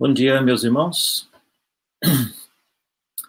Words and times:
Bom 0.00 0.12
dia, 0.12 0.40
meus 0.40 0.62
irmãos. 0.62 1.28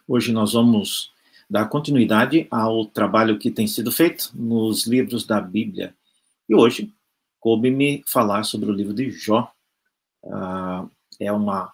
Hoje 0.08 0.32
nós 0.32 0.54
vamos 0.54 1.12
dar 1.50 1.68
continuidade 1.68 2.48
ao 2.52 2.86
trabalho 2.86 3.40
que 3.40 3.50
tem 3.50 3.66
sido 3.66 3.92
feito 3.92 4.30
nos 4.36 4.86
livros 4.86 5.26
da 5.26 5.42
Bíblia. 5.42 5.96
E 6.48 6.54
hoje, 6.54 6.94
coube-me 7.40 8.04
falar 8.06 8.44
sobre 8.44 8.70
o 8.70 8.72
livro 8.72 8.94
de 8.94 9.10
Jó. 9.10 9.52
Uh, 10.24 10.88
é 11.20 11.32
uma, 11.32 11.74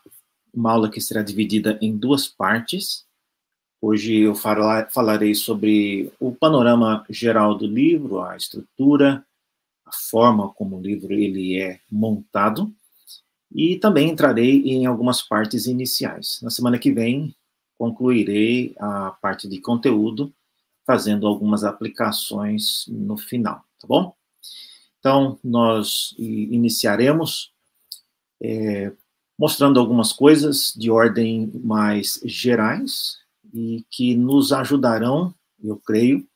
uma 0.53 0.71
aula 0.71 0.89
que 0.89 1.01
será 1.01 1.21
dividida 1.21 1.77
em 1.81 1.97
duas 1.97 2.29
partes. 2.29 3.05
Hoje 3.81 4.15
eu 4.21 4.33
falarei 4.33 5.35
sobre 5.35 6.09
o 6.21 6.31
panorama 6.31 7.05
geral 7.09 7.53
do 7.53 7.67
livro, 7.67 8.21
a 8.21 8.37
estrutura, 8.37 9.25
a 9.85 9.91
forma 9.91 10.53
como 10.53 10.77
o 10.77 10.81
livro 10.81 11.11
ele 11.11 11.59
é 11.59 11.81
montado 11.91 12.73
e 13.55 13.77
também 13.77 14.09
entrarei 14.09 14.63
em 14.63 14.85
algumas 14.85 15.21
partes 15.21 15.65
iniciais. 15.65 16.41
Na 16.43 16.49
semana 16.49 16.77
que 16.77 16.91
vem, 16.91 17.33
concluirei 17.77 18.75
a 18.77 19.11
parte 19.11 19.47
de 19.47 19.61
conteúdo, 19.61 20.33
fazendo 20.85 21.25
algumas 21.25 21.63
aplicações 21.63 22.83
no 22.89 23.15
final, 23.15 23.63
tá 23.79 23.87
bom? 23.87 24.13
Então, 24.99 25.39
nós 25.41 26.13
iniciaremos 26.17 27.53
é, 28.41 28.91
mostrando 29.39 29.79
algumas 29.79 30.11
coisas 30.11 30.73
de 30.75 30.91
ordem 30.91 31.49
mais 31.63 32.19
gerais 32.25 33.19
e 33.53 33.85
que 33.89 34.17
nos 34.17 34.51
ajudarão, 34.51 35.33
eu 35.63 35.77
creio, 35.77 36.27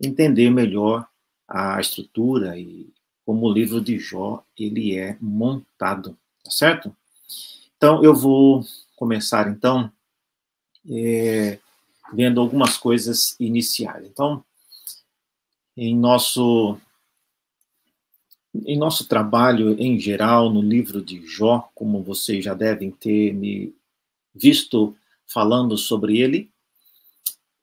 entender 0.00 0.50
melhor 0.50 1.04
a 1.48 1.80
estrutura 1.80 2.56
e 2.56 2.92
como 3.26 3.46
o 3.46 3.52
livro 3.52 3.80
de 3.80 3.98
Jó 3.98 4.44
ele 4.56 4.96
é 4.96 5.18
montado 5.20 6.16
tá 6.44 6.50
certo? 6.50 6.94
Então, 7.76 8.02
eu 8.02 8.14
vou 8.14 8.64
começar, 8.96 9.48
então, 9.48 9.90
é, 10.90 11.58
vendo 12.12 12.40
algumas 12.40 12.76
coisas 12.76 13.36
iniciais. 13.38 14.06
Então, 14.06 14.44
em 15.76 15.96
nosso, 15.96 16.76
em 18.66 18.76
nosso 18.76 19.06
trabalho 19.06 19.80
em 19.80 19.98
geral, 19.98 20.50
no 20.50 20.60
livro 20.60 21.00
de 21.00 21.24
Jó, 21.26 21.70
como 21.74 22.02
vocês 22.02 22.44
já 22.44 22.54
devem 22.54 22.90
ter 22.90 23.32
me 23.32 23.74
visto 24.34 24.96
falando 25.26 25.76
sobre 25.76 26.18
ele, 26.18 26.50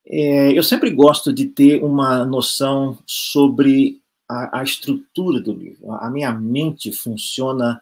é, 0.08 0.58
eu 0.58 0.64
sempre 0.64 0.92
gosto 0.92 1.34
de 1.34 1.48
ter 1.48 1.84
uma 1.84 2.23
noção 2.23 2.98
sobre 3.06 4.02
a, 4.30 4.59
a 4.59 4.64
estrutura 4.64 5.42
do 5.42 5.52
livro. 5.52 5.92
A 5.92 6.09
minha 6.09 6.31
mente 6.31 6.92
funciona 6.92 7.81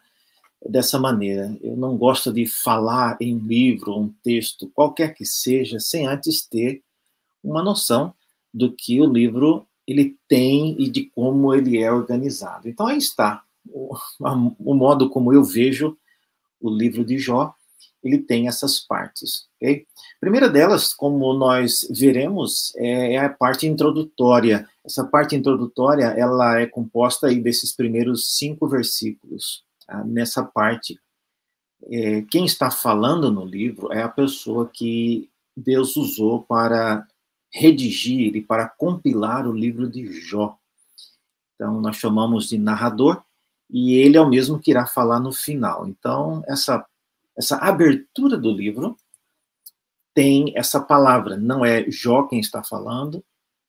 dessa 0.68 0.98
maneira. 0.98 1.56
Eu 1.62 1.76
não 1.76 1.96
gosto 1.96 2.32
de 2.32 2.46
falar 2.46 3.16
em 3.20 3.38
livro, 3.38 3.98
um 3.98 4.08
texto, 4.22 4.70
qualquer 4.74 5.14
que 5.14 5.24
seja, 5.24 5.78
sem 5.78 6.06
antes 6.06 6.46
ter 6.46 6.82
uma 7.42 7.62
noção 7.62 8.14
do 8.52 8.72
que 8.72 9.00
o 9.00 9.06
livro 9.06 9.66
ele 9.86 10.16
tem 10.28 10.74
e 10.80 10.88
de 10.88 11.04
como 11.14 11.54
ele 11.54 11.78
é 11.78 11.92
organizado. 11.92 12.68
Então 12.68 12.86
aí 12.86 12.98
está 12.98 13.42
o, 13.66 13.94
o 14.58 14.74
modo 14.74 15.10
como 15.10 15.32
eu 15.32 15.44
vejo 15.44 15.96
o 16.60 16.70
livro 16.70 17.04
de 17.04 17.18
Jó. 17.18 17.54
Ele 18.02 18.18
tem 18.18 18.48
essas 18.48 18.80
partes. 18.80 19.46
Okay? 19.56 19.86
A 20.16 20.20
primeira 20.20 20.48
delas, 20.48 20.92
como 20.92 21.32
nós 21.32 21.86
veremos, 21.90 22.74
é, 22.76 23.14
é 23.14 23.18
a 23.18 23.30
parte 23.30 23.66
introdutória. 23.66 24.68
Essa 24.84 25.04
parte 25.04 25.34
introdutória 25.34 26.06
ela 26.06 26.60
é 26.60 26.66
composta 26.66 27.28
aí 27.28 27.40
desses 27.40 27.72
primeiros 27.72 28.36
cinco 28.36 28.68
versículos. 28.68 29.64
Nessa 30.06 30.44
parte. 30.44 30.98
É, 31.86 32.22
quem 32.22 32.46
está 32.46 32.70
falando 32.70 33.30
no 33.30 33.44
livro 33.44 33.92
é 33.92 34.02
a 34.02 34.08
pessoa 34.08 34.70
que 34.72 35.30
Deus 35.54 35.96
usou 35.96 36.42
para 36.42 37.06
redigir 37.52 38.34
e 38.34 38.42
para 38.42 38.68
compilar 38.68 39.46
o 39.46 39.52
livro 39.52 39.88
de 39.88 40.06
Jó. 40.20 40.58
Então, 41.54 41.80
nós 41.80 41.96
chamamos 41.96 42.48
de 42.48 42.58
narrador, 42.58 43.22
e 43.70 43.94
ele 43.94 44.16
é 44.16 44.20
o 44.20 44.28
mesmo 44.28 44.58
que 44.58 44.72
irá 44.72 44.86
falar 44.86 45.20
no 45.20 45.32
final. 45.32 45.86
Então, 45.86 46.42
essa, 46.46 46.84
essa 47.36 47.56
abertura 47.58 48.36
do 48.36 48.50
livro 48.50 48.96
tem 50.12 50.52
essa 50.56 50.80
palavra, 50.80 51.36
não 51.36 51.64
é 51.64 51.88
Jó 51.90 52.24
quem 52.24 52.40
está 52.40 52.62
falando, 52.62 53.24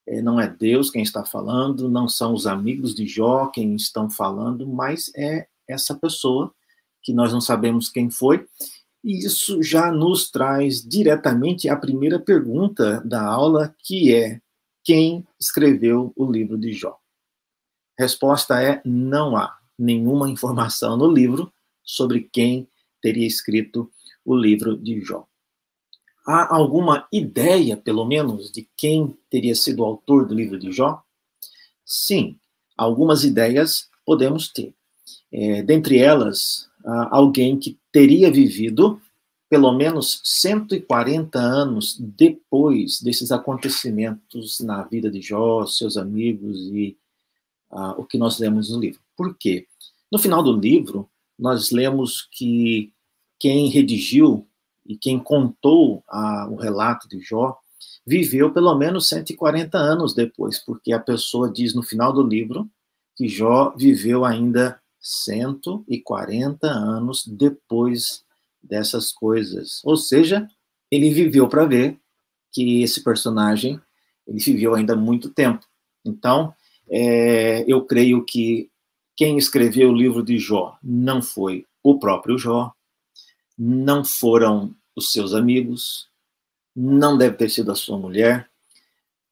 é, 0.08 0.22
não 0.22 0.40
é 0.40 0.48
Deus 0.48 0.92
quem 0.92 1.02
está 1.02 1.26
falando, 1.26 1.90
não 1.90 2.08
são 2.08 2.34
os 2.34 2.46
amigos 2.46 2.94
de 2.94 3.08
Jó 3.08 3.48
quem 3.48 3.76
estão 3.76 4.10
falando, 4.10 4.68
mas 4.68 5.12
é 5.16 5.48
essa 5.68 5.96
pessoa, 5.96 6.54
que 7.02 7.14
nós 7.14 7.32
não 7.32 7.42
sabemos 7.42 7.90
quem 7.90 8.10
foi, 8.10 8.46
e 9.04 9.26
isso 9.26 9.62
já 9.62 9.92
nos 9.92 10.32
traz 10.32 10.82
diretamente 10.82 11.70
a 11.70 11.76
primeira 11.76 12.20
pergunta 12.20 13.02
da 13.06 13.24
aula, 13.24 13.76
que 13.80 14.14
é: 14.14 14.42
quem 14.84 15.26
escreveu 15.40 16.12
o 16.16 16.32
livro 16.32 16.58
de 16.58 16.74
Jó? 16.74 16.98
Resposta 17.98 18.62
é: 18.62 18.82
não 18.84 19.38
há 19.38 19.58
nenhuma 19.78 20.30
informação 20.30 20.98
no 20.98 21.12
livro 21.12 21.54
sobre 21.84 22.28
quem 22.32 22.68
teria 23.02 23.28
escrito 23.28 23.92
o 24.26 24.36
livro 24.36 24.76
de 24.76 25.00
Jó. 25.02 25.28
Há 26.28 26.56
alguma 26.56 27.08
ideia, 27.14 27.78
pelo 27.78 28.04
menos, 28.06 28.52
de 28.52 28.68
quem 28.76 29.16
teria 29.30 29.54
sido 29.54 29.82
o 29.82 29.86
autor 29.86 30.26
do 30.26 30.34
livro 30.34 30.58
de 30.58 30.72
Jó? 30.72 31.04
Sim, 31.86 32.40
algumas 32.76 33.24
ideias 33.24 33.88
podemos 34.04 34.52
ter. 34.52 34.74
É, 35.38 35.62
dentre 35.62 35.98
elas, 35.98 36.70
alguém 37.12 37.60
que 37.60 37.78
teria 37.92 38.32
vivido 38.32 39.02
pelo 39.50 39.72
menos 39.74 40.22
140 40.24 41.40
anos 41.40 41.98
depois 42.00 43.00
desses 43.02 43.32
acontecimentos 43.32 44.60
na 44.60 44.84
vida 44.84 45.10
de 45.10 45.22
Jó, 45.22 45.66
seus 45.66 45.98
amigos 45.98 46.60
e 46.68 46.98
uh, 47.72 47.92
o 47.98 48.06
que 48.06 48.18
nós 48.18 48.40
lemos 48.40 48.70
no 48.70 48.80
livro. 48.80 49.00
Por 49.16 49.36
quê? 49.38 49.68
No 50.12 50.18
final 50.18 50.42
do 50.42 50.58
livro, 50.58 51.10
nós 51.38 51.72
lemos 51.72 52.28
que 52.32 52.92
quem 53.40 53.70
redigiu 53.70 54.48
e 54.86 54.98
quem 54.98 55.20
contou 55.20 56.04
uh, 56.12 56.52
o 56.52 56.56
relato 56.56 57.08
de 57.08 57.20
Jó 57.20 57.58
viveu 58.06 58.52
pelo 58.52 58.76
menos 58.76 59.08
140 59.10 59.78
anos 59.78 60.14
depois, 60.14 60.60
porque 60.60 60.92
a 60.92 61.00
pessoa 61.00 61.52
diz 61.52 61.74
no 61.74 61.84
final 61.84 62.12
do 62.12 62.24
livro 62.24 62.70
que 63.16 63.28
Jó 63.28 63.74
viveu 63.78 64.26
ainda 64.26 64.80
140 65.06 66.68
anos 66.68 67.24
depois 67.28 68.24
dessas 68.62 69.12
coisas. 69.12 69.80
Ou 69.84 69.96
seja, 69.96 70.48
ele 70.90 71.12
viveu 71.12 71.48
para 71.48 71.66
ver 71.66 72.00
que 72.52 72.82
esse 72.82 73.04
personagem 73.04 73.80
ele 74.26 74.40
viveu 74.40 74.74
ainda 74.74 74.96
muito 74.96 75.30
tempo. 75.30 75.64
Então, 76.04 76.54
é, 76.90 77.64
eu 77.72 77.86
creio 77.86 78.26
que 78.26 78.72
quem 79.16 79.38
escreveu 79.38 79.92
o 79.92 79.96
livro 79.96 80.24
de 80.24 80.40
Jó 80.40 80.78
não 80.84 81.22
foi 81.22 81.66
o 81.84 82.00
próprio 82.00 82.38
Jó, 82.38 82.74
não 83.58 84.04
foram 84.04 84.76
os 84.96 85.12
seus 85.12 85.34
amigos, 85.34 86.10
não 86.76 87.18
deve 87.18 87.38
ter 87.38 87.50
sido 87.50 87.72
a 87.72 87.76
sua 87.76 87.98
mulher, 87.98 88.50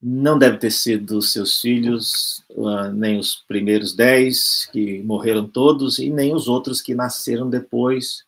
não 0.06 0.38
deve 0.38 0.58
ter 0.58 0.72
sido 0.72 1.22
seus 1.22 1.62
filhos, 1.62 2.44
uh, 2.50 2.92
nem 2.92 3.18
os 3.18 3.36
primeiros 3.48 3.96
dez, 3.96 4.68
que 4.70 5.02
morreram 5.02 5.48
todos, 5.48 5.98
e 5.98 6.10
nem 6.10 6.36
os 6.36 6.50
outros 6.50 6.82
que 6.82 6.94
nasceram 6.94 7.50
depois. 7.50 8.26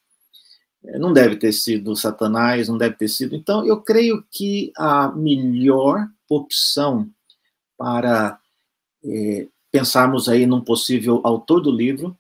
Eh, 0.86 0.98
não 0.98 1.12
deve 1.12 1.36
ter 1.36 1.52
sido 1.52 1.94
Satanás, 1.94 2.70
não 2.70 2.78
deve 2.78 2.96
ter 2.96 3.10
sido. 3.10 3.36
Então, 3.36 3.66
eu 3.66 3.82
creio 3.82 4.24
que 4.32 4.72
a 4.78 5.12
melhor 5.12 6.08
opção 6.30 7.10
para 7.78 8.40
é, 9.04 9.48
pensarmos 9.70 10.30
aí 10.30 10.46
num 10.46 10.62
possível 10.62 11.20
autor 11.26 11.60
do 11.60 11.72
livro 11.72 12.18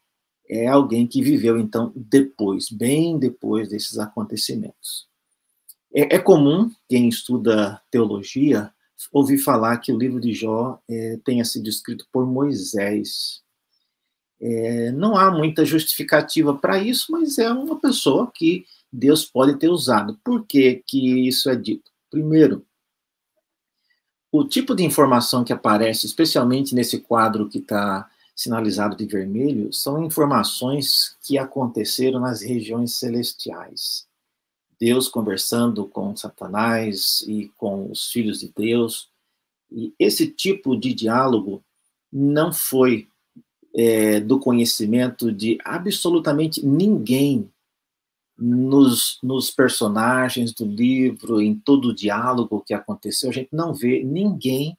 é 0.50 0.68
alguém 0.68 1.08
que 1.08 1.24
viveu, 1.24 1.58
então, 1.58 1.94
depois, 1.96 2.70
bem 2.70 3.18
depois 3.18 3.70
desses 3.70 3.98
acontecimentos. 3.98 5.08
É, 5.96 6.16
é 6.18 6.20
comum, 6.20 6.70
quem 6.90 7.08
estuda 7.08 7.82
teologia, 7.90 8.72
ouvi 9.12 9.38
falar 9.38 9.78
que 9.78 9.92
o 9.92 9.98
livro 9.98 10.20
de 10.20 10.34
Jó 10.34 10.80
é, 10.90 11.20
tenha 11.24 11.44
sido 11.46 11.70
escrito 11.70 12.08
por 12.12 12.26
Moisés. 12.26 13.42
É, 14.40 14.92
não 14.92 15.18
há 15.18 15.32
muita 15.32 15.66
justificativa 15.66 16.54
para 16.54 16.78
isso, 16.78 17.12
mas 17.12 17.38
é 17.38 17.52
uma 17.52 17.80
pessoa 17.80 18.32
que 18.34 18.66
Deus 18.92 19.26
pode 19.26 19.58
ter 19.58 19.70
usado. 19.70 20.20
Por 20.24 20.46
que, 20.46 20.84
que 20.86 21.28
isso 21.28 21.50
é 21.50 21.56
dito? 21.56 21.92
Primeiro, 22.10 22.66
o 24.32 24.44
tipo 24.44 24.76
de 24.76 24.84
informação 24.84 25.44
que 25.44 25.54
aparece, 25.54 26.06
especialmente 26.06 26.76
nesse 26.76 27.00
quadro 27.00 27.48
que 27.48 27.60
está 27.60 28.10
sinalizado 28.36 28.96
de 28.96 29.06
vermelho, 29.06 29.72
são 29.72 30.04
informações 30.04 31.16
que 31.22 31.38
aconteceram 31.38 32.20
nas 32.20 32.42
regiões 32.42 32.96
celestiais. 32.96 34.06
Deus 34.80 35.08
conversando 35.08 35.86
com 35.88 36.16
Satanás 36.16 37.24
e 37.28 37.52
com 37.58 37.92
os 37.92 38.10
filhos 38.12 38.40
de 38.40 38.52
Deus. 38.56 39.10
E 39.72 39.94
esse 40.00 40.28
tipo 40.28 40.76
de 40.76 40.94
diálogo 40.94 41.64
não 42.12 42.54
foi 42.54 43.08
é, 43.76 44.20
do 44.20 44.40
conhecimento 44.40 45.32
de 45.32 45.58
absolutamente 45.64 46.66
ninguém 46.66 47.50
nos, 48.38 49.18
nos 49.24 49.50
personagens 49.50 50.54
do 50.54 50.66
livro, 50.66 51.42
em 51.42 51.56
todo 51.56 51.90
o 51.90 51.96
diálogo 51.96 52.64
que 52.66 52.74
aconteceu, 52.74 53.30
a 53.30 53.34
gente 53.34 53.50
não 53.52 53.74
vê 53.74 54.04
ninguém 54.04 54.78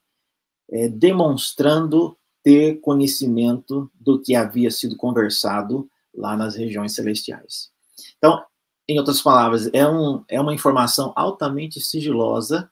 é, 0.71 0.89
demonstrando 0.89 2.17
ter 2.43 2.81
conhecimento 2.81 3.91
do 3.99 4.21
que 4.21 4.35
havia 4.35 4.71
sido 4.71 4.97
conversado 4.97 5.89
lá 6.15 6.37
nas 6.37 6.55
regiões 6.55 6.95
celestiais. 6.95 7.71
Então, 8.19 8.43
em 8.89 8.99
outras 8.99 9.21
palavras, 9.21 9.69
é, 9.73 9.87
um, 9.89 10.25
é 10.29 10.41
uma 10.41 10.55
informação 10.55 11.13
altamente 11.17 11.81
sigilosa 11.81 12.71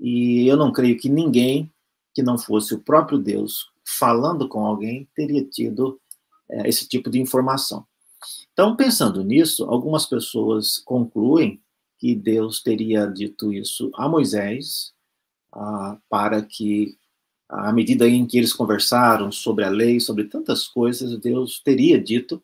e 0.00 0.46
eu 0.46 0.56
não 0.56 0.72
creio 0.72 0.98
que 0.98 1.08
ninguém 1.08 1.70
que 2.14 2.22
não 2.22 2.36
fosse 2.36 2.74
o 2.74 2.80
próprio 2.80 3.18
Deus 3.18 3.70
falando 3.84 4.48
com 4.48 4.64
alguém 4.64 5.08
teria 5.14 5.44
tido 5.44 6.00
é, 6.50 6.68
esse 6.68 6.88
tipo 6.88 7.08
de 7.08 7.20
informação. 7.20 7.86
Então, 8.52 8.76
pensando 8.76 9.22
nisso, 9.24 9.64
algumas 9.64 10.06
pessoas 10.06 10.78
concluem 10.78 11.60
que 11.98 12.14
Deus 12.14 12.60
teria 12.60 13.06
dito 13.06 13.52
isso 13.52 13.90
a 13.94 14.08
Moisés 14.08 14.92
ah, 15.52 15.96
para 16.08 16.42
que, 16.42 16.96
à 17.48 17.72
medida 17.72 18.08
em 18.08 18.26
que 18.26 18.36
eles 18.36 18.52
conversaram 18.52 19.30
sobre 19.30 19.64
a 19.64 19.70
lei, 19.70 20.00
sobre 20.00 20.24
tantas 20.24 20.66
coisas, 20.66 21.16
Deus 21.18 21.60
teria 21.60 22.00
dito 22.00 22.42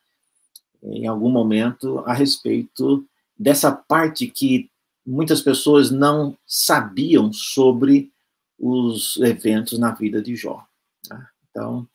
em 0.82 1.06
algum 1.06 1.31
momento 1.31 1.99
a 2.00 2.12
respeito 2.12 3.05
dessa 3.38 3.70
parte 3.70 4.26
que 4.26 4.70
muitas 5.06 5.40
pessoas 5.40 5.90
não 5.90 6.37
sabiam 6.46 7.32
sobre 7.32 8.11
os 8.58 9.17
eventos 9.19 9.79
na 9.79 9.93
vida 9.93 10.20
de 10.20 10.35
Jó. 10.35 10.67
Tá? 11.08 11.31
Então, 11.49 11.88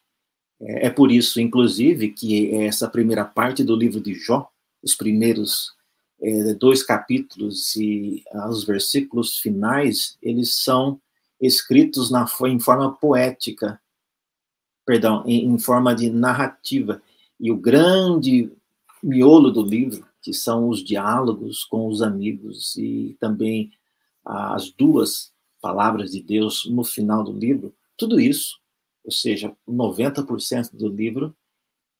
é, 0.61 0.87
é 0.87 0.89
por 0.89 1.11
isso, 1.11 1.41
inclusive, 1.41 2.11
que 2.11 2.55
essa 2.55 2.87
primeira 2.87 3.25
parte 3.25 3.63
do 3.63 3.75
livro 3.75 3.99
de 3.99 4.13
Jó, 4.13 4.49
os 4.81 4.95
primeiros 4.95 5.73
é, 6.21 6.53
dois 6.53 6.81
capítulos 6.81 7.75
e 7.75 8.23
ah, 8.31 8.49
os 8.49 8.63
versículos 8.63 9.37
finais, 9.37 10.17
eles 10.21 10.55
são 10.55 10.99
escritos 11.39 12.09
na, 12.09 12.25
em 12.47 12.59
forma 12.59 12.93
poética, 12.95 13.79
perdão, 14.85 15.23
em, 15.27 15.45
em 15.45 15.59
forma 15.59 15.93
de 15.93 16.09
narrativa. 16.09 17.01
E 17.39 17.51
o 17.51 17.57
grande 17.57 18.49
miolo 19.03 19.51
do 19.51 19.61
livro, 19.61 20.07
que 20.23 20.33
são 20.33 20.69
os 20.69 20.83
diálogos 20.83 21.63
com 21.63 21.87
os 21.87 22.01
amigos 22.01 22.75
e 22.77 23.15
também 23.19 23.71
as 24.25 24.71
duas 24.71 25.31
palavras 25.61 26.11
de 26.11 26.21
Deus 26.21 26.65
no 26.65 26.83
final 26.83 27.23
do 27.23 27.33
livro, 27.33 27.75
tudo 27.97 28.19
isso 28.19 28.63
ou 29.03 29.11
seja, 29.11 29.55
90% 29.67 30.71
do 30.73 30.87
livro 30.87 31.35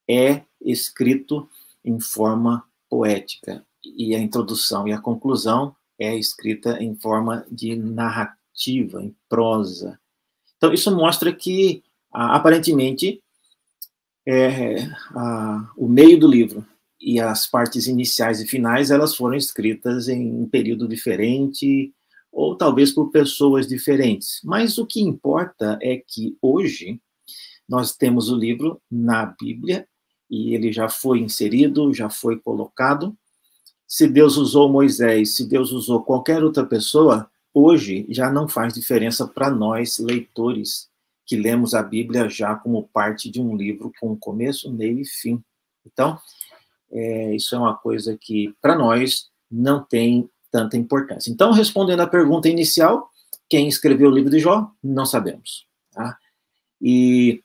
é 0.10 0.44
escrito 0.62 1.50
em 1.84 2.00
forma 2.00 2.64
poética 2.90 3.66
e 3.84 4.16
a 4.16 4.20
introdução 4.20 4.88
e 4.88 4.94
a 4.94 5.02
conclusão 5.02 5.76
é 6.00 6.16
escrita 6.16 6.82
em 6.82 6.96
forma 6.96 7.46
de 7.52 7.76
narrativa, 7.76 9.04
em 9.04 9.16
prosa. 9.28 10.00
Então 10.56 10.74
isso 10.74 10.96
mostra 10.96 11.34
que 11.34 11.84
aparentemente 12.12 13.22
é, 14.26 14.86
a, 15.14 15.74
o 15.76 15.88
meio 15.88 16.18
do 16.18 16.28
livro 16.28 16.66
e 17.04 17.20
as 17.20 17.46
partes 17.46 17.86
iniciais 17.86 18.40
e 18.40 18.48
finais 18.48 18.90
elas 18.90 19.16
foram 19.16 19.36
escritas 19.36 20.08
em 20.08 20.32
um 20.32 20.48
período 20.48 20.88
diferente 20.88 21.94
ou 22.32 22.56
talvez 22.56 22.92
por 22.92 23.12
pessoas 23.12 23.68
diferentes. 23.68 24.40
Mas 24.44 24.78
o 24.78 24.88
que 24.88 25.02
importa 25.02 25.78
é 25.82 25.98
que 25.98 26.38
hoje 26.42 27.00
nós 27.68 27.96
temos 27.96 28.30
o 28.30 28.36
livro 28.36 28.82
na 28.90 29.26
Bíblia 29.26 29.88
e 30.30 30.56
ele 30.56 30.72
já 30.72 30.90
foi 30.90 31.20
inserido, 31.20 31.94
já 31.94 32.10
foi 32.10 32.40
colocado. 32.40 33.16
Se 33.88 34.08
Deus 34.08 34.38
usou 34.38 34.70
Moisés, 34.70 35.36
se 35.36 35.46
Deus 35.46 35.72
usou 35.72 36.02
qualquer 36.02 36.44
outra 36.44 36.66
pessoa, 36.66 37.30
hoje 37.54 38.08
já 38.10 38.32
não 38.32 38.48
faz 38.48 38.74
diferença 38.74 39.28
para 39.28 39.52
nós, 39.52 40.00
leitores, 40.00 40.90
que 41.26 41.36
lemos 41.36 41.74
a 41.74 41.84
Bíblia 41.84 42.28
já 42.30 42.56
como 42.56 42.90
parte 42.92 43.30
de 43.30 43.40
um 43.40 43.56
livro 43.56 43.92
com 44.00 44.18
começo, 44.18 44.74
meio 44.74 45.00
e 45.00 45.06
fim. 45.06 45.42
Então, 45.86 46.18
é, 46.94 47.36
isso 47.36 47.56
é 47.56 47.58
uma 47.58 47.76
coisa 47.76 48.16
que, 48.16 48.56
para 48.62 48.76
nós, 48.76 49.30
não 49.50 49.84
tem 49.84 50.30
tanta 50.52 50.78
importância. 50.78 51.32
Então, 51.32 51.52
respondendo 51.52 52.02
à 52.02 52.08
pergunta 52.08 52.48
inicial, 52.48 53.10
quem 53.50 53.68
escreveu 53.68 54.10
o 54.10 54.14
livro 54.14 54.30
de 54.30 54.40
Jó? 54.40 54.72
Não 54.84 55.06
sabemos. 55.06 55.66
Tá? 55.92 56.18
E 56.80 57.44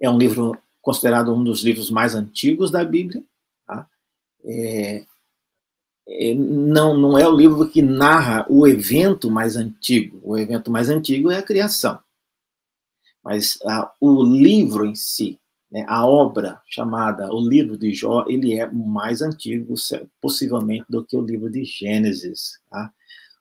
é 0.00 0.08
um 0.08 0.16
livro 0.16 0.56
considerado 0.80 1.34
um 1.34 1.42
dos 1.42 1.62
livros 1.62 1.90
mais 1.90 2.14
antigos 2.14 2.70
da 2.70 2.84
Bíblia. 2.84 3.24
Tá? 3.66 3.88
É, 4.44 5.04
é, 6.08 6.34
não, 6.34 6.96
não 6.96 7.18
é 7.18 7.28
o 7.28 7.36
livro 7.36 7.68
que 7.68 7.82
narra 7.82 8.46
o 8.48 8.66
evento 8.66 9.28
mais 9.28 9.56
antigo. 9.56 10.20
O 10.22 10.38
evento 10.38 10.70
mais 10.70 10.88
antigo 10.88 11.30
é 11.30 11.38
a 11.38 11.42
criação. 11.42 11.98
Mas 13.24 13.58
o 14.00 14.22
livro 14.22 14.86
em 14.86 14.94
si, 14.94 15.40
a 15.86 16.06
obra 16.06 16.60
chamada 16.66 17.32
o 17.32 17.40
livro 17.40 17.78
de 17.78 17.94
Jó, 17.94 18.26
ele 18.28 18.58
é 18.58 18.70
mais 18.70 19.22
antigo, 19.22 19.74
possivelmente, 20.20 20.84
do 20.88 21.04
que 21.04 21.16
o 21.16 21.22
livro 21.22 21.50
de 21.50 21.64
Gênesis. 21.64 22.60
Tá? 22.70 22.92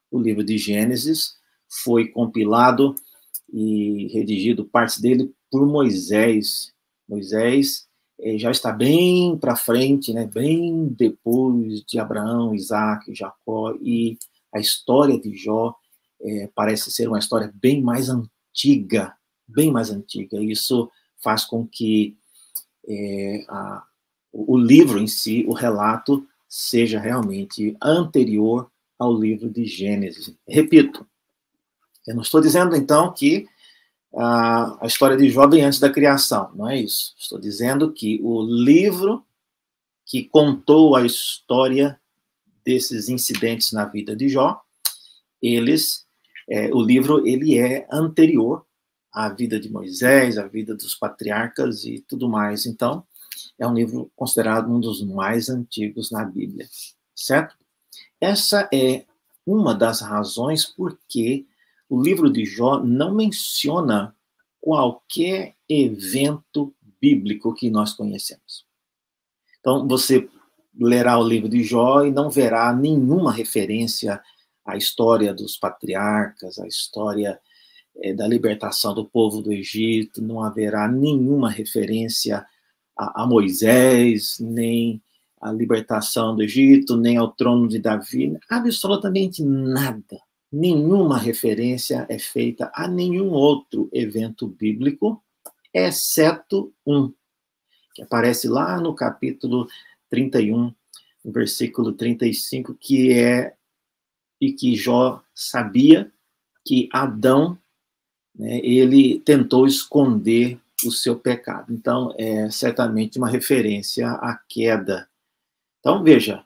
O 0.09 0.19
livro 0.19 0.43
de 0.43 0.57
Gênesis 0.57 1.35
foi 1.83 2.07
compilado 2.07 2.95
e 3.51 4.07
redigido, 4.13 4.63
partes 4.63 4.99
dele, 4.99 5.33
por 5.51 5.65
Moisés. 5.67 6.73
Moisés 7.07 7.85
eh, 8.19 8.37
já 8.37 8.49
está 8.49 8.71
bem 8.71 9.37
para 9.37 9.55
frente, 9.57 10.13
né, 10.13 10.25
bem 10.25 10.87
depois 10.87 11.83
de 11.83 11.99
Abraão, 11.99 12.55
Isaac, 12.55 13.13
Jacó, 13.13 13.75
e 13.81 14.17
a 14.53 14.59
história 14.59 15.19
de 15.19 15.35
Jó 15.35 15.75
eh, 16.21 16.49
parece 16.55 16.91
ser 16.91 17.07
uma 17.09 17.19
história 17.19 17.51
bem 17.55 17.81
mais 17.81 18.09
antiga, 18.09 19.13
bem 19.45 19.69
mais 19.69 19.89
antiga. 19.89 20.41
Isso 20.41 20.89
faz 21.21 21.43
com 21.43 21.67
que 21.67 22.17
é, 22.87 23.45
a, 23.47 23.83
o 24.31 24.57
livro 24.57 24.99
em 24.99 25.07
si, 25.07 25.45
o 25.47 25.53
relato, 25.53 26.25
seja 26.47 26.99
realmente 26.99 27.75
anterior 27.81 28.69
ao 28.97 29.13
livro 29.17 29.49
de 29.49 29.65
Gênesis. 29.65 30.33
Repito, 30.47 31.07
eu 32.07 32.15
não 32.15 32.21
estou 32.21 32.41
dizendo 32.41 32.75
então 32.75 33.11
que 33.13 33.47
a, 34.13 34.83
a 34.83 34.87
história 34.87 35.15
de 35.15 35.29
Jó 35.29 35.47
vem 35.47 35.63
antes 35.63 35.79
da 35.79 35.89
criação, 35.89 36.51
não 36.53 36.69
é 36.69 36.79
isso. 36.79 37.15
Estou 37.17 37.39
dizendo 37.39 37.91
que 37.91 38.19
o 38.21 38.41
livro 38.41 39.25
que 40.05 40.23
contou 40.23 40.95
a 40.95 41.05
história 41.05 41.99
desses 42.65 43.09
incidentes 43.09 43.71
na 43.71 43.85
vida 43.85 44.15
de 44.15 44.27
Jó, 44.27 44.61
eles, 45.41 46.05
é, 46.49 46.69
o 46.73 46.81
livro 46.81 47.25
ele 47.25 47.57
é 47.57 47.87
anterior 47.91 48.65
a 49.11 49.29
vida 49.29 49.59
de 49.59 49.69
Moisés, 49.69 50.37
a 50.37 50.47
vida 50.47 50.75
dos 50.75 50.95
patriarcas 50.95 51.83
e 51.85 51.99
tudo 52.07 52.29
mais. 52.29 52.65
Então, 52.65 53.05
é 53.59 53.67
um 53.67 53.73
livro 53.73 54.11
considerado 54.15 54.71
um 54.71 54.79
dos 54.79 55.03
mais 55.03 55.49
antigos 55.49 56.11
na 56.11 56.23
Bíblia, 56.23 56.67
certo? 57.15 57.55
Essa 58.19 58.69
é 58.73 59.05
uma 59.45 59.73
das 59.73 60.01
razões 60.01 60.65
por 60.65 60.97
que 61.07 61.47
o 61.89 62.01
livro 62.01 62.31
de 62.31 62.45
Jó 62.45 62.79
não 62.79 63.13
menciona 63.13 64.15
qualquer 64.59 65.55
evento 65.67 66.73
bíblico 67.01 67.53
que 67.53 67.69
nós 67.69 67.93
conhecemos. 67.93 68.65
Então, 69.59 69.87
você 69.87 70.29
lerá 70.79 71.17
o 71.19 71.27
livro 71.27 71.49
de 71.49 71.63
Jó 71.63 72.05
e 72.05 72.11
não 72.11 72.29
verá 72.29 72.71
nenhuma 72.73 73.31
referência 73.31 74.21
à 74.65 74.77
história 74.77 75.33
dos 75.33 75.57
patriarcas, 75.57 76.59
à 76.59 76.67
história 76.67 77.39
é, 77.97 78.13
da 78.13 78.27
libertação 78.27 78.93
do 78.93 79.05
povo 79.05 79.41
do 79.41 79.51
Egito, 79.51 80.21
não 80.21 80.43
haverá 80.43 80.87
nenhuma 80.87 81.49
referência 81.49 82.45
a, 82.97 83.23
a 83.23 83.27
Moisés, 83.27 84.37
nem 84.39 85.01
à 85.39 85.51
libertação 85.51 86.35
do 86.35 86.43
Egito, 86.43 86.95
nem 86.95 87.17
ao 87.17 87.31
trono 87.31 87.67
de 87.67 87.79
Davi, 87.79 88.37
absolutamente 88.49 89.43
nada. 89.43 90.19
Nenhuma 90.51 91.17
referência 91.17 92.05
é 92.09 92.19
feita 92.19 92.71
a 92.75 92.87
nenhum 92.87 93.31
outro 93.31 93.89
evento 93.91 94.47
bíblico, 94.47 95.23
exceto 95.73 96.73
um, 96.85 97.11
que 97.93 98.03
aparece 98.03 98.47
lá 98.47 98.79
no 98.79 98.93
capítulo 98.93 99.67
31, 100.09 100.73
no 101.23 101.31
versículo 101.31 101.93
35, 101.93 102.75
que 102.75 103.13
é 103.13 103.55
e 104.39 104.51
que 104.51 104.75
Jó 104.75 105.21
sabia 105.33 106.11
que 106.65 106.89
Adão 106.91 107.57
né, 108.35 108.59
ele 108.59 109.19
tentou 109.19 109.67
esconder 109.67 110.59
o 110.85 110.91
seu 110.91 111.15
pecado. 111.15 111.71
Então, 111.73 112.13
é 112.17 112.49
certamente 112.49 113.17
uma 113.17 113.29
referência 113.29 114.09
à 114.09 114.39
queda. 114.49 115.07
Então, 115.79 116.03
veja, 116.03 116.43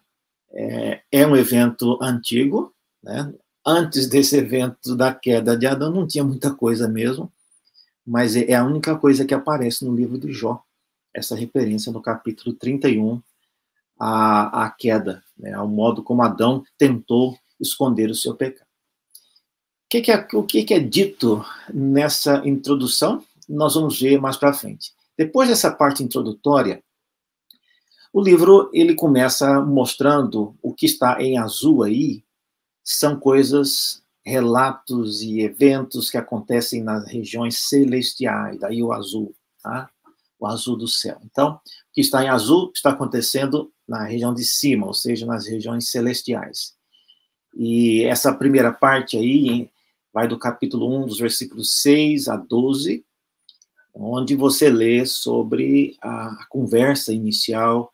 é, 0.52 1.02
é 1.12 1.28
um 1.28 1.36
evento 1.36 1.98
antigo, 2.02 2.74
né? 3.04 3.34
Antes 3.66 4.08
desse 4.08 4.38
evento 4.38 4.96
da 4.96 5.14
queda 5.14 5.58
de 5.58 5.66
Adão, 5.66 5.92
não 5.92 6.08
tinha 6.08 6.24
muita 6.24 6.54
coisa 6.54 6.88
mesmo, 6.88 7.32
mas 8.06 8.36
é, 8.36 8.52
é 8.52 8.56
a 8.56 8.64
única 8.64 8.96
coisa 8.98 9.26
que 9.26 9.34
aparece 9.34 9.84
no 9.84 9.96
livro 9.96 10.20
de 10.20 10.32
Jó, 10.32 10.64
essa 11.14 11.36
referência 11.36 11.92
no 11.92 12.02
capítulo 12.02 12.54
31 12.54 13.22
à, 14.00 14.66
à 14.66 14.70
queda 14.70 15.24
né, 15.38 15.54
ao 15.54 15.68
modo 15.68 16.04
como 16.04 16.22
Adão 16.22 16.64
tentou 16.78 17.38
esconder 17.60 18.10
o 18.10 18.16
seu 18.16 18.36
pecado. 18.36 18.65
Que, 19.90 20.02
que, 20.02 20.12
é, 20.12 20.28
o 20.34 20.44
que, 20.44 20.64
que 20.64 20.74
é 20.74 20.80
dito 20.80 21.46
nessa 21.74 22.42
introdução? 22.46 23.24
Nós 23.48 23.76
vamos 23.76 24.00
ver 24.00 24.20
mais 24.20 24.36
para 24.36 24.54
frente. 24.54 24.92
Depois 25.18 25.48
dessa 25.48 25.72
parte 25.72 26.04
introdutória, 26.04 26.84
o 28.12 28.22
livro 28.22 28.70
ele 28.74 28.96
começa 28.96 29.62
mostrando 29.62 30.56
o 30.62 30.74
que 30.74 30.86
está 30.86 31.22
em 31.22 31.38
azul 31.38 31.84
aí, 31.84 32.24
são 32.84 33.20
coisas, 33.20 34.04
relatos 34.26 35.22
e 35.22 35.42
eventos 35.42 36.10
que 36.10 36.18
acontecem 36.18 36.82
nas 36.82 37.08
regiões 37.08 37.60
celestiais, 37.60 38.60
daí 38.60 38.82
o 38.82 38.92
azul, 38.92 39.36
tá? 39.62 39.90
o 40.40 40.48
azul 40.48 40.76
do 40.76 40.88
céu. 40.88 41.18
Então, 41.24 41.54
o 41.54 41.60
que 41.94 42.02
está 42.02 42.24
em 42.24 42.30
azul 42.30 42.72
está 42.74 42.90
acontecendo 42.90 43.72
na 43.88 44.04
região 44.04 44.34
de 44.34 44.44
cima, 44.44 44.88
ou 44.88 44.94
seja, 44.94 45.26
nas 45.26 45.48
regiões 45.48 45.90
celestiais. 45.90 46.74
E 47.56 48.04
essa 48.04 48.34
primeira 48.34 48.72
parte 48.72 49.16
aí 49.18 49.70
vai 50.16 50.30
do 50.30 50.40
capítulo 50.40 51.04
1, 51.04 51.08
dos 51.08 51.20
versículos 51.20 51.82
6 51.82 52.30
a 52.30 52.38
12, 52.38 53.06
onde 53.94 54.34
você 54.34 54.70
lê 54.70 55.06
sobre 55.06 55.98
a, 56.02 56.46
conversa 56.50 57.12
inicial, 57.12 57.94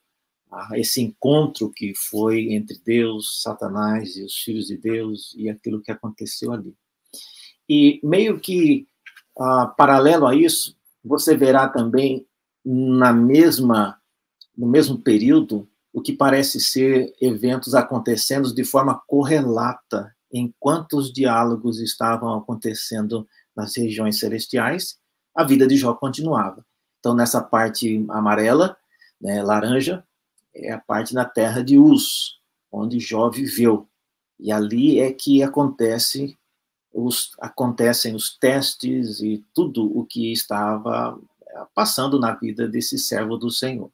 esse 0.76 1.02
encontro 1.02 1.72
que 1.72 1.96
foi 1.96 2.54
entre 2.54 2.80
Deus, 2.86 3.42
Satanás 3.42 4.16
e 4.18 4.24
os 4.24 4.36
filhos 4.36 4.68
de 4.68 4.78
Deus 4.78 5.34
e 5.36 5.50
aquilo 5.50 5.82
que 5.82 5.92
aconteceu 5.92 6.54
ali. 6.54 6.76
E 7.68 8.00
meio 8.04 8.40
que 8.40 8.86
uh, 9.40 9.76
paralelo 9.76 10.28
a 10.28 10.36
isso, 10.36 10.78
você 11.04 11.36
verá 11.36 11.68
também 11.70 12.28
na 12.64 13.12
mesma 13.12 14.00
no 14.56 14.68
mesmo 14.68 15.02
período 15.02 15.68
o 15.92 16.00
que 16.00 16.14
parece 16.14 16.60
ser 16.60 17.16
eventos 17.20 17.74
acontecendo 17.74 18.54
de 18.54 18.64
forma 18.64 19.02
correlata 19.08 20.16
enquanto 20.32 20.98
os 20.98 21.12
diálogos 21.12 21.80
estavam 21.80 22.34
acontecendo 22.38 23.28
nas 23.56 23.76
regiões 23.76 24.20
celestiais, 24.20 24.98
a 25.36 25.44
vida 25.44 25.68
de 25.68 25.78
Jó 25.78 25.94
continuava. 25.94 26.66
Então, 27.00 27.16
nessa 27.16 27.42
parte 27.42 28.06
amarela, 28.10 28.78
né, 29.20 29.42
laranja, 29.42 30.04
é 30.54 30.72
a 30.72 30.80
parte 30.80 31.14
na 31.14 31.26
terra 31.26 31.64
de 31.64 31.78
Uz, 31.78 32.40
onde 32.72 33.00
Jó 33.00 33.30
viveu. 33.30 33.88
E 34.40 34.52
ali 34.52 35.00
é 35.00 35.12
que 35.12 35.44
acontece 35.44 36.38
os, 36.94 37.32
acontecem 37.40 38.16
os 38.16 38.38
testes 38.38 39.20
e 39.22 39.46
tudo 39.54 39.98
o 39.98 40.06
que 40.06 40.32
estava 40.32 41.18
passando 41.74 42.20
na 42.20 42.34
vida 42.36 42.68
desse 42.68 42.98
servo 42.98 43.38
do 43.38 43.50
Senhor. 43.50 43.92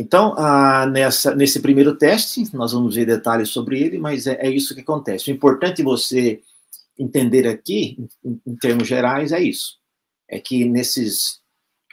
Então, 0.00 0.34
ah, 0.38 0.86
nessa, 0.86 1.34
nesse 1.34 1.60
primeiro 1.60 1.94
teste, 1.94 2.56
nós 2.56 2.72
vamos 2.72 2.94
ver 2.94 3.04
detalhes 3.04 3.50
sobre 3.50 3.78
ele, 3.78 3.98
mas 3.98 4.26
é, 4.26 4.46
é 4.46 4.50
isso 4.50 4.74
que 4.74 4.80
acontece. 4.80 5.30
O 5.30 5.34
importante 5.34 5.82
você 5.82 6.42
entender 6.98 7.46
aqui, 7.46 7.98
em, 8.24 8.40
em, 8.46 8.56
termos 8.56 8.88
gerais, 8.88 9.30
é 9.30 9.42
isso. 9.42 9.78
É 10.26 10.40
que 10.40 10.64
nesses 10.64 11.42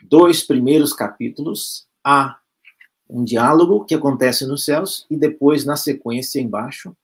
dois 0.03 0.41
primeiros 0.41 0.93
capítulos, 0.93 1.85
há 2.01 2.39
um 3.09 3.25
diálogo 3.25 3.83
que 3.83 3.93
acontece 3.93 4.45
nos 4.45 4.63
céus, 4.63 5.05
e 5.09 5.17
depois, 5.17 5.65
na 5.65 5.75
sequência 5.75 6.39
embaixo, 6.39 6.95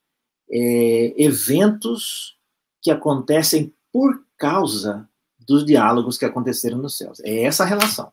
é, 0.50 1.14
eventos 1.22 2.38
que 2.82 2.92
acontecem 2.92 3.74
por 3.92 4.24
causa 4.38 5.06
dos 5.38 5.66
diálogos 5.66 6.18
que 6.18 6.24
aconteceram 6.24 6.78
nos 6.78 6.98
céus. 6.98 7.20
É 7.20 7.44
essa 7.44 7.64
a 7.64 7.68
relação. 7.68 8.10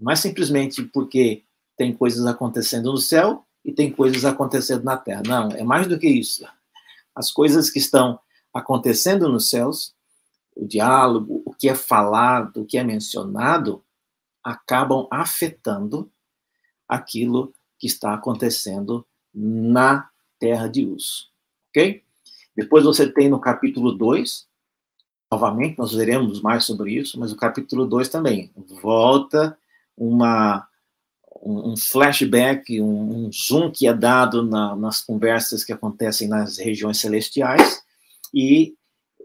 Não 0.00 0.10
é 0.10 0.16
simplesmente 0.16 0.82
porque 0.84 1.44
tem 1.78 1.94
coisas 1.94 2.26
acontecendo 2.26 2.90
no 2.90 2.98
céu 2.98 3.46
e 3.64 3.72
tem 3.72 3.90
coisas 3.90 4.24
acontecendo 4.24 4.82
na 4.82 4.96
terra. 4.96 5.22
Não, 5.24 5.48
é 5.52 5.62
mais 5.62 5.86
do 5.86 5.98
que 5.98 6.08
isso. 6.08 6.44
As 7.14 7.30
coisas 7.30 7.70
que 7.70 7.78
estão 7.78 8.18
acontecendo 8.52 9.28
nos 9.28 9.48
céus, 9.48 9.94
o 10.56 10.66
diálogo, 10.66 11.40
o 11.46 11.54
que 11.54 11.68
é 11.68 11.74
falado, 11.74 12.62
o 12.62 12.66
que 12.66 12.76
é 12.76 12.82
mencionado, 12.82 13.82
acabam 14.42 15.06
afetando 15.10 16.10
aquilo 16.88 17.54
que 17.78 17.86
está 17.86 18.12
acontecendo 18.12 19.06
na 19.32 20.08
terra 20.38 20.66
de 20.66 20.84
uso. 20.84 21.28
Ok? 21.70 22.02
Depois 22.56 22.82
você 22.84 23.08
tem 23.08 23.28
no 23.28 23.38
capítulo 23.38 23.92
2, 23.92 24.48
novamente, 25.30 25.78
nós 25.78 25.92
veremos 25.92 26.40
mais 26.40 26.64
sobre 26.64 26.94
isso, 26.94 27.20
mas 27.20 27.30
o 27.30 27.36
capítulo 27.36 27.86
2 27.86 28.08
também 28.08 28.50
volta 28.82 29.56
uma 29.96 30.67
um, 31.48 31.76
flashback, 31.76 32.80
um, 32.80 33.26
um, 33.26 33.32
zoom 33.32 33.70
que 33.70 33.86
é 33.86 33.94
dado 33.94 34.42
na, 34.42 34.76
nas 34.76 35.00
conversas 35.00 35.64
que 35.64 35.72
acontecem 35.72 36.28
nas 36.28 36.58
regiões 36.58 36.98
celestiais, 36.98 37.82
e 38.34 38.74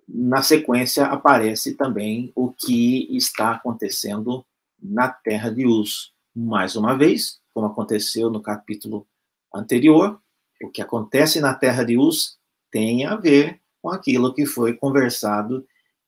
na 0.08 0.42
sequência 0.42 1.06
aparece 1.06 1.76
também 1.76 2.32
o 2.36 2.52
que 2.52 3.08
está 3.16 3.52
acontecendo 3.52 4.46
na 4.82 5.10
Terra 5.10 5.50
de 5.50 5.66
Uz. 5.66 6.12
Mais 6.36 6.76
uma 6.76 6.98
vez, 6.98 7.40
como 7.54 7.68
aconteceu 7.68 8.30
no 8.30 8.42
capítulo 8.42 9.08
anterior, 9.54 10.20
o 10.62 10.70
que 10.70 10.82
acontece 10.82 11.40
na 11.40 11.54
Terra 11.54 11.84
de 11.84 11.98
Uz 11.98 12.38
tem 12.72 13.06
a 13.06 13.16
ver 13.16 13.60
com 13.82 13.90
aquilo 13.90 14.34
que 14.34 14.46
foi 14.46 14.74
conversado 14.74 15.66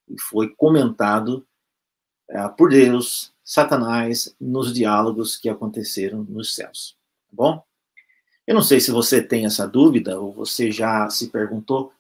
e 0.10 0.20
foi 0.20 0.50
comentado 0.56 1.46
uh, 2.32 2.56
por 2.56 2.70
Deus, 2.70 3.35
Satanás, 3.46 4.36
nos 4.42 4.74
diálogos 4.74 5.38
que 5.38 5.48
aconteceram 5.48 6.24
nos 6.24 6.56
céus. 6.56 6.98
Tá 7.28 7.32
bom? 7.32 7.64
Eu 8.48 8.56
não 8.56 8.64
sei 8.64 8.80
se 8.80 8.90
você 8.90 9.22
tem 9.22 9.46
essa 9.46 9.68
dúvida 9.68 10.20
ou 10.20 10.34
você 10.34 10.72
já 10.72 11.08
se 11.12 11.28
perguntou 11.28 11.94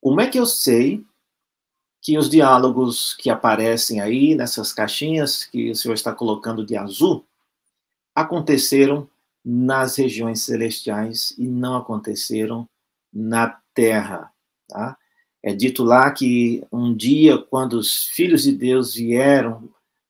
como 0.00 0.20
é 0.20 0.28
que 0.28 0.38
eu 0.38 0.46
sei 0.46 1.04
que 2.00 2.16
os 2.16 2.30
diálogos 2.30 3.14
que 3.14 3.28
aparecem 3.28 4.00
aí 4.00 4.36
nessas 4.36 4.72
caixinhas 4.72 5.44
que 5.44 5.72
o 5.72 5.74
senhor 5.74 5.94
está 5.94 6.12
colocando 6.12 6.64
de 6.64 6.76
azul 6.76 7.26
aconteceram 8.14 9.08
nas 9.44 9.96
regiões 9.96 10.42
celestiais 10.42 11.34
e 11.36 11.48
não 11.48 11.76
aconteceram 11.76 12.68
na 13.12 13.60
terra, 13.74 14.32
tá? 14.68 14.96
É 15.42 15.52
dito 15.54 15.82
lá 15.82 16.10
que 16.10 16.64
um 16.70 16.94
dia, 16.94 17.38
quando 17.38 17.74
os 17.74 18.04
filhos 18.04 18.42
de 18.42 18.52
Deus 18.52 18.94
vieram 18.94 19.68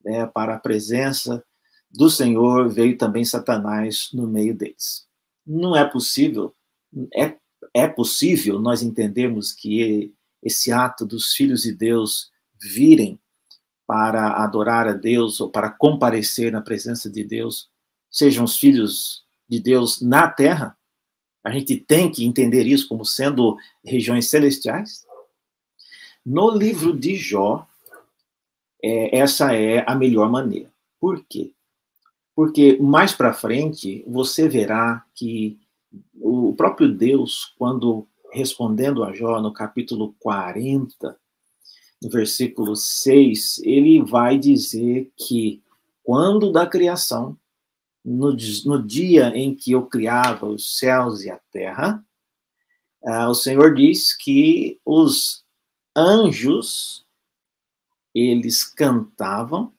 né, 0.09 0.27
para 0.27 0.55
a 0.55 0.59
presença 0.59 1.45
do 1.91 2.09
Senhor, 2.09 2.71
veio 2.71 2.97
também 2.97 3.27
Satanás 3.27 4.09
no 4.13 4.27
meio 4.27 4.57
deles. 4.57 5.07
Não 5.47 5.77
é 5.77 5.85
possível, 5.85 6.55
é, 7.15 7.37
é 7.75 7.87
possível 7.87 8.59
nós 8.59 8.83
entendermos 8.83 9.53
que 9.53 10.15
esse 10.43 10.73
ato 10.73 11.05
dos 11.05 11.35
filhos 11.35 11.63
de 11.63 11.75
Deus 11.75 12.31
virem 12.59 13.21
para 13.87 14.43
adorar 14.43 14.89
a 14.89 14.93
Deus 14.93 15.41
ou 15.41 15.51
para 15.51 15.71
comparecer 15.71 16.53
na 16.53 16.63
presença 16.63 17.11
de 17.11 17.23
Deus, 17.23 17.69
sejam 18.11 18.45
os 18.45 18.59
filhos 18.59 19.25
de 19.47 19.61
Deus 19.61 20.01
na 20.01 20.29
terra? 20.29 20.77
A 21.45 21.51
gente 21.51 21.77
tem 21.77 22.11
que 22.11 22.25
entender 22.25 22.67
isso 22.67 22.89
como 22.89 23.05
sendo 23.05 23.57
regiões 23.85 24.29
celestiais? 24.29 25.07
No 26.25 26.51
livro 26.51 26.99
de 26.99 27.17
Jó, 27.17 27.67
é, 28.83 29.19
essa 29.19 29.55
é 29.55 29.85
a 29.87 29.95
melhor 29.95 30.31
maneira. 30.31 30.71
Por 31.01 31.25
quê? 31.25 31.53
Porque 32.35 32.79
mais 32.81 33.13
para 33.13 33.33
frente 33.33 34.05
você 34.07 34.49
verá 34.49 35.05
que 35.15 35.59
o 36.21 36.55
próprio 36.55 36.93
Deus, 36.93 37.53
quando 37.59 38.07
respondendo 38.33 39.03
a 39.03 39.13
Jó 39.13 39.41
no 39.41 39.53
capítulo 39.53 40.15
40, 40.21 41.19
no 42.03 42.11
versículo 42.11 42.77
6, 42.77 43.59
ele 43.65 44.03
vai 44.03 44.39
dizer 44.39 45.11
que 45.17 45.63
quando 46.05 46.53
da 46.53 46.67
criação, 46.67 47.37
no, 48.05 48.37
no 48.65 48.83
dia 48.83 49.37
em 49.37 49.55
que 49.55 49.73
eu 49.73 49.87
criava 49.87 50.47
os 50.47 50.79
céus 50.79 51.23
e 51.25 51.31
a 51.31 51.39
terra, 51.51 52.05
uh, 53.03 53.29
o 53.29 53.35
Senhor 53.35 53.75
diz 53.75 54.17
que 54.17 54.81
os 54.85 55.45
anjos, 55.97 57.05
eles 58.19 58.65
cantavam 58.65 59.73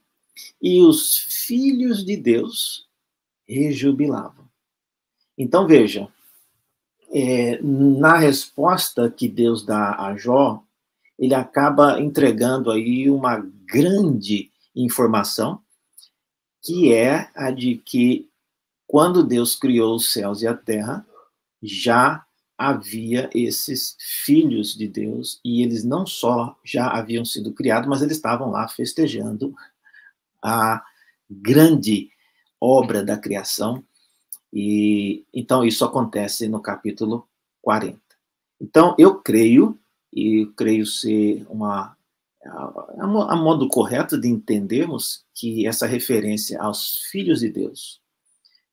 e 0.61 0.81
os 0.81 1.17
filhos 1.17 2.05
de 2.05 2.15
Deus 2.15 2.87
rejubilavam. 3.47 4.47
Então, 5.37 5.67
veja, 5.67 6.07
é, 7.11 7.59
na 7.61 8.17
resposta 8.17 9.09
que 9.09 9.27
Deus 9.27 9.65
dá 9.65 9.95
a 9.95 10.15
Jó, 10.15 10.63
ele 11.17 11.33
acaba 11.33 11.99
entregando 11.99 12.71
aí 12.71 13.09
uma 13.09 13.37
grande 13.65 14.51
informação, 14.75 15.61
que 16.61 16.93
é 16.93 17.29
a 17.35 17.51
de 17.51 17.77
que 17.77 18.29
quando 18.87 19.23
Deus 19.23 19.55
criou 19.55 19.95
os 19.95 20.11
céus 20.11 20.41
e 20.41 20.47
a 20.47 20.53
terra, 20.55 21.05
já 21.61 22.25
havia 22.59 23.29
esses 23.33 23.95
filhos 23.97 24.75
de 24.75 24.85
Deus 24.85 25.39
e 25.45 25.63
eles 25.63 25.85
não 25.85 26.05
só 26.05 26.59
já 26.61 26.89
haviam 26.89 27.23
sido 27.23 27.53
criados, 27.53 27.87
mas 27.87 28.01
eles 28.01 28.17
estavam 28.17 28.51
lá 28.51 28.67
festejando 28.67 29.55
a 30.43 30.83
grande 31.29 32.11
obra 32.59 33.01
da 33.01 33.17
criação 33.17 33.81
E 34.51 35.23
então 35.33 35.63
isso 35.63 35.85
acontece 35.85 36.49
no 36.49 36.61
capítulo 36.61 37.25
40. 37.61 37.97
Então 38.59 38.93
eu 38.99 39.21
creio 39.21 39.79
e 40.11 40.45
creio 40.57 40.85
ser 40.85 41.45
uma 41.49 41.95
a, 42.45 43.03
a 43.03 43.35
modo 43.37 43.69
correto 43.69 44.19
de 44.19 44.27
entendermos 44.27 45.23
que 45.33 45.65
essa 45.65 45.87
referência 45.87 46.61
aos 46.61 46.97
filhos 47.09 47.39
de 47.39 47.49
Deus 47.49 48.01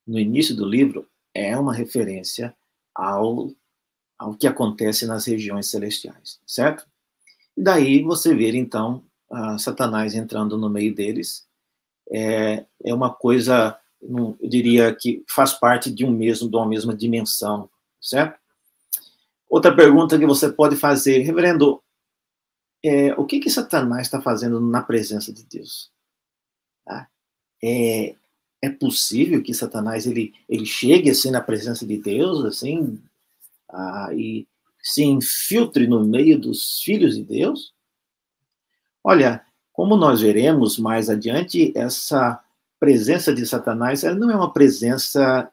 no 0.07 0.19
início 0.19 0.57
do 0.57 0.67
livro 0.67 1.07
é 1.35 1.57
uma 1.57 1.75
referência 1.75 2.57
ao 2.95 3.53
ao 4.19 4.35
que 4.35 4.47
acontece 4.47 5.07
nas 5.07 5.27
regiões 5.27 5.69
celestiais, 5.69 6.41
certo? 6.47 6.87
E 7.57 7.63
daí 7.63 8.03
você 8.03 8.35
vê 8.35 8.57
então 8.57 9.05
Satanás 9.59 10.15
entrando 10.15 10.57
no 10.57 10.71
meio 10.71 10.95
deles 10.95 11.47
é, 12.11 12.65
é 12.85 12.95
uma 12.95 13.13
coisa, 13.13 13.79
eu 14.01 14.37
diria 14.43 14.95
que 14.95 15.25
faz 15.29 15.53
parte 15.53 15.91
de 15.91 16.05
um 16.05 16.11
mesmo, 16.11 16.49
de 16.49 16.57
uma 16.57 16.67
mesma 16.67 16.95
dimensão, 16.95 17.69
certo? 18.01 18.39
Outra 19.49 19.75
pergunta 19.75 20.19
que 20.19 20.27
você 20.27 20.51
pode 20.51 20.77
fazer, 20.77 21.21
reverendo, 21.21 21.83
é, 22.85 23.15
o 23.15 23.25
que 23.25 23.41
que 23.41 23.51
Satanás 23.51 24.07
está 24.07 24.21
fazendo 24.21 24.61
na 24.61 24.83
presença 24.83 25.33
de 25.33 25.45
Deus? 25.45 25.91
Tá? 26.85 27.09
É, 27.63 28.15
é 28.63 28.71
possível 28.71 29.43
que 29.43 29.55
Satanás 29.55 30.07
ele, 30.07 30.35
ele 30.49 30.67
chegue 30.67 31.11
assim 31.11 31.31
na 31.31 31.41
presença 31.41 31.87
de 31.87 31.97
Deus, 31.97 32.45
assim, 32.45 33.01
ah, 33.71 34.09
e 34.13 34.47
se 34.81 35.05
infiltre 35.05 35.87
no 35.87 36.05
meio 36.05 36.39
dos 36.39 36.81
filhos 36.81 37.17
de 37.17 37.25
Deus? 37.25 37.75
Olha, 39.03 39.45
como 39.73 39.97
nós 39.97 40.21
veremos 40.21 40.79
mais 40.79 41.11
adiante, 41.11 41.73
essa 41.77 42.41
presença 42.79 43.35
de 43.35 43.47
Satanás 43.47 44.05
ela 44.05 44.17
não 44.17 44.31
é 44.31 44.37
uma 44.37 44.53
presença 44.53 45.51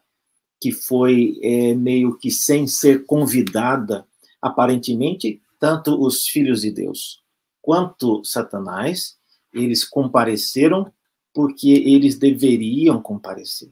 que 0.61 0.71
foi 0.71 1.39
é, 1.41 1.73
meio 1.73 2.17
que 2.17 2.31
sem 2.31 2.67
ser 2.67 3.05
convidada, 3.05 4.05
aparentemente, 4.41 5.41
tanto 5.59 6.01
os 6.01 6.27
filhos 6.27 6.61
de 6.61 6.71
Deus 6.71 7.23
quanto 7.63 8.21
Satanás, 8.25 9.17
eles 9.53 9.85
compareceram 9.85 10.91
porque 11.33 11.69
eles 11.69 12.19
deveriam 12.19 13.01
comparecer. 13.01 13.71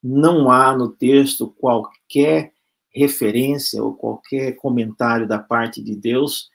Não 0.00 0.50
há 0.50 0.76
no 0.76 0.90
texto 0.90 1.48
qualquer 1.58 2.52
referência 2.92 3.82
ou 3.82 3.94
qualquer 3.94 4.52
comentário 4.52 5.26
da 5.26 5.38
parte 5.38 5.82
de 5.82 5.94
Deus 5.94 6.50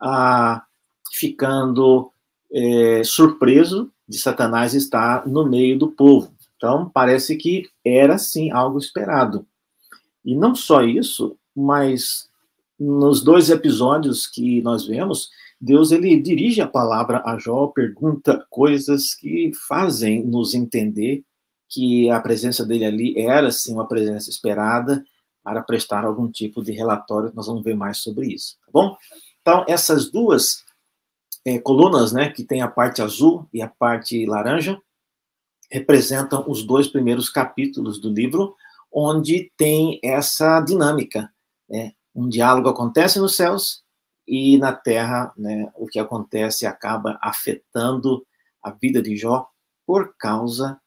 ah, 0.00 0.62
ficando 1.12 2.10
é, 2.52 3.02
surpreso 3.04 3.90
de 4.08 4.18
Satanás 4.18 4.74
estar 4.74 5.26
no 5.26 5.48
meio 5.48 5.78
do 5.78 5.88
povo. 5.88 6.32
Então, 6.56 6.88
parece 6.88 7.36
que 7.36 7.68
era 7.84 8.18
sim 8.18 8.50
algo 8.50 8.78
esperado. 8.78 9.46
E 10.24 10.34
não 10.34 10.54
só 10.54 10.82
isso, 10.82 11.36
mas 11.56 12.28
nos 12.78 13.22
dois 13.22 13.50
episódios 13.50 14.26
que 14.26 14.60
nós 14.62 14.86
vemos, 14.86 15.30
Deus 15.60 15.92
ele 15.92 16.20
dirige 16.20 16.60
a 16.60 16.66
palavra 16.66 17.22
a 17.24 17.38
Jó, 17.38 17.66
pergunta 17.66 18.44
coisas 18.48 19.14
que 19.14 19.52
fazem 19.68 20.24
nos 20.24 20.54
entender 20.54 21.22
que 21.68 22.10
a 22.10 22.18
presença 22.20 22.64
dele 22.64 22.84
ali 22.84 23.18
era 23.18 23.50
sim 23.52 23.74
uma 23.74 23.86
presença 23.86 24.28
esperada 24.28 25.04
para 25.42 25.62
prestar 25.62 26.04
algum 26.04 26.30
tipo 26.30 26.62
de 26.62 26.72
relatório. 26.72 27.32
Nós 27.34 27.46
vamos 27.46 27.62
ver 27.62 27.74
mais 27.74 27.98
sobre 27.98 28.32
isso, 28.32 28.56
tá 28.64 28.70
bom? 28.72 28.96
Então, 29.40 29.64
essas 29.66 30.10
duas 30.10 30.64
é, 31.44 31.58
colunas, 31.58 32.12
né, 32.12 32.30
que 32.30 32.44
tem 32.44 32.62
a 32.62 32.68
parte 32.68 33.02
azul 33.02 33.48
e 33.52 33.62
a 33.62 33.68
parte 33.68 34.26
laranja, 34.26 34.80
representam 35.70 36.44
os 36.48 36.64
dois 36.64 36.88
primeiros 36.88 37.30
capítulos 37.30 38.00
do 38.00 38.12
livro, 38.12 38.54
onde 38.92 39.52
tem 39.56 40.00
essa 40.02 40.60
dinâmica. 40.60 41.32
Né? 41.68 41.92
Um 42.14 42.28
diálogo 42.28 42.68
acontece 42.68 43.18
nos 43.20 43.36
céus 43.36 43.82
e 44.26 44.58
na 44.58 44.72
terra, 44.72 45.32
né, 45.36 45.70
o 45.74 45.86
que 45.86 45.98
acontece 45.98 46.66
acaba 46.66 47.18
afetando 47.22 48.24
a 48.62 48.70
vida 48.70 49.00
de 49.00 49.16
Jó 49.16 49.48
por 49.86 50.14
causa 50.18 50.80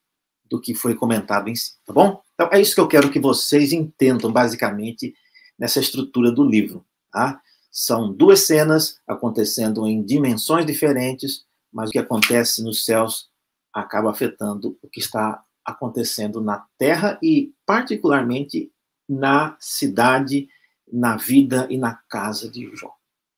do 0.49 0.60
que 0.60 0.73
foi 0.73 0.95
comentado 0.95 1.49
em 1.49 1.56
si, 1.56 1.73
tá 1.86 1.93
bom? 1.93 2.21
Então 2.34 2.49
é 2.51 2.62
isso 2.62 2.75
que 2.75 2.82
eu 2.82 2.88
quero 2.88 3.10
que 3.10 3.19
vocês 3.19 3.71
entendam 3.73 4.32
basicamente 4.32 5.13
nessa 5.58 5.79
estrutura 5.79 6.32
do 6.32 6.43
livro, 6.43 6.86
tá? 7.12 7.41
São 7.71 8.13
duas 8.13 8.41
cenas 8.41 8.99
acontecendo 9.08 9.88
em 9.88 10.03
dimensões 10.03 10.65
diferentes, 10.65 11.45
mas 11.71 11.89
o 11.89 11.91
que 11.91 11.99
acontece 11.99 12.63
nos 12.63 12.86
céus 12.86 13.29
acaba 13.73 14.12
afetando 14.12 14.77
o 14.82 14.88
que 14.88 14.99
está 14.99 15.41
acontecendo 15.65 16.39
na 16.39 16.65
Terra 16.77 17.17
e, 17.21 17.51
particularmente, 17.65 18.71
na 19.10 19.58
cidade, 19.60 20.47
na 20.91 21.17
vida 21.17 21.65
e 21.69 21.77
na 21.77 21.95
casa 22.08 22.49
de 22.49 22.69
Jó. 22.75 22.89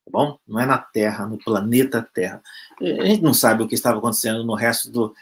Tá 0.06 0.12
bom? 0.12 0.38
Não 0.46 0.60
é 0.60 0.66
na 0.66 0.78
Terra, 0.78 1.26
no 1.26 1.38
planeta 1.38 2.08
Terra. 2.14 2.42
A 2.82 3.06
gente 3.06 3.24
não 3.24 3.34
sabe 3.34 3.64
o 3.64 3.68
que 3.68 3.76
estava 3.76 3.98
acontecendo 3.98 4.44
no 4.44 4.54
resto 4.54 4.92
do, 4.92 5.16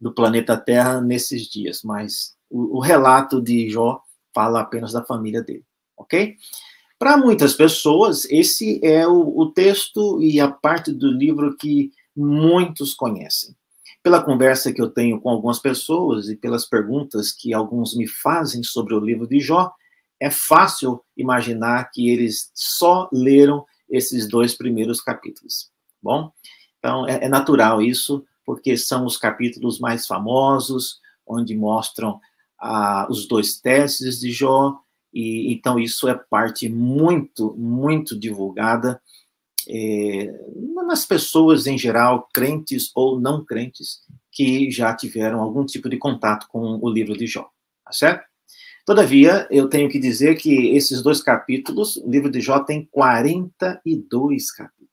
do 0.00 0.12
planeta 0.12 0.56
Terra 0.56 1.00
nesses 1.00 1.42
dias, 1.42 1.82
mas 1.84 2.34
o, 2.48 2.78
o 2.78 2.80
relato 2.80 3.40
de 3.40 3.68
Jó 3.68 4.00
fala 4.34 4.60
apenas 4.60 4.92
da 4.92 5.04
família 5.04 5.42
dele, 5.42 5.64
ok? 5.96 6.36
Para 6.98 7.16
muitas 7.16 7.54
pessoas, 7.54 8.26
esse 8.30 8.80
é 8.84 9.06
o, 9.06 9.38
o 9.38 9.50
texto 9.50 10.22
e 10.22 10.40
a 10.40 10.50
parte 10.50 10.92
do 10.92 11.10
livro 11.10 11.56
que 11.56 11.90
muitos 12.14 12.94
conhecem. 12.94 13.54
Pela 14.02 14.22
conversa 14.22 14.72
que 14.72 14.80
eu 14.80 14.90
tenho 14.90 15.20
com 15.20 15.28
algumas 15.28 15.58
pessoas 15.58 16.28
e 16.28 16.36
pelas 16.36 16.66
perguntas 16.66 17.32
que 17.32 17.52
alguns 17.52 17.94
me 17.94 18.06
fazem 18.06 18.62
sobre 18.62 18.94
o 18.94 19.00
livro 19.00 19.26
de 19.26 19.40
Jó, 19.40 19.72
é 20.18 20.30
fácil 20.30 21.02
imaginar 21.16 21.90
que 21.90 22.10
eles 22.10 22.50
só 22.54 23.08
leram 23.12 23.64
esses 23.88 24.28
dois 24.28 24.54
primeiros 24.54 25.00
capítulos. 25.00 25.70
Bom, 26.02 26.30
então 26.78 27.06
é, 27.08 27.24
é 27.24 27.28
natural 27.28 27.82
isso, 27.82 28.24
porque 28.50 28.76
são 28.76 29.06
os 29.06 29.16
capítulos 29.16 29.78
mais 29.78 30.08
famosos, 30.08 30.98
onde 31.24 31.56
mostram 31.56 32.20
ah, 32.60 33.06
os 33.08 33.28
dois 33.28 33.60
testes 33.60 34.18
de 34.18 34.32
Jó, 34.32 34.76
e 35.14 35.52
então 35.52 35.78
isso 35.78 36.08
é 36.08 36.14
parte 36.14 36.68
muito, 36.68 37.54
muito 37.56 38.18
divulgada 38.18 39.00
é, 39.68 40.34
nas 40.84 41.06
pessoas 41.06 41.68
em 41.68 41.78
geral, 41.78 42.28
crentes 42.34 42.90
ou 42.92 43.20
não 43.20 43.44
crentes, 43.44 44.00
que 44.32 44.68
já 44.68 44.92
tiveram 44.96 45.40
algum 45.40 45.64
tipo 45.64 45.88
de 45.88 45.96
contato 45.96 46.48
com 46.48 46.80
o 46.82 46.90
livro 46.90 47.16
de 47.16 47.28
Jó, 47.28 47.48
tá 47.84 47.92
certo? 47.92 48.24
Todavia, 48.84 49.46
eu 49.48 49.68
tenho 49.68 49.88
que 49.88 50.00
dizer 50.00 50.34
que 50.34 50.74
esses 50.74 51.02
dois 51.02 51.22
capítulos, 51.22 51.98
o 51.98 52.10
livro 52.10 52.28
de 52.28 52.40
Jó 52.40 52.58
tem 52.58 52.88
42 52.90 54.50
capítulos. 54.50 54.89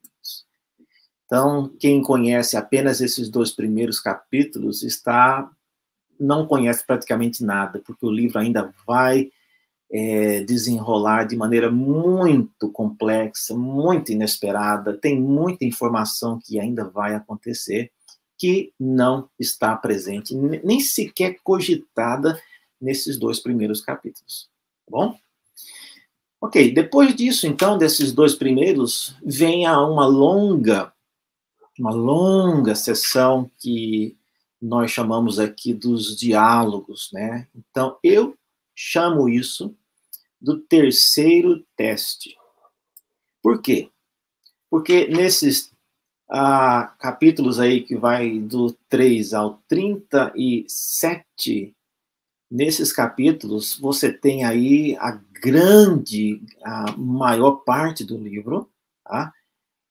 Então, 1.27 1.69
quem 1.77 2.01
conhece 2.01 2.55
apenas 2.55 3.01
esses 3.01 3.29
dois 3.29 3.51
primeiros 3.51 3.99
capítulos 3.99 4.81
está 4.81 5.47
não 6.19 6.47
conhece 6.47 6.83
praticamente 6.83 7.43
nada, 7.43 7.79
porque 7.85 8.05
o 8.05 8.09
livro 8.09 8.39
ainda 8.39 8.73
vai 8.87 9.29
é, 9.91 10.41
desenrolar 10.43 11.25
de 11.25 11.35
maneira 11.35 11.69
muito 11.69 12.71
complexa, 12.71 13.55
muito 13.55 14.11
inesperada, 14.11 14.97
tem 14.97 15.21
muita 15.21 15.63
informação 15.63 16.39
que 16.43 16.59
ainda 16.59 16.89
vai 16.89 17.13
acontecer 17.13 17.91
que 18.37 18.71
não 18.79 19.29
está 19.37 19.75
presente, 19.75 20.33
nem 20.33 20.79
sequer 20.79 21.37
cogitada 21.43 22.41
nesses 22.79 23.17
dois 23.17 23.39
primeiros 23.39 23.81
capítulos. 23.81 24.49
Tá 24.85 24.91
bom? 24.91 25.17
Ok, 26.39 26.71
depois 26.71 27.15
disso, 27.15 27.47
então, 27.47 27.77
desses 27.77 28.11
dois 28.13 28.35
primeiros, 28.35 29.15
vem 29.25 29.65
a 29.65 29.81
uma 29.81 30.05
longa, 30.05 30.93
uma 31.79 31.91
longa 31.91 32.75
sessão 32.75 33.49
que 33.59 34.17
nós 34.61 34.91
chamamos 34.91 35.39
aqui 35.39 35.73
dos 35.73 36.17
diálogos, 36.17 37.09
né? 37.13 37.47
Então, 37.55 37.97
eu 38.03 38.37
chamo 38.75 39.29
isso 39.29 39.73
do 40.41 40.59
terceiro 40.59 41.63
teste. 41.75 42.35
Por 43.41 43.61
quê? 43.61 43.89
Porque 44.69 45.07
nesses 45.07 45.71
ah, 46.29 46.93
capítulos 46.99 47.59
aí 47.59 47.81
que 47.81 47.95
vai 47.95 48.39
do 48.39 48.73
3 48.89 49.33
ao 49.33 49.61
37, 49.67 51.75
nesses 52.49 52.91
capítulos 52.91 53.77
você 53.77 54.11
tem 54.11 54.43
aí 54.43 54.97
a 54.97 55.11
grande, 55.11 56.41
a 56.63 56.91
maior 56.97 57.63
parte 57.63 58.03
do 58.03 58.17
livro, 58.17 58.69
tá? 59.03 59.31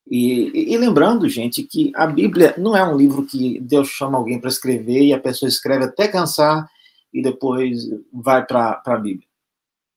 E, 0.09 0.73
e, 0.73 0.77
lembrando, 0.77 1.29
gente, 1.29 1.65
que 1.65 1.91
a 1.95 2.07
Bíblia 2.07 2.55
não 2.57 2.77
é 2.77 2.85
um 2.85 2.97
livro 2.97 3.27
que 3.27 3.59
Deus 3.61 3.89
chama 3.89 4.17
alguém 4.17 4.41
para 4.41 4.49
escrever 4.49 5.03
e 5.03 5.13
a 5.13 5.21
pessoa 5.21 5.49
escreve 5.49 5.85
até 5.85 6.07
cansar 6.07 6.71
e 7.13 7.21
depois 7.21 7.89
vai 8.13 8.47
para 8.47 8.81
a 8.85 8.97
Bíblia. 8.97 9.27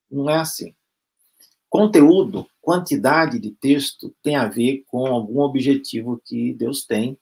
Não 0.10 0.30
é 0.30 0.38
assim. 0.38 0.74
Conteúdo, 1.70 2.48
quantidade 2.60 3.40
de 3.40 3.52
texto 3.52 4.14
tem 4.24 4.36
a 4.36 4.48
ver 4.48 4.84
com 4.88 5.06
algum 5.06 5.42
objetivo 5.42 6.20
que 6.26 6.54
Deus 6.54 6.84
tem 6.84 7.16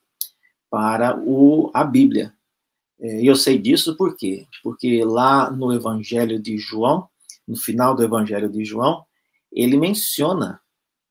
para 0.70 1.20
o, 1.20 1.70
a 1.74 1.84
Bíblia. 1.84 2.34
É, 3.00 3.22
e 3.22 3.28
eu 3.28 3.36
sei 3.36 3.58
disso 3.58 3.98
por 3.98 4.16
quê? 4.16 4.48
Porque 4.64 5.04
lá 5.04 5.52
no 5.52 5.74
Evangelho 5.74 6.42
de 6.42 6.58
João, 6.58 7.10
no 7.46 7.58
final 7.58 7.94
do 7.94 8.04
Evangelho 8.04 8.50
de 8.50 8.64
João, 8.64 9.06
ele 9.52 9.78
menciona 9.78 10.62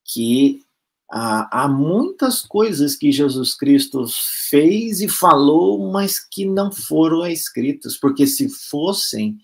que 0.04 0.65
há, 1.10 1.64
há 1.64 1.68
muitas 1.68 2.42
coisas 2.42 2.96
que 2.96 3.12
Jesus 3.12 3.54
Cristo 3.54 4.04
fez 4.48 5.00
e 5.00 5.08
falou, 5.08 5.90
mas 5.90 6.18
que 6.18 6.44
não 6.44 6.70
foram 6.70 7.26
escritas, 7.26 7.96
porque 7.96 8.26
se 8.26 8.48
fossem, 8.48 9.38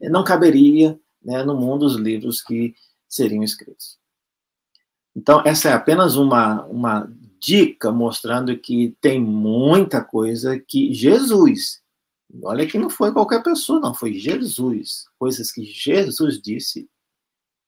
não 0.00 0.24
caberia 0.24 0.98
né, 1.22 1.42
no 1.42 1.56
mundo 1.56 1.86
os 1.86 1.96
livros 1.96 2.42
que 2.42 2.74
seriam 3.08 3.42
escritos. 3.42 3.98
Então, 5.14 5.42
essa 5.44 5.70
é 5.70 5.72
apenas 5.72 6.16
uma, 6.16 6.64
uma 6.66 7.12
dica 7.40 7.90
mostrando 7.90 8.56
que 8.56 8.96
tem 9.00 9.20
muita 9.20 10.02
coisa 10.02 10.58
que 10.58 10.92
Jesus, 10.92 11.80
olha 12.42 12.66
que 12.66 12.78
não 12.78 12.90
foi 12.90 13.12
qualquer 13.12 13.42
pessoa, 13.42 13.80
não, 13.80 13.94
foi 13.94 14.14
Jesus, 14.14 15.06
coisas 15.18 15.50
que 15.50 15.64
Jesus 15.64 16.40
disse, 16.40 16.88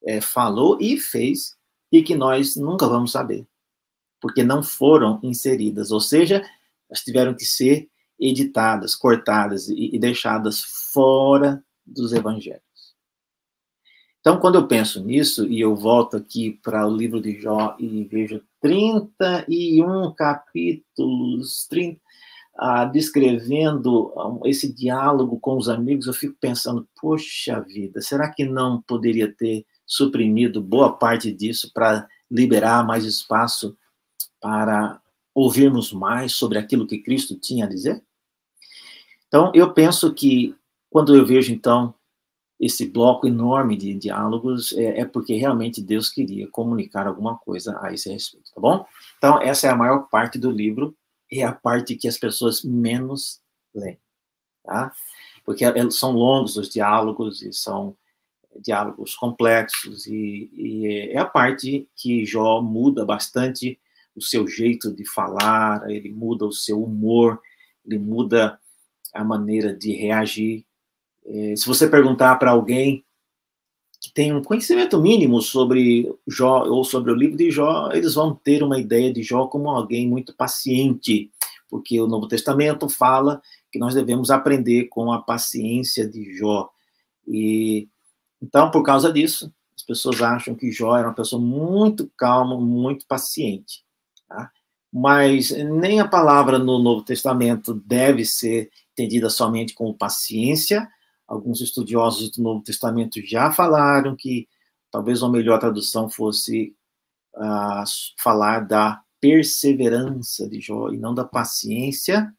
é, 0.03 0.21
falou 0.21 0.77
e 0.79 0.97
fez 0.97 1.55
e 1.91 2.01
que 2.01 2.15
nós 2.15 2.55
nunca 2.55 2.87
vamos 2.87 3.11
saber, 3.11 3.45
porque 4.19 4.43
não 4.43 4.63
foram 4.63 5.19
inseridas, 5.23 5.91
ou 5.91 5.99
seja, 5.99 6.43
elas 6.89 7.03
tiveram 7.03 7.33
que 7.33 7.45
ser 7.45 7.89
editadas, 8.19 8.95
cortadas 8.95 9.67
e, 9.67 9.95
e 9.95 9.99
deixadas 9.99 10.63
fora 10.93 11.63
dos 11.85 12.13
evangelhos. 12.13 12.61
Então, 14.19 14.39
quando 14.39 14.55
eu 14.55 14.67
penso 14.67 15.03
nisso, 15.03 15.47
e 15.47 15.59
eu 15.59 15.75
volto 15.75 16.15
aqui 16.15 16.59
para 16.63 16.87
o 16.87 16.95
livro 16.95 17.19
de 17.19 17.41
Jó 17.41 17.75
e 17.79 18.03
vejo 18.03 18.39
31 18.61 20.13
capítulos, 20.13 21.65
30, 21.67 21.99
ah, 22.55 22.85
descrevendo 22.85 24.13
esse 24.45 24.71
diálogo 24.71 25.39
com 25.39 25.57
os 25.57 25.67
amigos, 25.67 26.05
eu 26.05 26.13
fico 26.13 26.35
pensando, 26.39 26.87
poxa 27.01 27.59
vida, 27.61 27.99
será 28.01 28.31
que 28.31 28.45
não 28.45 28.79
poderia 28.83 29.33
ter 29.33 29.65
suprimido 29.91 30.61
boa 30.61 30.93
parte 30.93 31.33
disso 31.33 31.69
para 31.73 32.07
liberar 32.29 32.87
mais 32.87 33.03
espaço 33.03 33.77
para 34.39 35.01
ouvirmos 35.35 35.91
mais 35.91 36.31
sobre 36.33 36.57
aquilo 36.57 36.87
que 36.87 36.99
Cristo 36.99 37.37
tinha 37.37 37.65
a 37.65 37.67
dizer? 37.67 38.01
Então, 39.27 39.51
eu 39.53 39.73
penso 39.73 40.13
que 40.13 40.55
quando 40.89 41.13
eu 41.13 41.25
vejo, 41.25 41.51
então, 41.51 41.93
esse 42.57 42.87
bloco 42.87 43.27
enorme 43.27 43.75
de 43.75 43.93
diálogos 43.93 44.71
é, 44.73 45.01
é, 45.01 45.05
porque 45.05 45.33
realmente 45.35 45.81
Deus 45.81 46.09
queria 46.09 46.47
comunicar 46.47 47.05
alguma 47.05 47.37
coisa 47.37 47.77
a 47.81 47.93
esse 47.93 48.09
respeito, 48.09 48.49
tá 48.53 48.61
bom? 48.61 48.85
Então, 49.17 49.41
essa 49.41 49.67
é 49.67 49.69
a 49.71 49.75
maior 49.75 50.07
parte 50.09 50.39
do 50.39 50.49
livro, 50.49 50.95
é 51.29 51.43
a 51.43 51.51
parte 51.51 51.95
que 51.95 52.07
as 52.07 52.17
pessoas 52.17 52.63
menos 52.63 53.41
leem, 53.75 53.99
tá? 54.63 54.93
Porque 55.43 55.65
é, 55.65 55.89
são 55.89 56.13
longos 56.13 56.55
os 56.55 56.69
diálogos 56.69 57.41
e 57.41 57.51
são 57.51 57.97
diálogos 58.59 59.15
complexos 59.15 60.07
e, 60.07 60.49
e 60.53 61.09
é 61.11 61.17
a 61.17 61.25
parte 61.25 61.87
que 61.95 62.25
Jó 62.25 62.61
muda 62.61 63.05
bastante 63.05 63.79
o 64.15 64.21
seu 64.21 64.47
jeito 64.47 64.93
de 64.93 65.05
falar, 65.09 65.89
ele 65.89 66.09
muda 66.09 66.45
o 66.45 66.51
seu 66.51 66.83
humor, 66.83 67.39
ele 67.85 67.97
muda 67.97 68.59
a 69.13 69.23
maneira 69.23 69.73
de 69.73 69.93
reagir 69.93 70.65
é, 71.25 71.55
se 71.55 71.67
você 71.67 71.87
perguntar 71.87 72.35
para 72.37 72.51
alguém 72.51 73.03
que 73.99 74.11
tem 74.11 74.33
um 74.33 74.41
conhecimento 74.41 74.99
mínimo 74.99 75.41
sobre 75.41 76.11
Jó 76.27 76.65
ou 76.65 76.83
sobre 76.83 77.11
o 77.11 77.15
livro 77.15 77.37
de 77.37 77.51
Jó, 77.51 77.91
eles 77.93 78.15
vão 78.15 78.33
ter 78.33 78.63
uma 78.63 78.79
ideia 78.79 79.13
de 79.13 79.21
Jó 79.21 79.45
como 79.45 79.69
alguém 79.69 80.07
muito 80.07 80.35
paciente, 80.35 81.31
porque 81.69 82.01
o 82.01 82.07
Novo 82.07 82.27
Testamento 82.27 82.89
fala 82.89 83.41
que 83.71 83.77
nós 83.77 83.93
devemos 83.93 84.31
aprender 84.31 84.85
com 84.85 85.11
a 85.11 85.21
paciência 85.21 86.07
de 86.07 86.35
Jó. 86.35 86.69
E 87.27 87.87
então, 88.41 88.71
por 88.71 88.83
causa 88.83 89.11
disso, 89.11 89.53
as 89.75 89.83
pessoas 89.83 90.21
acham 90.21 90.55
que 90.55 90.71
Jó 90.71 90.97
era 90.97 91.07
uma 91.07 91.13
pessoa 91.13 91.41
muito 91.41 92.11
calma, 92.17 92.59
muito 92.59 93.05
paciente. 93.05 93.83
Tá? 94.27 94.51
Mas 94.91 95.51
nem 95.51 95.99
a 95.99 96.07
palavra 96.07 96.57
no 96.57 96.79
Novo 96.79 97.03
Testamento 97.03 97.73
deve 97.73 98.25
ser 98.25 98.69
entendida 98.93 99.29
somente 99.29 99.73
como 99.73 99.97
paciência, 99.97 100.87
alguns 101.27 101.61
estudiosos 101.61 102.29
do 102.31 102.43
Novo 102.43 102.61
Testamento 102.61 103.25
já 103.25 103.51
falaram 103.51 104.15
que 104.15 104.47
talvez 104.91 105.21
uma 105.21 105.31
melhor 105.31 105.59
tradução 105.59 106.09
fosse 106.09 106.75
uh, 107.35 107.83
falar 108.21 108.67
da 108.67 109.01
perseverança 109.19 110.49
de 110.49 110.59
Jó 110.59 110.89
e 110.89 110.97
não 110.97 111.13
da 111.13 111.23
paciência. 111.23 112.33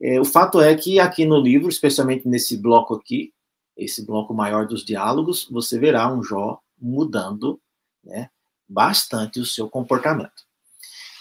É, 0.00 0.20
o 0.20 0.24
fato 0.24 0.60
é 0.60 0.74
que 0.74 1.00
aqui 1.00 1.24
no 1.24 1.40
livro, 1.40 1.68
especialmente 1.68 2.28
nesse 2.28 2.56
bloco 2.56 2.94
aqui, 2.94 3.32
esse 3.76 4.04
bloco 4.04 4.34
maior 4.34 4.66
dos 4.66 4.84
diálogos, 4.84 5.48
você 5.50 5.78
verá 5.78 6.12
um 6.12 6.22
Jó 6.22 6.60
mudando 6.78 7.60
né, 8.04 8.30
bastante 8.68 9.40
o 9.40 9.46
seu 9.46 9.68
comportamento. 9.68 10.44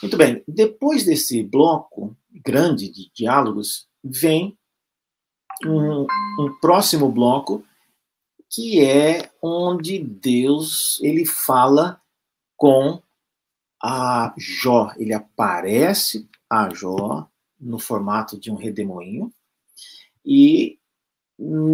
Muito 0.01 0.17
bem, 0.17 0.43
depois 0.47 1.05
desse 1.05 1.43
bloco 1.43 2.15
grande 2.31 2.89
de 2.89 3.11
diálogos, 3.13 3.87
vem 4.03 4.57
um, 5.65 6.07
um 6.39 6.57
próximo 6.59 7.11
bloco 7.11 7.63
que 8.49 8.83
é 8.83 9.31
onde 9.41 9.99
Deus 9.99 10.99
ele 11.01 11.25
fala 11.25 12.01
com 12.57 13.01
a 13.81 14.33
Jó. 14.37 14.91
Ele 14.97 15.13
aparece 15.13 16.27
a 16.49 16.69
Jó 16.73 17.29
no 17.59 17.79
formato 17.79 18.37
de 18.37 18.51
um 18.51 18.55
redemoinho 18.55 19.31
e 20.25 20.79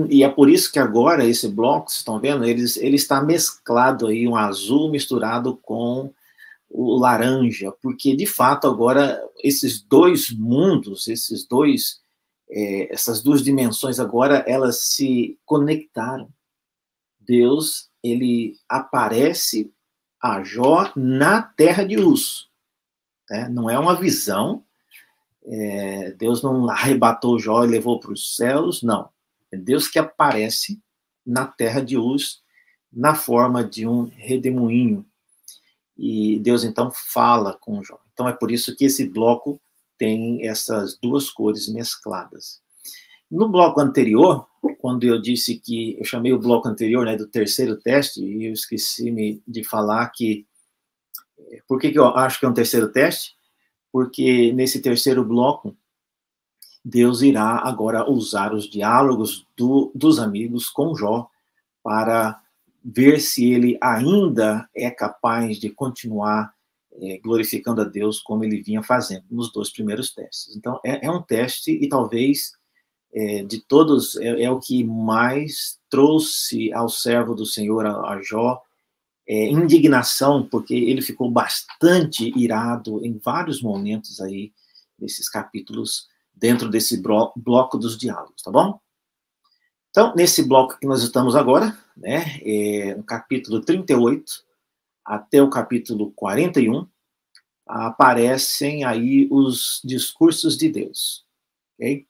e 0.09 0.23
é 0.23 0.29
por 0.29 0.49
isso 0.49 0.71
que 0.71 0.79
agora 0.79 1.25
esse 1.25 1.49
bloco, 1.49 1.89
vocês 1.89 1.99
estão 1.99 2.19
vendo, 2.19 2.45
ele, 2.45 2.63
ele 2.77 2.95
está 2.95 3.21
mesclado 3.21 4.07
aí, 4.07 4.25
um 4.25 4.35
azul 4.35 4.89
misturado 4.89 5.57
com 5.57 6.13
o 6.69 6.97
laranja, 6.97 7.73
porque 7.81 8.15
de 8.15 8.25
fato 8.25 8.67
agora 8.67 9.21
esses 9.43 9.81
dois 9.81 10.31
mundos, 10.31 11.07
esses 11.07 11.45
dois 11.45 11.99
é, 12.49 12.93
essas 12.93 13.21
duas 13.21 13.43
dimensões 13.43 13.99
agora 13.99 14.37
elas 14.47 14.83
se 14.83 15.37
conectaram. 15.45 16.29
Deus 17.19 17.89
ele 18.01 18.55
aparece 18.69 19.69
a 20.21 20.41
Jó 20.43 20.91
na 20.95 21.41
terra 21.41 21.83
de 21.83 21.97
Uz. 21.97 22.47
Né? 23.29 23.49
Não 23.49 23.69
é 23.69 23.77
uma 23.77 23.95
visão. 23.95 24.63
É, 25.45 26.11
Deus 26.11 26.41
não 26.41 26.69
arrebatou 26.69 27.37
Jó 27.37 27.65
e 27.65 27.67
levou 27.67 27.99
para 27.99 28.13
os 28.13 28.35
céus, 28.35 28.81
não. 28.81 29.09
É 29.51 29.57
Deus 29.57 29.87
que 29.87 29.99
aparece 29.99 30.81
na 31.25 31.45
terra 31.45 31.81
de 31.81 31.97
Uz 31.97 32.41
na 32.91 33.15
forma 33.15 33.63
de 33.63 33.87
um 33.87 34.05
redemoinho. 34.05 35.05
E 35.97 36.39
Deus 36.39 36.63
então 36.63 36.91
fala 36.91 37.57
com 37.59 37.83
Jó. 37.83 37.99
Então 38.13 38.27
é 38.27 38.33
por 38.33 38.51
isso 38.51 38.75
que 38.75 38.85
esse 38.85 39.07
bloco 39.07 39.61
tem 39.97 40.47
essas 40.47 40.97
duas 41.01 41.29
cores 41.29 41.67
mescladas. 41.67 42.61
No 43.29 43.49
bloco 43.49 43.81
anterior, 43.81 44.47
quando 44.79 45.03
eu 45.03 45.19
disse 45.21 45.59
que 45.59 45.97
eu 45.99 46.05
chamei 46.05 46.31
o 46.31 46.39
bloco 46.39 46.67
anterior 46.67 47.05
né, 47.05 47.15
do 47.17 47.27
terceiro 47.27 47.75
teste, 47.75 48.23
e 48.23 48.45
eu 48.45 48.53
esqueci 48.53 49.41
de 49.45 49.63
falar 49.63 50.07
que. 50.09 50.45
Eh, 51.37 51.61
por 51.67 51.79
que, 51.79 51.91
que 51.91 51.99
eu 51.99 52.05
acho 52.05 52.39
que 52.39 52.45
é 52.45 52.49
um 52.49 52.53
terceiro 52.53 52.89
teste? 52.91 53.35
Porque 53.91 54.53
nesse 54.53 54.81
terceiro 54.81 55.25
bloco, 55.25 55.75
Deus 56.89 57.21
irá 57.21 57.67
agora 57.67 58.09
usar 58.09 58.53
os 58.53 58.63
diálogos 58.69 59.45
do, 59.57 59.91
dos 59.93 60.19
amigos 60.19 60.69
com 60.69 60.95
Jó 60.95 61.29
para 61.83 62.39
ver 62.83 63.19
se 63.19 63.51
ele 63.51 63.77
ainda 63.81 64.69
é 64.73 64.89
capaz 64.89 65.59
de 65.59 65.69
continuar 65.69 66.53
é, 66.93 67.17
glorificando 67.17 67.81
a 67.81 67.83
Deus 67.83 68.21
como 68.21 68.45
ele 68.45 68.61
vinha 68.61 68.81
fazendo 68.81 69.25
nos 69.29 69.51
dois 69.51 69.69
primeiros 69.69 70.13
testes. 70.13 70.55
Então, 70.55 70.79
é, 70.85 71.05
é 71.05 71.11
um 71.11 71.21
teste 71.21 71.71
e 71.71 71.89
talvez 71.89 72.53
é, 73.13 73.43
de 73.43 73.59
todos 73.59 74.15
é, 74.15 74.43
é, 74.43 74.49
o 74.49 74.57
que 74.57 74.81
mais 74.85 75.77
trouxe 75.89 76.71
ao 76.71 76.87
servo 76.87 77.35
do 77.35 77.45
Senhor, 77.45 77.85
a, 77.85 78.13
a 78.13 78.21
Jó, 78.21 78.61
é, 79.27 79.49
indignação, 79.49 80.47
porque 80.47 80.73
ele 80.73 81.01
ficou 81.01 81.29
bastante 81.29 82.31
irado 82.39 83.05
em 83.05 83.17
vários 83.17 83.61
momentos 83.61 84.21
aí, 84.21 84.53
nesses 84.97 85.27
capítulos, 85.27 86.07
dentro 86.39 86.69
desse 86.69 87.01
bloco 87.01 87.77
dos 87.77 87.97
diálogos, 87.97 88.41
tá 88.41 88.51
bom? 88.51 88.79
Então, 89.89 90.13
nesse 90.15 90.43
bloco 90.47 90.77
que 90.79 90.85
nós 90.85 91.01
estamos 91.01 91.35
agora, 91.35 91.77
né, 91.95 92.39
é, 92.43 92.95
no 92.95 93.03
capítulo 93.03 93.61
38, 93.61 94.23
até 95.03 95.41
o 95.41 95.49
capítulo 95.49 96.11
41, 96.11 96.87
aparecem 97.65 98.83
aí 98.83 99.27
os 99.31 99.81
discursos 99.83 100.57
de 100.57 100.69
Deus. 100.69 101.25
Okay? 101.75 102.05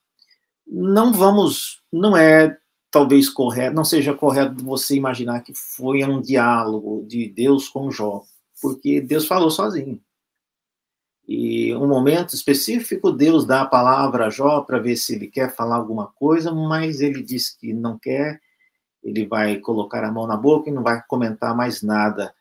Não 0.66 1.14
vamos, 1.14 1.82
não 1.92 2.18
é 2.18 2.58
talvez 2.92 3.30
correto, 3.30 3.76
não 3.76 3.86
seja 3.86 4.14
correto 4.14 4.64
você 4.64 4.96
imaginar 4.96 5.42
que 5.42 5.54
foi 5.54 6.04
um 6.04 6.22
diálogo 6.22 7.06
de 7.08 7.30
Deus 7.30 7.70
com 7.70 7.92
Jó, 7.92 8.24
porque 8.62 9.00
Deus 9.00 9.26
falou 9.26 9.50
sozinho. 9.50 10.02
E 11.28 11.76
um 11.76 11.88
momento 11.88 12.34
específico, 12.34 13.12
Deus 13.12 13.46
dá 13.46 13.62
a 13.62 13.68
palavra 13.68 14.28
a 14.28 14.30
Jó 14.30 14.62
para 14.62 14.80
ver 14.80 14.96
se 14.96 15.16
ele 15.16 15.28
quer 15.28 15.54
falar 15.54 15.76
alguma 15.76 16.08
coisa, 16.08 16.54
mas 16.54 17.02
ele 17.02 17.22
diz 17.22 17.50
que 17.50 17.74
não 17.74 18.00
quer, 18.00 18.42
ele 19.04 19.28
vai 19.28 19.58
colocar 19.58 20.06
a 20.06 20.12
mão 20.12 20.26
na 20.26 20.38
boca 20.38 20.70
e 20.70 20.74
não 20.74 20.82
vai 20.82 21.04
comentar 21.06 21.54
mais 21.54 21.82
nada. 21.82 22.34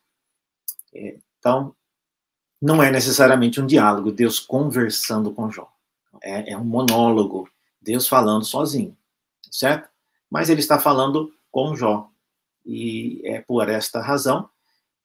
É, 0.94 1.18
então, 1.38 1.74
não 2.62 2.80
é 2.80 2.90
necessariamente 2.90 3.60
um 3.60 3.66
diálogo, 3.66 4.12
Deus 4.12 4.38
conversando 4.38 5.32
com 5.32 5.50
Jó. 5.50 5.68
É, 6.22 6.52
é 6.52 6.56
um 6.56 6.64
monólogo, 6.64 7.48
Deus 7.82 8.06
falando 8.06 8.44
sozinho, 8.44 8.96
certo? 9.50 9.88
Mas 10.30 10.48
ele 10.48 10.60
está 10.60 10.78
falando 10.78 11.32
com 11.50 11.74
Jó. 11.74 12.08
E 12.64 13.20
é 13.24 13.40
por 13.40 13.68
esta 13.68 14.00
razão 14.00 14.48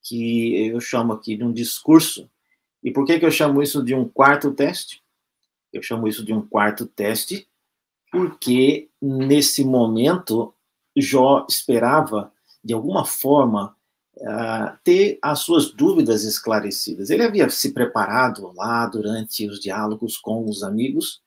que 0.03 0.67
eu 0.67 0.79
chamo 0.79 1.13
aqui 1.13 1.35
de 1.35 1.43
um 1.43 1.51
discurso 1.51 2.29
e 2.83 2.91
por 2.91 3.05
que, 3.05 3.19
que 3.19 3.25
eu 3.25 3.31
chamo 3.31 3.61
isso 3.61 3.83
de 3.83 3.93
um 3.93 4.07
quarto 4.07 4.51
teste? 4.53 5.01
Eu 5.71 5.81
chamo 5.81 6.07
isso 6.07 6.25
de 6.25 6.33
um 6.33 6.41
quarto 6.41 6.85
teste 6.85 7.47
porque 8.11 8.89
nesse 9.01 9.63
momento 9.63 10.53
Jó 10.95 11.45
esperava, 11.49 12.31
de 12.61 12.73
alguma 12.73 13.05
forma, 13.05 13.75
uh, 14.17 14.77
ter 14.83 15.17
as 15.21 15.39
suas 15.39 15.71
dúvidas 15.71 16.25
esclarecidas. 16.25 17.09
Ele 17.09 17.23
havia 17.23 17.49
se 17.49 17.71
preparado 17.71 18.51
lá 18.53 18.85
durante 18.87 19.47
os 19.47 19.59
diálogos 19.59 20.17
com 20.17 20.43
os 20.49 20.61
amigos 20.61 21.21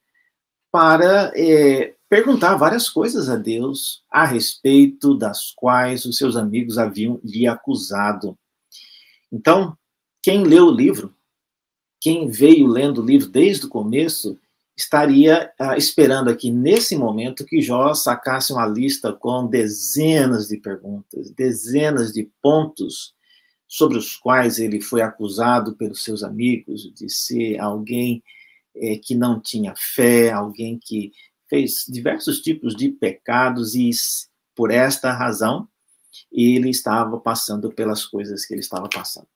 para 0.70 1.32
é, 1.34 1.94
perguntar 2.08 2.56
várias 2.56 2.90
coisas 2.90 3.30
a 3.30 3.36
Deus 3.36 4.02
a 4.10 4.24
respeito 4.26 5.14
das 5.14 5.52
quais 5.52 6.04
os 6.04 6.18
seus 6.18 6.36
amigos 6.36 6.76
haviam 6.76 7.18
lhe 7.24 7.46
acusado. 7.46 8.36
Então, 9.32 9.78
quem 10.20 10.44
leu 10.44 10.66
o 10.66 10.74
livro 10.74 11.13
quem 12.04 12.28
veio 12.28 12.66
lendo 12.66 13.00
o 13.00 13.06
livro 13.06 13.26
desde 13.30 13.64
o 13.64 13.70
começo 13.70 14.38
estaria 14.76 15.50
ah, 15.58 15.74
esperando 15.74 16.28
aqui, 16.28 16.50
nesse 16.50 16.94
momento, 16.98 17.46
que 17.46 17.62
Jó 17.62 17.94
sacasse 17.94 18.52
uma 18.52 18.66
lista 18.66 19.10
com 19.10 19.46
dezenas 19.46 20.48
de 20.48 20.58
perguntas, 20.58 21.30
dezenas 21.30 22.12
de 22.12 22.30
pontos 22.42 23.14
sobre 23.66 23.96
os 23.96 24.16
quais 24.16 24.58
ele 24.58 24.82
foi 24.82 25.00
acusado 25.00 25.76
pelos 25.76 26.04
seus 26.04 26.22
amigos 26.22 26.92
de 26.92 27.08
ser 27.08 27.58
alguém 27.58 28.22
é, 28.76 28.98
que 28.98 29.14
não 29.14 29.40
tinha 29.40 29.72
fé, 29.74 30.30
alguém 30.30 30.78
que 30.78 31.10
fez 31.48 31.86
diversos 31.88 32.42
tipos 32.42 32.76
de 32.76 32.90
pecados 32.90 33.74
e, 33.74 33.88
por 34.54 34.70
esta 34.70 35.10
razão, 35.10 35.66
ele 36.30 36.68
estava 36.68 37.18
passando 37.18 37.72
pelas 37.72 38.04
coisas 38.04 38.44
que 38.44 38.52
ele 38.52 38.60
estava 38.60 38.90
passando. 38.90 39.26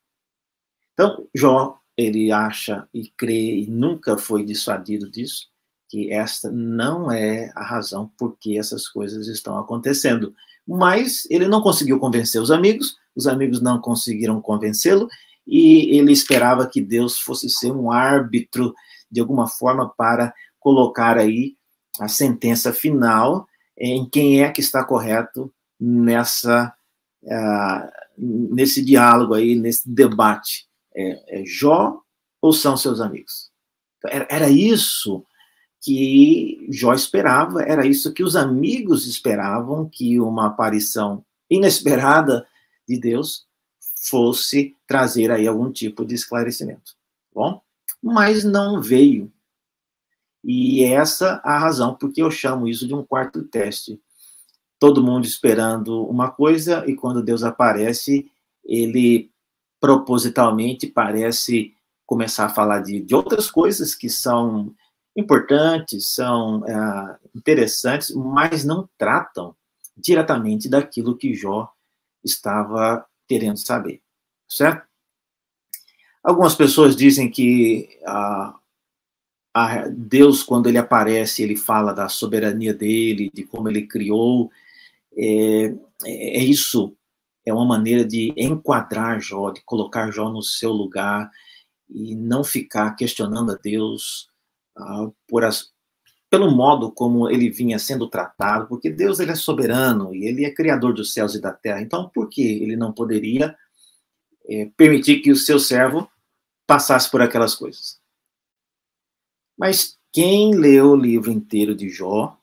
Então, 0.92 1.26
Jó 1.34 1.80
ele 1.98 2.30
acha 2.30 2.88
e 2.94 3.08
crê 3.16 3.56
e 3.56 3.66
nunca 3.66 4.16
foi 4.16 4.44
dissuadido 4.44 5.10
disso, 5.10 5.48
que 5.88 6.12
esta 6.12 6.48
não 6.48 7.10
é 7.10 7.50
a 7.56 7.64
razão 7.64 8.08
por 8.16 8.38
que 8.38 8.56
essas 8.56 8.86
coisas 8.86 9.26
estão 9.26 9.58
acontecendo. 9.58 10.32
Mas 10.64 11.26
ele 11.28 11.48
não 11.48 11.60
conseguiu 11.60 11.98
convencer 11.98 12.40
os 12.40 12.52
amigos, 12.52 12.96
os 13.16 13.26
amigos 13.26 13.60
não 13.60 13.80
conseguiram 13.80 14.40
convencê-lo, 14.40 15.08
e 15.44 15.98
ele 15.98 16.12
esperava 16.12 16.68
que 16.68 16.80
Deus 16.80 17.18
fosse 17.18 17.50
ser 17.50 17.72
um 17.72 17.90
árbitro, 17.90 18.72
de 19.10 19.20
alguma 19.20 19.48
forma, 19.48 19.92
para 19.96 20.32
colocar 20.60 21.18
aí 21.18 21.56
a 21.98 22.06
sentença 22.06 22.72
final 22.72 23.48
em 23.76 24.08
quem 24.08 24.44
é 24.44 24.50
que 24.52 24.60
está 24.60 24.84
correto 24.84 25.52
nessa, 25.80 26.72
uh, 27.24 27.90
nesse 28.16 28.84
diálogo 28.84 29.34
aí, 29.34 29.56
nesse 29.56 29.88
debate 29.90 30.67
é, 30.98 31.40
é 31.40 31.44
Jó 31.44 32.00
ou 32.42 32.52
são 32.52 32.76
seus 32.76 33.00
amigos? 33.00 33.50
Era, 34.04 34.26
era 34.30 34.50
isso 34.50 35.24
que 35.80 36.66
Jó 36.70 36.92
esperava, 36.92 37.62
era 37.62 37.86
isso 37.86 38.12
que 38.12 38.22
os 38.22 38.34
amigos 38.34 39.06
esperavam, 39.06 39.88
que 39.88 40.20
uma 40.20 40.46
aparição 40.46 41.24
inesperada 41.48 42.46
de 42.86 42.98
Deus 42.98 43.46
fosse 44.08 44.74
trazer 44.86 45.30
aí 45.30 45.46
algum 45.46 45.70
tipo 45.70 46.04
de 46.04 46.14
esclarecimento. 46.14 46.96
Bom, 47.32 47.60
mas 48.02 48.44
não 48.44 48.80
veio. 48.80 49.32
E 50.42 50.84
essa 50.84 51.40
a 51.44 51.58
razão 51.58 51.94
porque 51.94 52.22
eu 52.22 52.30
chamo 52.30 52.68
isso 52.68 52.86
de 52.86 52.94
um 52.94 53.04
quarto 53.04 53.42
teste. 53.42 54.00
Todo 54.78 55.02
mundo 55.02 55.26
esperando 55.26 56.04
uma 56.06 56.30
coisa 56.30 56.84
e 56.86 56.94
quando 56.94 57.22
Deus 57.22 57.42
aparece, 57.42 58.30
ele 58.64 59.30
propositalmente 59.80 60.86
parece 60.86 61.74
começar 62.06 62.46
a 62.46 62.50
falar 62.50 62.80
de, 62.80 63.00
de 63.00 63.14
outras 63.14 63.50
coisas 63.50 63.94
que 63.94 64.08
são 64.08 64.74
importantes, 65.16 66.14
são 66.14 66.64
é, 66.66 67.18
interessantes, 67.34 68.14
mas 68.14 68.64
não 68.64 68.88
tratam 68.96 69.54
diretamente 69.96 70.68
daquilo 70.68 71.16
que 71.16 71.34
Jó 71.34 71.70
estava 72.24 73.04
querendo 73.26 73.58
saber, 73.58 74.00
certo? 74.48 74.86
Algumas 76.22 76.54
pessoas 76.54 76.96
dizem 76.96 77.30
que 77.30 77.88
Deus, 79.92 80.42
quando 80.42 80.68
ele 80.68 80.78
aparece, 80.78 81.42
ele 81.42 81.56
fala 81.56 81.92
da 81.92 82.08
soberania 82.08 82.74
dele, 82.74 83.30
de 83.32 83.44
como 83.44 83.68
ele 83.68 83.86
criou. 83.86 84.50
É, 85.16 85.74
é 86.04 86.44
isso 86.44 86.96
é 87.48 87.52
uma 87.52 87.64
maneira 87.64 88.04
de 88.04 88.32
enquadrar 88.36 89.20
Jó, 89.20 89.50
de 89.50 89.62
colocar 89.62 90.10
Jó 90.10 90.30
no 90.30 90.42
seu 90.42 90.70
lugar 90.70 91.30
e 91.88 92.14
não 92.14 92.44
ficar 92.44 92.94
questionando 92.94 93.52
a 93.52 93.54
Deus 93.54 94.28
uh, 94.76 95.14
por 95.26 95.44
as, 95.44 95.72
pelo 96.28 96.50
modo 96.50 96.92
como 96.92 97.30
ele 97.30 97.48
vinha 97.48 97.78
sendo 97.78 98.08
tratado, 98.08 98.68
porque 98.68 98.90
Deus 98.90 99.18
ele 99.18 99.32
é 99.32 99.34
soberano 99.34 100.14
e 100.14 100.26
ele 100.26 100.44
é 100.44 100.52
criador 100.52 100.92
dos 100.92 101.12
céus 101.12 101.34
e 101.34 101.40
da 101.40 101.52
terra. 101.52 101.80
Então, 101.80 102.08
por 102.10 102.28
que 102.28 102.42
ele 102.42 102.76
não 102.76 102.92
poderia 102.92 103.56
é, 104.46 104.66
permitir 104.76 105.20
que 105.20 105.32
o 105.32 105.36
seu 105.36 105.58
servo 105.58 106.10
passasse 106.66 107.10
por 107.10 107.22
aquelas 107.22 107.54
coisas? 107.54 107.98
Mas 109.56 109.98
quem 110.12 110.54
leu 110.54 110.90
o 110.90 110.96
livro 110.96 111.32
inteiro 111.32 111.74
de 111.74 111.88
Jó 111.88 112.38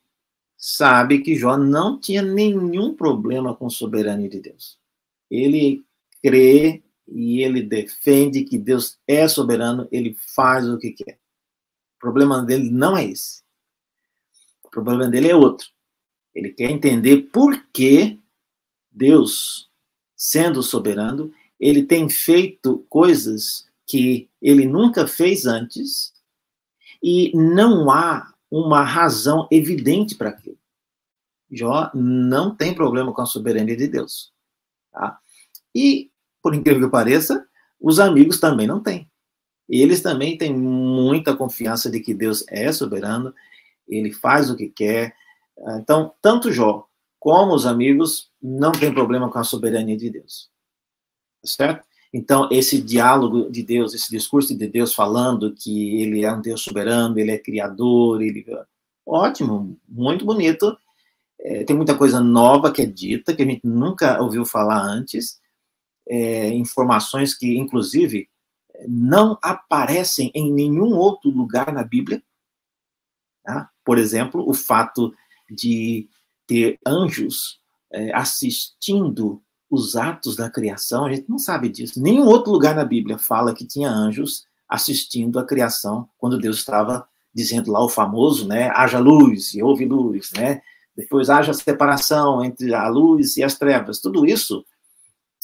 sabe 0.57 1.19
que 1.19 1.35
Jó 1.35 1.57
não 1.57 1.99
tinha 1.99 2.23
nenhum 2.23 2.95
problema 2.95 3.55
com 3.55 3.67
a 3.67 3.69
soberania 3.69 4.27
de 4.27 4.39
Deus 4.39 4.83
ele 5.29 5.85
crê 6.23 6.83
e 7.07 7.41
ele 7.43 7.61
defende 7.61 8.43
que 8.43 8.57
Deus 8.57 8.97
é 9.07 9.27
soberano, 9.27 9.87
ele 9.91 10.15
faz 10.35 10.67
o 10.67 10.77
que 10.77 10.91
quer. 10.91 11.19
O 11.97 11.99
problema 11.99 12.43
dele 12.43 12.69
não 12.69 12.97
é 12.97 13.05
esse. 13.05 13.43
O 14.63 14.69
problema 14.69 15.07
dele 15.07 15.29
é 15.29 15.35
outro. 15.35 15.67
Ele 16.33 16.51
quer 16.51 16.69
entender 16.69 17.29
por 17.31 17.65
que 17.71 18.19
Deus, 18.91 19.69
sendo 20.15 20.61
soberano, 20.61 21.31
ele 21.59 21.83
tem 21.83 22.09
feito 22.09 22.85
coisas 22.89 23.65
que 23.87 24.29
ele 24.41 24.65
nunca 24.65 25.07
fez 25.07 25.45
antes 25.45 26.13
e 27.01 27.31
não 27.35 27.89
há 27.89 28.33
uma 28.49 28.83
razão 28.83 29.47
evidente 29.51 30.15
para 30.15 30.29
aquilo. 30.29 30.57
Jó 31.51 31.91
não 31.93 32.55
tem 32.55 32.73
problema 32.73 33.13
com 33.13 33.21
a 33.21 33.25
soberania 33.25 33.77
de 33.77 33.87
Deus. 33.87 34.34
Tá? 34.95 35.19
E, 35.75 36.09
por 36.41 36.55
incrível 36.55 36.87
que 36.87 36.91
pareça, 36.91 37.45
os 37.79 37.99
amigos 37.99 38.39
também 38.39 38.65
não 38.65 38.81
têm. 38.81 39.11
Eles 39.67 40.01
também 40.01 40.37
têm 40.37 40.55
muita 40.55 41.35
confiança 41.35 41.91
de 41.91 41.99
que 41.99 42.13
Deus 42.13 42.45
é 42.47 42.71
soberano, 42.71 43.33
ele 43.87 44.11
faz 44.11 44.49
o 44.49 44.55
que 44.55 44.69
quer. 44.69 45.13
Então, 45.79 46.13
tanto 46.21 46.51
Jó 46.51 46.87
como 47.19 47.53
os 47.53 47.65
amigos 47.65 48.31
não 48.41 48.71
têm 48.71 48.93
problema 48.93 49.29
com 49.29 49.39
a 49.39 49.43
soberania 49.43 49.97
de 49.97 50.09
Deus. 50.09 50.49
Certo? 51.43 51.85
Então, 52.13 52.47
esse 52.51 52.81
diálogo 52.81 53.51
de 53.51 53.61
Deus, 53.61 53.93
esse 53.93 54.09
discurso 54.09 54.57
de 54.57 54.67
Deus 54.67 54.93
falando 54.93 55.53
que 55.53 56.01
ele 56.01 56.23
é 56.23 56.31
um 56.31 56.39
Deus 56.39 56.61
soberano, 56.61 57.19
ele 57.19 57.31
é 57.31 57.37
criador, 57.37 58.21
ele 58.21 58.45
ótimo, 59.05 59.77
muito 59.87 60.23
bonito. 60.23 60.77
É, 61.39 61.63
tem 61.63 61.75
muita 61.75 61.95
coisa 61.95 62.19
nova 62.19 62.71
que 62.71 62.81
é 62.81 62.85
dita, 62.85 63.35
que 63.35 63.43
a 63.43 63.45
gente 63.45 63.65
nunca 63.65 64.21
ouviu 64.21 64.45
falar 64.45 64.81
antes, 64.81 65.39
é, 66.07 66.49
informações 66.49 67.33
que, 67.33 67.57
inclusive, 67.57 68.29
não 68.87 69.37
aparecem 69.41 70.31
em 70.33 70.51
nenhum 70.51 70.93
outro 70.95 71.29
lugar 71.29 71.71
na 71.73 71.83
Bíblia. 71.83 72.21
Tá? 73.43 73.69
Por 73.83 73.97
exemplo, 73.97 74.47
o 74.47 74.53
fato 74.53 75.13
de 75.49 76.09
ter 76.47 76.79
anjos 76.85 77.59
é, 77.91 78.13
assistindo 78.13 79.41
os 79.69 79.95
atos 79.95 80.35
da 80.35 80.49
criação, 80.49 81.05
a 81.05 81.13
gente 81.13 81.29
não 81.29 81.39
sabe 81.39 81.69
disso. 81.69 82.01
Nenhum 82.01 82.25
outro 82.25 82.51
lugar 82.51 82.75
na 82.75 82.85
Bíblia 82.85 83.17
fala 83.17 83.53
que 83.53 83.65
tinha 83.65 83.89
anjos 83.89 84.45
assistindo 84.67 85.39
a 85.39 85.45
criação 85.45 86.09
quando 86.17 86.39
Deus 86.39 86.57
estava 86.57 87.07
dizendo 87.33 87.71
lá 87.71 87.83
o 87.83 87.89
famoso, 87.89 88.47
né, 88.47 88.69
haja 88.69 88.97
luz 88.97 89.53
e 89.53 89.61
houve 89.61 89.85
luz, 89.85 90.31
né? 90.31 90.61
Depois 90.95 91.29
haja 91.29 91.53
separação 91.53 92.43
entre 92.43 92.73
a 92.73 92.87
luz 92.87 93.37
e 93.37 93.43
as 93.43 93.57
trevas. 93.57 93.99
Tudo 93.99 94.25
isso 94.25 94.65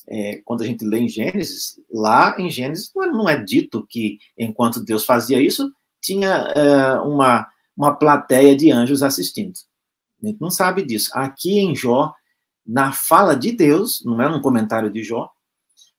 é, 0.08 0.42
quando 0.44 0.62
a 0.62 0.66
gente 0.66 0.86
lê 0.86 1.00
em 1.00 1.10
Gênesis, 1.10 1.80
lá 1.92 2.36
em 2.40 2.50
Gênesis 2.50 2.92
não 2.96 3.04
é, 3.04 3.08
não 3.08 3.30
é 3.30 3.42
dito 3.42 3.86
que 3.88 4.20
enquanto 4.38 4.84
Deus 4.84 5.06
fazia 5.06 5.42
isso, 5.42 5.72
tinha 6.02 6.52
é, 6.56 7.00
uma, 7.00 7.48
uma 7.76 7.96
plateia 7.96 8.56
de 8.56 8.72
anjos 8.72 9.04
assistindo. 9.04 9.54
A 10.22 10.28
gente 10.28 10.42
não 10.42 10.50
sabe 10.50 10.84
disso. 10.84 11.12
Aqui 11.14 11.60
em 11.60 11.76
Jó, 11.76 12.14
na 12.66 12.92
fala 12.92 13.36
de 13.36 13.52
Deus, 13.52 14.04
não 14.06 14.22
é 14.22 14.28
um 14.28 14.42
comentário 14.42 14.92
de 14.92 15.04
Jó, 15.04 15.30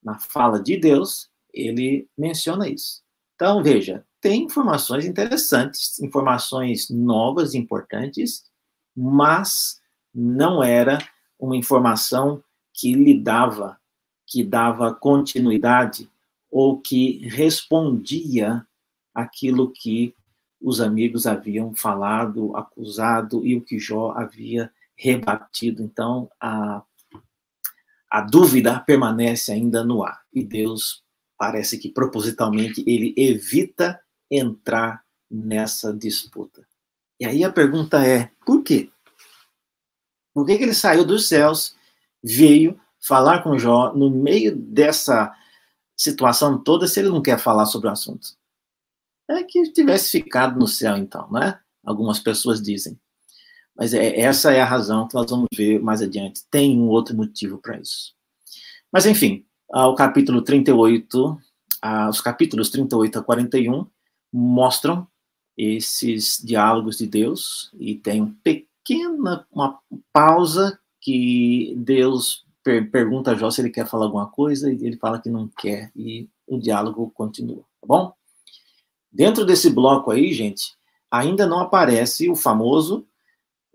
na 0.03 0.19
fala 0.19 0.61
de 0.61 0.77
Deus, 0.77 1.29
ele 1.53 2.09
menciona 2.17 2.69
isso. 2.69 3.03
Então, 3.35 3.63
veja, 3.63 4.05
tem 4.21 4.45
informações 4.45 5.05
interessantes, 5.05 5.99
informações 6.01 6.89
novas, 6.91 7.55
importantes, 7.55 8.45
mas 8.97 9.81
não 10.15 10.63
era 10.63 10.99
uma 11.39 11.57
informação 11.57 12.43
que 12.73 12.95
lhe 12.95 13.19
dava, 13.19 13.79
que 14.27 14.45
dava 14.45 14.95
continuidade 14.95 16.09
ou 16.51 16.81
que 16.81 17.27
respondia 17.29 18.67
aquilo 19.15 19.71
que 19.71 20.15
os 20.61 20.81
amigos 20.81 21.27
haviam 21.27 21.75
falado, 21.75 22.57
acusado 22.57 23.45
e 23.45 23.57
o 23.57 23.63
que 23.63 23.79
Jó 23.79 24.13
havia 24.13 24.73
rebatido. 24.97 25.83
Então, 25.83 26.31
a, 26.41 26.83
a 28.09 28.21
dúvida 28.21 28.79
permanece 28.81 29.53
ainda 29.53 29.83
no 29.83 30.05
ar. 30.05 30.23
E 30.33 30.45
Deus 30.45 31.03
parece 31.37 31.79
que 31.79 31.91
propositalmente 31.91 32.85
ele 32.87 33.13
evita 33.17 34.01
entrar 34.31 35.03
nessa 35.29 35.93
disputa. 35.93 36.65
E 37.23 37.25
aí 37.25 37.45
a 37.45 37.53
pergunta 37.53 38.05
é: 38.05 38.33
por 38.45 38.65
quê? 38.65 38.91
Por 40.35 40.45
que, 40.45 40.59
que 40.59 40.65
ele 40.65 40.75
saiu 40.75 41.05
dos 41.05 41.29
céus, 41.29 41.77
veio 42.21 42.81
falar 43.01 43.45
com 43.45 43.57
Jó 43.57 43.93
no 43.95 44.11
meio 44.11 44.57
dessa 44.57 45.33
situação 45.97 46.59
toda, 46.59 46.89
se 46.89 46.99
ele 46.99 47.11
não 47.11 47.23
quer 47.23 47.39
falar 47.39 47.67
sobre 47.67 47.87
o 47.87 47.93
assunto? 47.93 48.37
É 49.31 49.41
que 49.45 49.63
tivesse 49.71 50.11
ficado 50.11 50.59
no 50.59 50.67
céu, 50.67 50.97
então, 50.97 51.31
né? 51.31 51.61
Algumas 51.85 52.19
pessoas 52.19 52.61
dizem. 52.61 52.99
Mas 53.77 53.95
é, 53.95 54.19
essa 54.19 54.53
é 54.53 54.61
a 54.61 54.67
razão 54.67 55.07
que 55.07 55.15
nós 55.15 55.31
vamos 55.31 55.47
ver 55.55 55.81
mais 55.81 56.03
adiante. 56.03 56.43
Tem 56.51 56.77
um 56.77 56.89
outro 56.89 57.15
motivo 57.15 57.57
para 57.57 57.79
isso. 57.79 58.17
Mas, 58.93 59.07
enfim, 59.07 59.47
o 59.69 59.95
capítulo 59.95 60.43
38, 60.43 61.39
os 62.11 62.21
capítulos 62.21 62.69
38 62.69 63.21
a 63.21 63.23
41 63.23 63.87
mostram 64.33 65.07
esses 65.65 66.41
diálogos 66.43 66.99
de 66.99 67.07
Deus 67.07 67.71
e 67.79 67.95
tem 67.95 68.23
um 68.23 68.33
pequena 68.33 69.47
uma 69.53 69.79
pausa 70.13 70.79
que 71.01 71.75
Deus 71.77 72.45
per 72.63 72.91
pergunta 72.91 73.33
a 73.33 73.35
Jó 73.35 73.51
se 73.51 73.61
ele 73.61 73.71
quer 73.71 73.87
falar 73.87 74.07
alguma 74.07 74.27
coisa 74.27 74.73
e 74.73 74.87
ele 74.87 74.97
fala 74.97 75.21
que 75.21 75.29
não 75.29 75.49
quer 75.49 75.91
e 75.97 76.29
o 76.47 76.59
diálogo 76.59 77.11
continua, 77.15 77.63
tá 77.81 77.87
bom? 77.87 78.13
Dentro 79.11 79.45
desse 79.45 79.69
bloco 79.69 80.11
aí, 80.11 80.33
gente, 80.33 80.75
ainda 81.11 81.47
não 81.47 81.59
aparece 81.59 82.31
o 82.31 82.37
famoso 82.37 83.07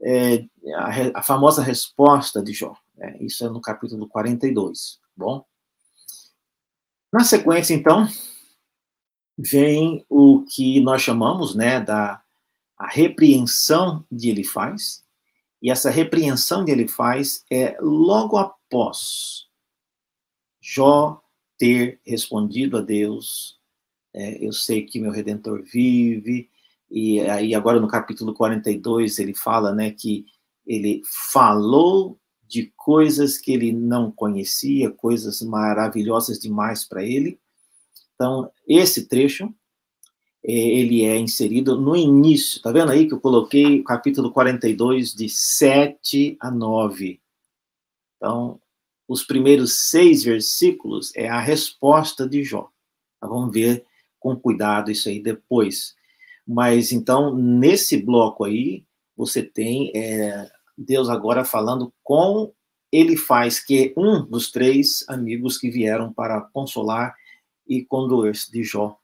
é, 0.02 0.46
a, 0.76 1.20
a, 1.20 1.24
famosa 1.24 1.62
resposta 1.62 2.42
de 2.42 2.54
Jó. 2.54 2.76
Né? 2.96 3.18
Isso 3.20 3.46
é 3.46 3.50
no 3.50 3.62
capítulo 3.62 4.08
42, 4.08 5.00
tá 5.02 5.08
bom? 5.16 5.46
Na 7.12 7.24
sequência, 7.24 7.74
então, 7.74 8.08
vem 9.38 10.06
o 10.10 10.44
que 10.44 10.80
nós 10.80 11.02
chamamos, 11.02 11.54
né, 11.54 11.80
da 11.80 12.22
a 12.78 12.88
repreensão 12.88 14.06
de 14.12 14.30
Elifaz, 14.30 15.04
e 15.62 15.72
essa 15.72 15.90
repreensão 15.90 16.64
de 16.64 16.72
Elifaz 16.72 17.44
é 17.52 17.76
logo 17.82 18.38
após 18.38 19.48
Jó 20.62 21.22
ter 21.58 22.00
respondido 22.06 22.78
a 22.78 22.82
Deus, 22.82 23.58
é, 24.14 24.46
eu 24.46 24.54
sei 24.54 24.84
que 24.84 25.00
meu 25.00 25.12
Redentor 25.12 25.64
vive, 25.64 26.50
e 26.90 27.20
aí 27.22 27.56
agora 27.56 27.80
no 27.80 27.88
capítulo 27.88 28.34
42 28.34 29.18
ele 29.18 29.34
fala, 29.34 29.74
né, 29.74 29.92
que 29.92 30.26
ele 30.66 31.02
falou 31.32 32.20
de 32.48 32.72
coisas 32.76 33.38
que 33.38 33.52
ele 33.52 33.72
não 33.72 34.12
conhecia, 34.12 34.92
coisas 34.92 35.42
maravilhosas 35.42 36.40
demais 36.40 36.86
para 36.86 37.04
ele. 37.04 37.40
Então, 38.18 38.52
esse 38.68 39.08
trecho 39.08 39.54
é, 40.44 40.52
ele 40.52 41.06
é 41.06 41.16
inserido 41.18 41.80
no 41.80 41.96
início. 41.96 42.60
Tá 42.62 42.72
vendo 42.72 42.92
aí 42.92 43.08
que 43.08 43.14
eu 43.14 43.20
coloquei 43.20 43.80
o 43.80 43.84
capítulo 43.84 44.32
42 44.32 45.14
de 45.14 45.30
7 45.30 46.36
a 46.40 46.50
9. 46.50 47.22
Então, 48.18 48.60
os 49.08 49.24
primeiros 49.24 49.90
seis 49.90 50.24
versículos 50.24 51.16
é 51.16 51.30
a 51.30 51.40
resposta 51.40 52.28
de 52.28 52.44
Jó. 52.44 52.70
Então, 53.18 53.30
vamos 53.30 53.54
ver 53.54 53.86
com 54.20 54.36
cuidado 54.36 54.90
isso 54.90 55.08
aí 55.08 55.22
depois. 55.22 55.96
Mas 56.46 56.92
então, 56.92 57.36
nesse 57.36 57.98
bloco 57.98 58.44
aí, 58.44 58.84
você 59.16 59.44
tem 59.44 59.92
é, 59.96 60.50
Deus 60.76 61.08
agora 61.08 61.46
falando 61.46 61.94
com 62.04 62.52
ele 62.92 63.18
faz 63.18 63.60
que 63.60 63.94
um 63.98 64.24
dos 64.24 64.50
três 64.50 65.04
amigos 65.08 65.58
que 65.58 65.70
vieram 65.70 66.12
para 66.12 66.42
consolar 66.42 67.16
e 67.68 67.84
condoer-se 67.84 68.52
de 68.52 68.64
Jó. 68.64 68.98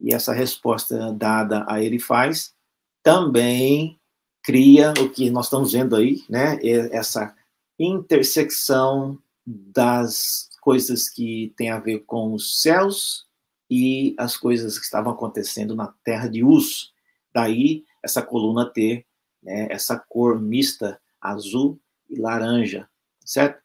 E 0.00 0.12
essa 0.12 0.32
resposta 0.32 1.12
dada 1.12 1.64
a 1.68 1.82
ele 1.82 1.98
faz 1.98 2.54
também 3.02 3.98
cria 4.42 4.92
o 5.00 5.08
que 5.08 5.30
nós 5.30 5.46
estamos 5.46 5.72
vendo 5.72 5.94
aí, 5.94 6.24
né? 6.28 6.58
Essa 6.90 7.34
intersecção 7.78 9.18
das 9.46 10.48
coisas 10.60 11.08
que 11.08 11.52
tem 11.56 11.70
a 11.70 11.78
ver 11.78 12.00
com 12.00 12.32
os 12.34 12.60
céus 12.60 13.26
e 13.70 14.14
as 14.18 14.36
coisas 14.36 14.78
que 14.78 14.84
estavam 14.84 15.12
acontecendo 15.12 15.74
na 15.74 15.92
terra 16.04 16.28
de 16.28 16.44
Uz. 16.44 16.92
Daí 17.32 17.84
essa 18.02 18.22
coluna 18.22 18.68
ter 18.68 19.06
né, 19.42 19.68
essa 19.70 19.98
cor 19.98 20.40
mista 20.40 21.00
azul 21.20 21.80
e 22.10 22.16
laranja, 22.16 22.88
certo? 23.24 23.61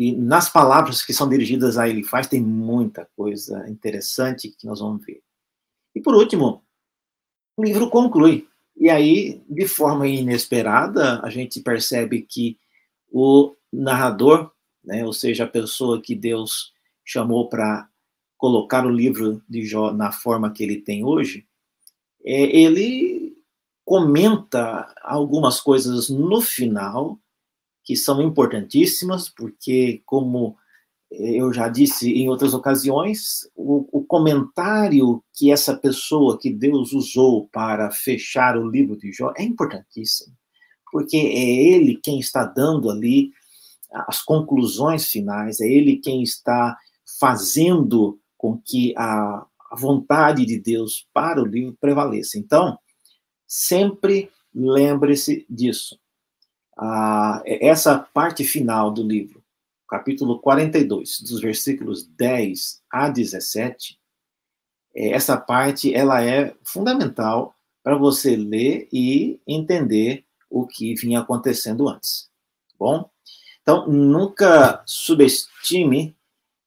E 0.00 0.16
nas 0.16 0.48
palavras 0.48 1.02
que 1.02 1.12
são 1.12 1.28
dirigidas 1.28 1.76
a 1.76 1.86
ele 1.86 2.02
faz 2.02 2.26
tem 2.26 2.40
muita 2.40 3.06
coisa 3.14 3.68
interessante 3.68 4.48
que 4.48 4.66
nós 4.66 4.80
vamos 4.80 5.04
ver. 5.04 5.22
E 5.94 6.00
por 6.00 6.14
último, 6.14 6.64
o 7.54 7.62
livro 7.62 7.90
conclui. 7.90 8.48
E 8.74 8.88
aí, 8.88 9.42
de 9.46 9.68
forma 9.68 10.08
inesperada, 10.08 11.20
a 11.20 11.28
gente 11.28 11.60
percebe 11.60 12.22
que 12.22 12.58
o 13.12 13.54
narrador, 13.70 14.50
né, 14.82 15.04
ou 15.04 15.12
seja, 15.12 15.44
a 15.44 15.46
pessoa 15.46 16.00
que 16.00 16.14
Deus 16.14 16.72
chamou 17.04 17.50
para 17.50 17.86
colocar 18.38 18.86
o 18.86 18.90
livro 18.90 19.42
de 19.46 19.66
Jó 19.66 19.92
na 19.92 20.10
forma 20.12 20.50
que 20.50 20.62
ele 20.62 20.80
tem 20.80 21.04
hoje, 21.04 21.46
é, 22.24 22.56
ele 22.58 23.36
comenta 23.84 24.94
algumas 25.02 25.60
coisas 25.60 26.08
no 26.08 26.40
final 26.40 27.20
que 27.90 27.96
são 27.96 28.22
importantíssimas, 28.22 29.28
porque, 29.28 30.00
como 30.06 30.56
eu 31.10 31.52
já 31.52 31.68
disse 31.68 32.08
em 32.12 32.28
outras 32.28 32.54
ocasiões, 32.54 33.50
o, 33.56 33.84
o, 33.90 34.04
comentário 34.04 35.20
que 35.34 35.50
essa 35.50 35.76
pessoa 35.76 36.38
que 36.38 36.52
Deus 36.52 36.92
usou 36.92 37.48
para 37.48 37.90
fechar 37.90 38.56
o 38.56 38.70
livro 38.70 38.96
de 38.96 39.10
Jó 39.10 39.32
é 39.36 39.42
importantíssimo, 39.42 40.32
porque 40.92 41.16
é 41.16 41.72
ele 41.74 41.98
quem 42.00 42.20
está 42.20 42.44
dando 42.44 42.88
ali 42.88 43.32
as 44.06 44.22
conclusões 44.22 45.06
finais, 45.06 45.60
é 45.60 45.66
ele 45.66 45.96
quem 45.96 46.22
está 46.22 46.78
fazendo 47.18 48.20
com 48.38 48.56
que 48.56 48.94
a, 48.96 49.44
a 49.68 49.76
vontade 49.76 50.46
de 50.46 50.60
Deus 50.60 51.08
para 51.12 51.42
o 51.42 51.44
livro 51.44 51.76
prevaleça. 51.80 52.38
Então, 52.38 52.78
sempre 53.48 54.30
lembre-se 54.54 55.44
disso 55.50 55.99
ah, 56.82 57.42
essa 57.44 57.98
parte 57.98 58.42
final 58.42 58.90
do 58.90 59.02
livro, 59.02 59.42
capítulo 59.86 60.38
42, 60.40 61.20
dos 61.20 61.38
versículos 61.38 62.06
10 62.06 62.80
a 62.90 63.10
17, 63.10 64.00
é, 64.94 65.10
essa 65.10 65.36
parte 65.36 65.94
ela 65.94 66.24
é 66.24 66.54
fundamental 66.64 67.54
para 67.82 67.98
você 67.98 68.34
ler 68.34 68.88
e 68.90 69.38
entender 69.46 70.24
o 70.48 70.66
que 70.66 70.94
vinha 70.94 71.20
acontecendo 71.20 71.86
antes. 71.86 72.30
Tá 72.70 72.76
bom? 72.78 73.10
Então, 73.60 73.86
nunca 73.86 74.82
subestime 74.86 76.16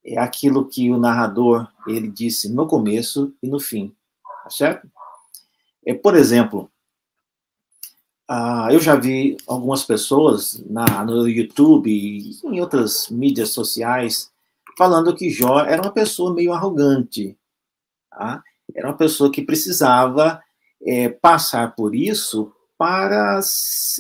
é, 0.05 0.19
aquilo 0.19 0.67
que 0.69 0.91
o 0.91 0.99
narrador 0.99 1.67
ele 1.87 2.07
disse 2.07 2.53
no 2.53 2.67
começo 2.67 3.33
e 3.41 3.47
no 3.47 3.59
fim, 3.59 3.95
tá 4.43 4.49
certo? 4.51 4.87
É, 5.83 5.93
por 5.95 6.15
exemplo, 6.15 6.69
ah, 8.27 8.69
eu 8.71 8.79
já 8.79 8.95
vi 8.95 9.37
algumas 9.45 9.83
pessoas 9.83 10.63
na, 10.69 11.03
no 11.03 11.27
YouTube 11.27 11.89
e 11.89 12.31
em 12.45 12.61
outras 12.61 13.09
mídias 13.09 13.49
sociais 13.49 14.31
falando 14.77 15.15
que 15.15 15.29
Jó 15.29 15.59
era 15.59 15.81
uma 15.81 15.91
pessoa 15.91 16.33
meio 16.33 16.53
arrogante. 16.53 17.37
Tá? 18.09 18.43
Era 18.73 18.87
uma 18.87 18.97
pessoa 18.97 19.31
que 19.31 19.41
precisava 19.41 20.41
é, 20.81 21.09
passar 21.09 21.75
por 21.75 21.95
isso 21.95 22.51
para, 22.77 23.39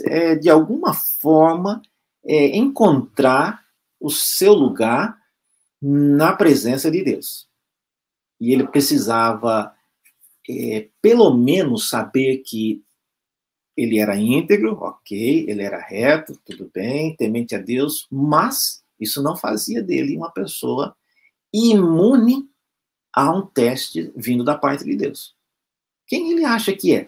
é, 0.05 0.35
de 0.35 0.49
alguma 0.49 0.93
forma, 0.93 1.81
é, 2.25 2.57
encontrar 2.57 3.63
o 3.99 4.09
seu 4.09 4.53
lugar 4.53 5.17
na 5.81 6.33
presença 6.33 6.89
de 6.89 7.03
Deus. 7.03 7.47
E 8.39 8.51
ele 8.51 8.67
precisava, 8.67 9.73
é, 10.49 10.87
pelo 11.01 11.33
menos, 11.33 11.89
saber 11.89 12.37
que 12.37 12.83
ele 13.75 13.99
era 13.99 14.15
íntegro, 14.15 14.77
ok, 14.79 15.45
ele 15.47 15.63
era 15.63 15.79
reto, 15.79 16.39
tudo 16.45 16.69
bem, 16.73 17.15
temente 17.15 17.55
a 17.55 17.59
Deus, 17.59 18.07
mas 18.11 18.83
isso 18.99 19.21
não 19.21 19.35
fazia 19.35 19.81
dele 19.81 20.15
uma 20.17 20.31
pessoa 20.31 20.95
imune 21.51 22.47
a 23.11 23.31
um 23.31 23.45
teste 23.45 24.11
vindo 24.15 24.43
da 24.43 24.57
parte 24.57 24.83
de 24.83 24.95
Deus. 24.95 25.35
Quem 26.07 26.31
ele 26.31 26.45
acha 26.45 26.73
que 26.73 26.93
é 26.93 27.07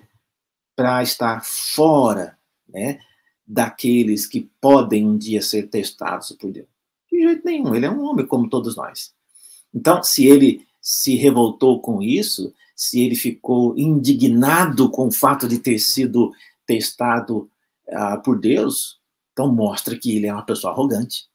para 0.75 1.01
estar 1.01 1.43
fora 1.43 2.37
né, 2.67 2.99
daqueles 3.45 4.25
que 4.25 4.49
podem 4.59 5.05
um 5.05 5.17
dia 5.17 5.41
ser 5.41 5.67
testados 5.67 6.31
por 6.33 6.51
Deus? 6.51 6.67
De 7.11 7.19
jeito 7.21 7.45
nenhum, 7.45 7.75
ele 7.75 7.85
é 7.85 7.91
um 7.91 8.03
homem 8.03 8.25
como 8.25 8.49
todos 8.49 8.75
nós. 8.75 9.13
Então, 9.73 10.03
se 10.03 10.25
ele 10.25 10.65
se 10.81 11.15
revoltou 11.15 11.81
com 11.81 12.01
isso, 12.01 12.53
se 12.75 13.01
ele 13.01 13.15
ficou 13.15 13.77
indignado 13.77 14.89
com 14.89 15.07
o 15.07 15.11
fato 15.11 15.47
de 15.47 15.59
ter 15.59 15.79
sido 15.79 16.33
testado 16.65 17.49
uh, 17.87 18.21
por 18.23 18.39
Deus, 18.39 18.99
então 19.31 19.53
mostra 19.53 19.97
que 19.97 20.15
ele 20.15 20.27
é 20.27 20.33
uma 20.33 20.45
pessoa 20.45 20.73
arrogante, 20.73 21.27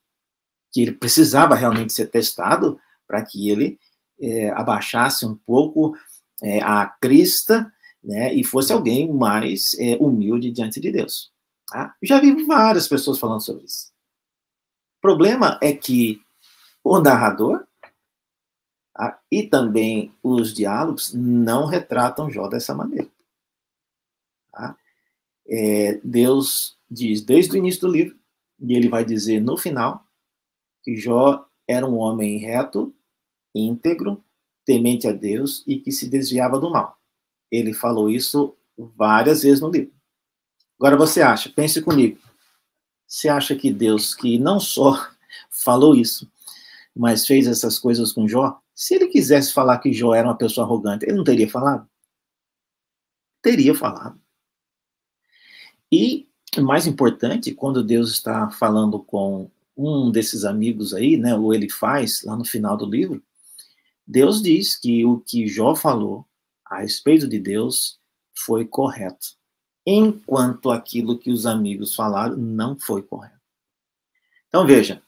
que 0.72 0.80
ele 0.80 0.92
precisava 0.92 1.54
realmente 1.54 1.92
ser 1.92 2.06
testado 2.06 2.78
para 3.06 3.24
que 3.24 3.50
ele 3.50 3.78
é, 4.20 4.50
abaixasse 4.50 5.26
um 5.26 5.34
pouco 5.34 5.96
é, 6.42 6.62
a 6.62 6.86
crista 7.00 7.72
né, 8.02 8.32
e 8.32 8.44
fosse 8.44 8.72
alguém 8.72 9.12
mais 9.12 9.76
é, 9.78 9.96
humilde 9.96 10.50
diante 10.50 10.80
de 10.80 10.90
Deus. 10.90 11.32
Tá? 11.66 11.94
Já 12.02 12.20
vi 12.20 12.44
várias 12.44 12.88
pessoas 12.88 13.18
falando 13.18 13.40
sobre 13.40 13.64
isso. 13.64 13.90
O 14.98 15.00
problema 15.00 15.58
é 15.62 15.72
que 15.72 16.20
o 16.84 16.98
narrador 16.98 17.64
tá, 18.94 19.20
e 19.30 19.42
também 19.42 20.14
os 20.22 20.52
diálogos 20.52 21.12
não 21.14 21.66
retratam 21.66 22.30
Jó 22.30 22.48
dessa 22.48 22.74
maneira. 22.74 23.08
É, 25.50 26.00
Deus 26.04 26.78
diz 26.88 27.22
desde 27.22 27.54
o 27.54 27.56
início 27.58 27.80
do 27.80 27.88
livro, 27.88 28.16
e 28.60 28.74
ele 28.74 28.88
vai 28.88 29.04
dizer 29.04 29.40
no 29.40 29.56
final, 29.56 30.06
que 30.82 30.96
Jó 30.96 31.46
era 31.66 31.86
um 31.86 31.96
homem 31.96 32.38
reto, 32.38 32.94
íntegro, 33.54 34.22
temente 34.64 35.08
a 35.08 35.12
Deus 35.12 35.64
e 35.66 35.78
que 35.78 35.90
se 35.90 36.08
desviava 36.08 36.58
do 36.58 36.70
mal. 36.70 36.98
Ele 37.50 37.72
falou 37.72 38.08
isso 38.08 38.56
várias 38.76 39.42
vezes 39.42 39.60
no 39.60 39.70
livro. 39.70 39.92
Agora 40.78 40.96
você 40.96 41.20
acha, 41.20 41.50
pense 41.50 41.82
comigo, 41.82 42.18
você 43.06 43.28
acha 43.28 43.54
que 43.56 43.72
Deus, 43.72 44.14
que 44.14 44.38
não 44.38 44.60
só 44.60 44.94
falou 45.50 45.94
isso, 45.94 46.30
mas 46.94 47.26
fez 47.26 47.46
essas 47.46 47.78
coisas 47.78 48.12
com 48.12 48.28
Jó, 48.28 48.60
se 48.74 48.94
ele 48.94 49.08
quisesse 49.08 49.52
falar 49.52 49.78
que 49.78 49.92
Jó 49.92 50.14
era 50.14 50.28
uma 50.28 50.36
pessoa 50.36 50.64
arrogante, 50.64 51.04
ele 51.04 51.16
não 51.16 51.24
teria 51.24 51.48
falado? 51.48 51.88
Teria 53.42 53.74
falado. 53.74 54.20
E, 55.90 56.28
mais 56.58 56.86
importante, 56.86 57.54
quando 57.54 57.82
Deus 57.82 58.10
está 58.10 58.50
falando 58.50 58.98
com 59.00 59.50
um 59.76 60.10
desses 60.10 60.44
amigos 60.44 60.92
aí, 60.92 61.16
né, 61.16 61.34
ou 61.34 61.54
ele 61.54 61.70
faz 61.70 62.22
lá 62.22 62.36
no 62.36 62.44
final 62.44 62.76
do 62.76 62.86
livro, 62.86 63.22
Deus 64.06 64.42
diz 64.42 64.76
que 64.76 65.04
o 65.04 65.20
que 65.20 65.46
Jó 65.46 65.74
falou 65.74 66.26
a 66.64 66.80
respeito 66.80 67.28
de 67.28 67.38
Deus 67.38 67.98
foi 68.34 68.64
correto, 68.64 69.36
enquanto 69.86 70.70
aquilo 70.70 71.18
que 71.18 71.30
os 71.30 71.46
amigos 71.46 71.94
falaram 71.94 72.36
não 72.36 72.78
foi 72.78 73.02
correto. 73.02 73.40
Então 74.48 74.66
veja, 74.66 75.00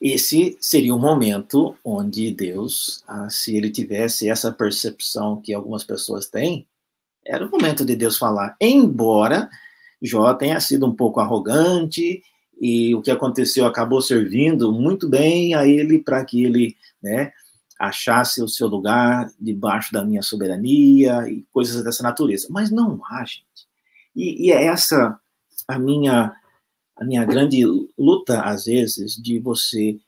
esse 0.00 0.56
seria 0.60 0.94
o 0.94 0.98
momento 0.98 1.76
onde 1.82 2.30
Deus, 2.30 3.02
ah, 3.06 3.30
se 3.30 3.56
ele 3.56 3.70
tivesse 3.70 4.28
essa 4.28 4.52
percepção 4.52 5.40
que 5.40 5.52
algumas 5.54 5.82
pessoas 5.82 6.28
têm, 6.28 6.67
era 7.28 7.46
o 7.46 7.50
momento 7.50 7.84
de 7.84 7.94
Deus 7.94 8.16
falar, 8.16 8.56
embora 8.60 9.50
Jó 10.00 10.32
tenha 10.34 10.58
sido 10.60 10.86
um 10.86 10.94
pouco 10.94 11.20
arrogante 11.20 12.22
e 12.60 12.94
o 12.94 13.02
que 13.02 13.10
aconteceu 13.10 13.66
acabou 13.66 14.00
servindo 14.00 14.72
muito 14.72 15.08
bem 15.08 15.54
a 15.54 15.66
ele 15.66 15.98
para 15.98 16.24
que 16.24 16.44
ele, 16.44 16.76
né, 17.02 17.32
achasse 17.78 18.42
o 18.42 18.48
seu 18.48 18.66
lugar 18.66 19.30
debaixo 19.38 19.92
da 19.92 20.04
minha 20.04 20.22
soberania 20.22 21.28
e 21.28 21.44
coisas 21.52 21.84
dessa 21.84 22.02
natureza. 22.02 22.48
Mas 22.50 22.70
não 22.70 23.00
há, 23.06 23.24
gente. 23.24 23.68
E, 24.16 24.46
e 24.46 24.52
é 24.52 24.64
essa 24.64 25.18
a 25.66 25.78
minha 25.78 26.34
a 26.96 27.04
minha 27.04 27.24
grande 27.24 27.64
luta 27.96 28.40
às 28.40 28.64
vezes 28.64 29.14
de 29.14 29.38
você 29.38 30.00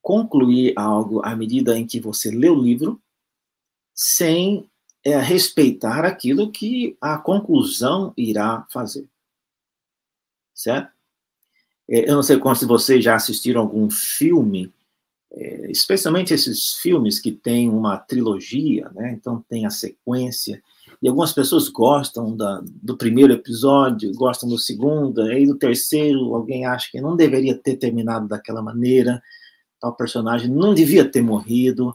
concluir 0.00 0.72
algo 0.76 1.20
à 1.22 1.36
medida 1.36 1.76
em 1.76 1.86
que 1.86 2.00
você 2.00 2.30
lê 2.30 2.48
o 2.48 2.54
livro 2.54 2.98
sem 3.94 4.70
é, 5.08 5.20
respeitar 5.20 6.04
aquilo 6.04 6.50
que 6.50 6.96
a 7.00 7.18
conclusão 7.18 8.12
irá 8.16 8.66
fazer. 8.70 9.06
Certo? 10.54 10.90
É, 11.88 12.10
eu 12.10 12.14
não 12.14 12.22
sei 12.22 12.36
de 12.36 12.66
vocês 12.66 13.04
já 13.04 13.14
assistiram 13.14 13.60
algum 13.60 13.88
filme 13.90 14.72
é, 15.30 15.70
especialmente 15.70 16.32
esses 16.32 16.72
filmes 16.74 17.18
que 17.18 17.30
têm 17.30 17.68
uma 17.68 17.98
trilogia, 17.98 18.90
né? 18.94 19.12
Então 19.12 19.44
tem 19.48 19.66
a 19.66 19.70
sequência. 19.70 20.62
E 21.02 21.08
algumas 21.08 21.32
pessoas 21.32 21.68
gostam 21.68 22.34
da, 22.34 22.62
do 22.64 22.96
primeiro 22.96 23.32
episódio, 23.32 24.12
gostam 24.14 24.48
do 24.48 24.58
segundo, 24.58 25.22
aí 25.22 25.46
do 25.46 25.54
terceiro 25.54 26.34
alguém 26.34 26.64
acha 26.64 26.90
que 26.90 27.00
não 27.00 27.14
deveria 27.14 27.54
ter 27.54 27.76
terminado 27.76 28.26
daquela 28.26 28.62
maneira, 28.62 29.22
tal 29.78 29.94
personagem 29.94 30.50
não 30.50 30.74
devia 30.74 31.04
ter 31.04 31.22
morrido, 31.22 31.94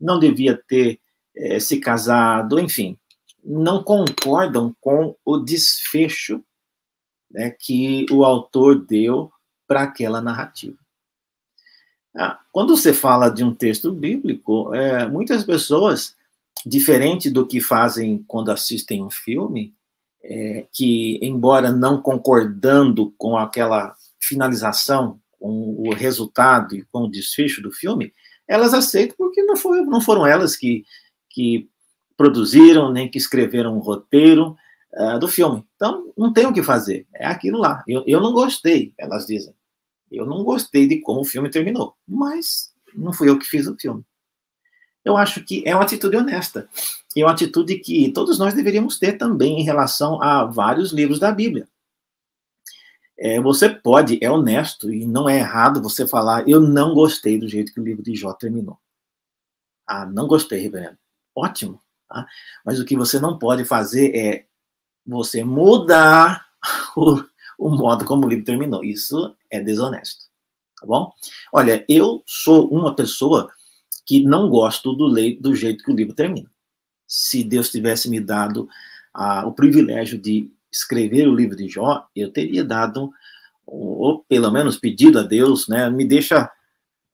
não 0.00 0.18
devia 0.18 0.60
ter 0.66 0.98
é, 1.36 1.58
se 1.58 1.78
casado, 1.78 2.58
enfim, 2.58 2.96
não 3.44 3.82
concordam 3.82 4.74
com 4.80 5.16
o 5.24 5.38
desfecho 5.38 6.42
né, 7.30 7.50
que 7.50 8.06
o 8.10 8.24
autor 8.24 8.84
deu 8.84 9.32
para 9.66 9.82
aquela 9.82 10.20
narrativa. 10.20 10.76
Ah, 12.14 12.38
quando 12.52 12.76
você 12.76 12.92
fala 12.92 13.30
de 13.30 13.42
um 13.42 13.54
texto 13.54 13.90
bíblico, 13.90 14.74
é, 14.74 15.08
muitas 15.08 15.44
pessoas, 15.44 16.14
diferente 16.64 17.30
do 17.30 17.46
que 17.46 17.60
fazem 17.60 18.22
quando 18.28 18.50
assistem 18.50 19.02
um 19.02 19.10
filme, 19.10 19.74
é, 20.22 20.66
que, 20.70 21.18
embora 21.22 21.72
não 21.72 22.00
concordando 22.00 23.12
com 23.16 23.36
aquela 23.36 23.96
finalização, 24.20 25.18
com 25.40 25.74
o 25.76 25.92
resultado 25.92 26.76
e 26.76 26.84
com 26.84 27.04
o 27.04 27.10
desfecho 27.10 27.60
do 27.60 27.72
filme, 27.72 28.12
elas 28.46 28.74
aceitam 28.74 29.16
porque 29.16 29.42
não, 29.42 29.56
foi, 29.56 29.80
não 29.80 30.00
foram 30.00 30.26
elas 30.26 30.54
que, 30.54 30.84
que 31.32 31.68
produziram, 32.16 32.92
nem 32.92 33.10
que 33.10 33.18
escreveram 33.18 33.76
o 33.76 33.80
roteiro 33.80 34.56
uh, 34.94 35.18
do 35.18 35.26
filme. 35.26 35.64
Então, 35.74 36.12
não 36.16 36.32
tem 36.32 36.46
o 36.46 36.52
que 36.52 36.62
fazer, 36.62 37.06
é 37.14 37.26
aquilo 37.26 37.58
lá. 37.58 37.82
Eu, 37.86 38.04
eu 38.06 38.20
não 38.20 38.32
gostei, 38.32 38.94
elas 38.98 39.26
dizem. 39.26 39.54
Eu 40.10 40.26
não 40.26 40.44
gostei 40.44 40.86
de 40.86 41.00
como 41.00 41.20
o 41.20 41.24
filme 41.24 41.50
terminou, 41.50 41.96
mas 42.06 42.72
não 42.94 43.12
fui 43.12 43.28
eu 43.28 43.38
que 43.38 43.46
fiz 43.46 43.66
o 43.66 43.76
filme. 43.76 44.04
Eu 45.04 45.16
acho 45.16 45.42
que 45.42 45.62
é 45.66 45.74
uma 45.74 45.82
atitude 45.82 46.16
honesta. 46.16 46.68
E 47.16 47.24
uma 47.24 47.32
atitude 47.32 47.78
que 47.78 48.12
todos 48.12 48.38
nós 48.38 48.54
deveríamos 48.54 48.98
ter 48.98 49.14
também 49.14 49.60
em 49.60 49.64
relação 49.64 50.22
a 50.22 50.44
vários 50.44 50.92
livros 50.92 51.18
da 51.18 51.32
Bíblia. 51.32 51.66
É, 53.18 53.40
você 53.40 53.68
pode, 53.68 54.18
é 54.22 54.30
honesto 54.30 54.92
e 54.92 55.06
não 55.06 55.28
é 55.28 55.38
errado 55.38 55.82
você 55.82 56.06
falar, 56.06 56.48
eu 56.48 56.60
não 56.60 56.94
gostei 56.94 57.38
do 57.38 57.48
jeito 57.48 57.72
que 57.72 57.80
o 57.80 57.84
livro 57.84 58.02
de 58.02 58.14
Jó 58.14 58.32
terminou. 58.32 58.78
Ah, 59.86 60.06
não 60.06 60.26
gostei, 60.26 60.60
reverendo. 60.60 60.98
Ótimo. 61.34 61.80
Tá? 62.08 62.26
Mas 62.64 62.78
o 62.78 62.84
que 62.84 62.96
você 62.96 63.18
não 63.18 63.38
pode 63.38 63.64
fazer 63.64 64.14
é 64.14 64.46
você 65.06 65.42
mudar 65.42 66.46
o, 66.96 67.22
o 67.58 67.70
modo 67.70 68.04
como 68.04 68.26
o 68.26 68.28
livro 68.28 68.44
terminou. 68.44 68.84
Isso 68.84 69.34
é 69.50 69.60
desonesto, 69.60 70.26
tá 70.80 70.86
bom? 70.86 71.12
Olha, 71.52 71.84
eu 71.88 72.22
sou 72.26 72.68
uma 72.68 72.94
pessoa 72.94 73.50
que 74.04 74.24
não 74.24 74.48
gosto 74.48 74.92
do, 74.92 75.08
do 75.40 75.54
jeito 75.54 75.84
que 75.84 75.90
o 75.90 75.96
livro 75.96 76.14
termina. 76.14 76.50
Se 77.06 77.44
Deus 77.44 77.70
tivesse 77.70 78.08
me 78.10 78.20
dado 78.20 78.68
ah, 79.14 79.46
o 79.46 79.52
privilégio 79.52 80.18
de 80.18 80.50
escrever 80.70 81.28
o 81.28 81.34
livro 81.34 81.56
de 81.56 81.68
Jó, 81.68 82.06
eu 82.16 82.32
teria 82.32 82.64
dado, 82.64 83.12
ou 83.66 84.24
pelo 84.24 84.50
menos 84.50 84.78
pedido 84.78 85.18
a 85.18 85.22
Deus, 85.22 85.68
né, 85.68 85.88
me 85.90 86.04
deixa 86.04 86.50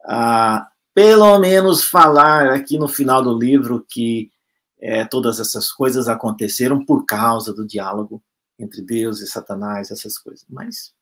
ah, 0.05 0.69
pelo 0.99 1.39
menos 1.39 1.85
falar 1.85 2.51
aqui 2.51 2.77
no 2.77 2.89
final 2.89 3.23
do 3.23 3.39
livro 3.39 3.87
que 3.89 4.33
é, 4.81 5.05
todas 5.05 5.39
essas 5.39 5.71
coisas 5.71 6.09
aconteceram 6.09 6.85
por 6.85 7.07
causa 7.07 7.55
do 7.55 7.65
diálogo 7.65 8.21
entre 8.59 8.83
Deus 8.83 9.21
e 9.21 9.27
Satanás, 9.29 9.93
essas 9.93 10.19
coisas. 10.19 10.45
Mas 10.51 10.93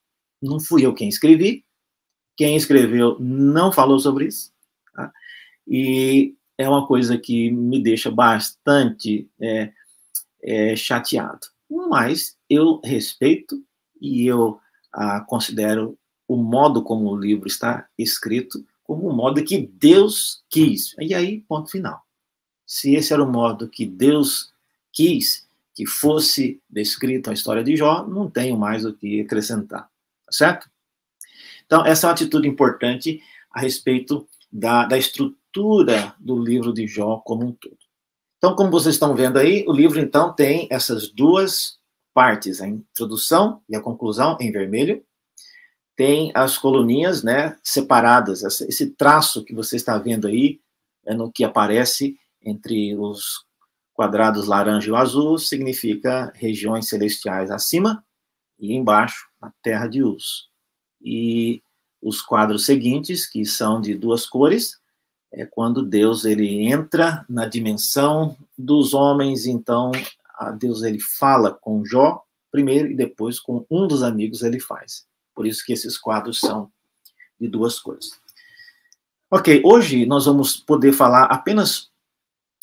não 0.42 0.60
fui 0.60 0.84
eu 0.84 0.92
quem 0.92 1.08
escrevi, 1.08 1.64
quem 2.36 2.58
escreveu 2.58 3.16
não 3.18 3.72
falou 3.72 3.98
sobre 3.98 4.26
isso, 4.26 4.52
tá? 4.94 5.10
e 5.66 6.34
é 6.58 6.68
uma 6.68 6.86
coisa 6.86 7.16
que 7.16 7.50
me 7.50 7.82
deixa 7.82 8.10
bastante 8.10 9.30
é, 9.40 9.72
é, 10.42 10.76
chateado. 10.76 11.46
Mas 11.70 12.36
eu 12.50 12.82
respeito 12.84 13.64
e 13.98 14.26
eu 14.26 14.60
ah, 14.92 15.22
considero 15.22 15.98
o 16.28 16.36
modo 16.36 16.84
como 16.84 17.08
o 17.08 17.18
livro 17.18 17.46
está 17.48 17.88
escrito 17.96 18.62
como 18.86 19.08
o 19.08 19.12
modo 19.12 19.42
que 19.44 19.66
Deus 19.74 20.44
quis. 20.48 20.94
E 21.00 21.14
aí, 21.14 21.40
ponto 21.42 21.70
final. 21.70 22.00
Se 22.64 22.94
esse 22.94 23.12
era 23.12 23.22
o 23.22 23.30
modo 23.30 23.68
que 23.68 23.84
Deus 23.84 24.52
quis 24.92 25.46
que 25.74 25.86
fosse 25.86 26.62
descrito 26.70 27.28
a 27.28 27.34
história 27.34 27.62
de 27.62 27.76
Jó, 27.76 28.06
não 28.06 28.30
tenho 28.30 28.56
mais 28.56 28.84
o 28.84 28.94
que 28.94 29.20
acrescentar, 29.20 29.82
tá 29.82 30.32
certo? 30.32 30.70
Então, 31.66 31.84
essa 31.84 32.06
é 32.06 32.08
uma 32.08 32.14
atitude 32.14 32.48
importante 32.48 33.20
a 33.50 33.60
respeito 33.60 34.26
da, 34.50 34.86
da 34.86 34.96
estrutura 34.96 36.14
do 36.18 36.38
livro 36.38 36.72
de 36.72 36.86
Jó 36.86 37.18
como 37.18 37.44
um 37.44 37.52
todo. 37.52 37.76
Então, 38.38 38.54
como 38.54 38.70
vocês 38.70 38.94
estão 38.94 39.14
vendo 39.14 39.38
aí, 39.38 39.64
o 39.66 39.72
livro, 39.72 39.98
então, 39.98 40.32
tem 40.32 40.66
essas 40.70 41.10
duas 41.10 41.78
partes, 42.14 42.62
a 42.62 42.68
introdução 42.68 43.60
e 43.68 43.76
a 43.76 43.80
conclusão 43.80 44.38
em 44.40 44.50
vermelho, 44.50 45.04
tem 45.96 46.30
as 46.34 46.58
coluninhas, 46.58 47.22
né, 47.22 47.56
separadas, 47.64 48.42
esse 48.42 48.90
traço 48.90 49.42
que 49.42 49.54
você 49.54 49.76
está 49.76 49.96
vendo 49.96 50.26
aí, 50.26 50.60
é 51.06 51.14
no 51.14 51.32
que 51.32 51.42
aparece 51.42 52.18
entre 52.42 52.94
os 52.96 53.46
quadrados 53.94 54.46
laranja 54.46 54.92
e 54.92 54.94
azul, 54.94 55.38
significa 55.38 56.30
regiões 56.34 56.88
celestiais 56.88 57.50
acima 57.50 58.04
e 58.58 58.74
embaixo, 58.74 59.26
a 59.40 59.50
terra 59.62 59.86
de 59.86 60.02
Uz. 60.02 60.48
E 61.00 61.62
os 62.02 62.20
quadros 62.20 62.66
seguintes, 62.66 63.26
que 63.26 63.44
são 63.46 63.80
de 63.80 63.94
duas 63.94 64.26
cores, 64.26 64.78
é 65.32 65.46
quando 65.46 65.82
Deus 65.82 66.24
ele 66.24 66.66
entra 66.66 67.24
na 67.28 67.46
dimensão 67.46 68.36
dos 68.56 68.94
homens, 68.94 69.46
então 69.46 69.92
Deus 70.58 70.82
ele 70.82 71.00
fala 71.00 71.52
com 71.52 71.84
Jó 71.84 72.22
primeiro 72.50 72.90
e 72.90 72.94
depois 72.94 73.40
com 73.40 73.66
um 73.70 73.86
dos 73.86 74.02
amigos 74.02 74.42
ele 74.42 74.60
faz. 74.60 75.06
Por 75.36 75.46
isso 75.46 75.64
que 75.64 75.74
esses 75.74 75.98
quadros 75.98 76.40
são 76.40 76.72
de 77.38 77.46
duas 77.46 77.78
cores. 77.78 78.18
Ok, 79.30 79.60
hoje 79.64 80.06
nós 80.06 80.24
vamos 80.24 80.56
poder 80.56 80.92
falar 80.92 81.24
apenas 81.24 81.90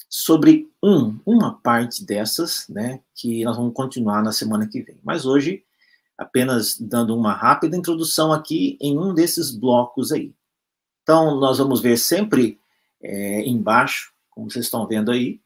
sobre 0.09 0.69
um, 0.82 1.19
uma 1.26 1.53
parte 1.59 2.03
dessas, 2.03 2.67
né, 2.67 2.99
que 3.15 3.43
nós 3.43 3.55
vamos 3.55 3.74
continuar 3.74 4.24
na 4.24 4.32
semana 4.32 4.67
que 4.67 4.82
vem. 4.82 4.99
Mas 5.03 5.26
hoje, 5.26 5.63
apenas 6.17 6.80
dando 6.80 7.15
uma 7.15 7.34
rápida 7.34 7.78
introdução 7.78 8.34
aqui 8.34 8.78
em 8.82 8.97
um 8.97 9.13
desses 9.13 9.51
blocos 9.51 10.11
aí. 10.11 10.34
Então, 11.03 11.39
nós 11.39 11.59
vamos 11.59 11.80
ver 11.80 11.97
sempre 11.97 12.59
é, 13.01 13.41
embaixo, 13.47 14.13
como 14.32 14.49
vocês 14.49 14.65
estão 14.65 14.88
vendo 14.88 15.11
aí, 15.11 15.39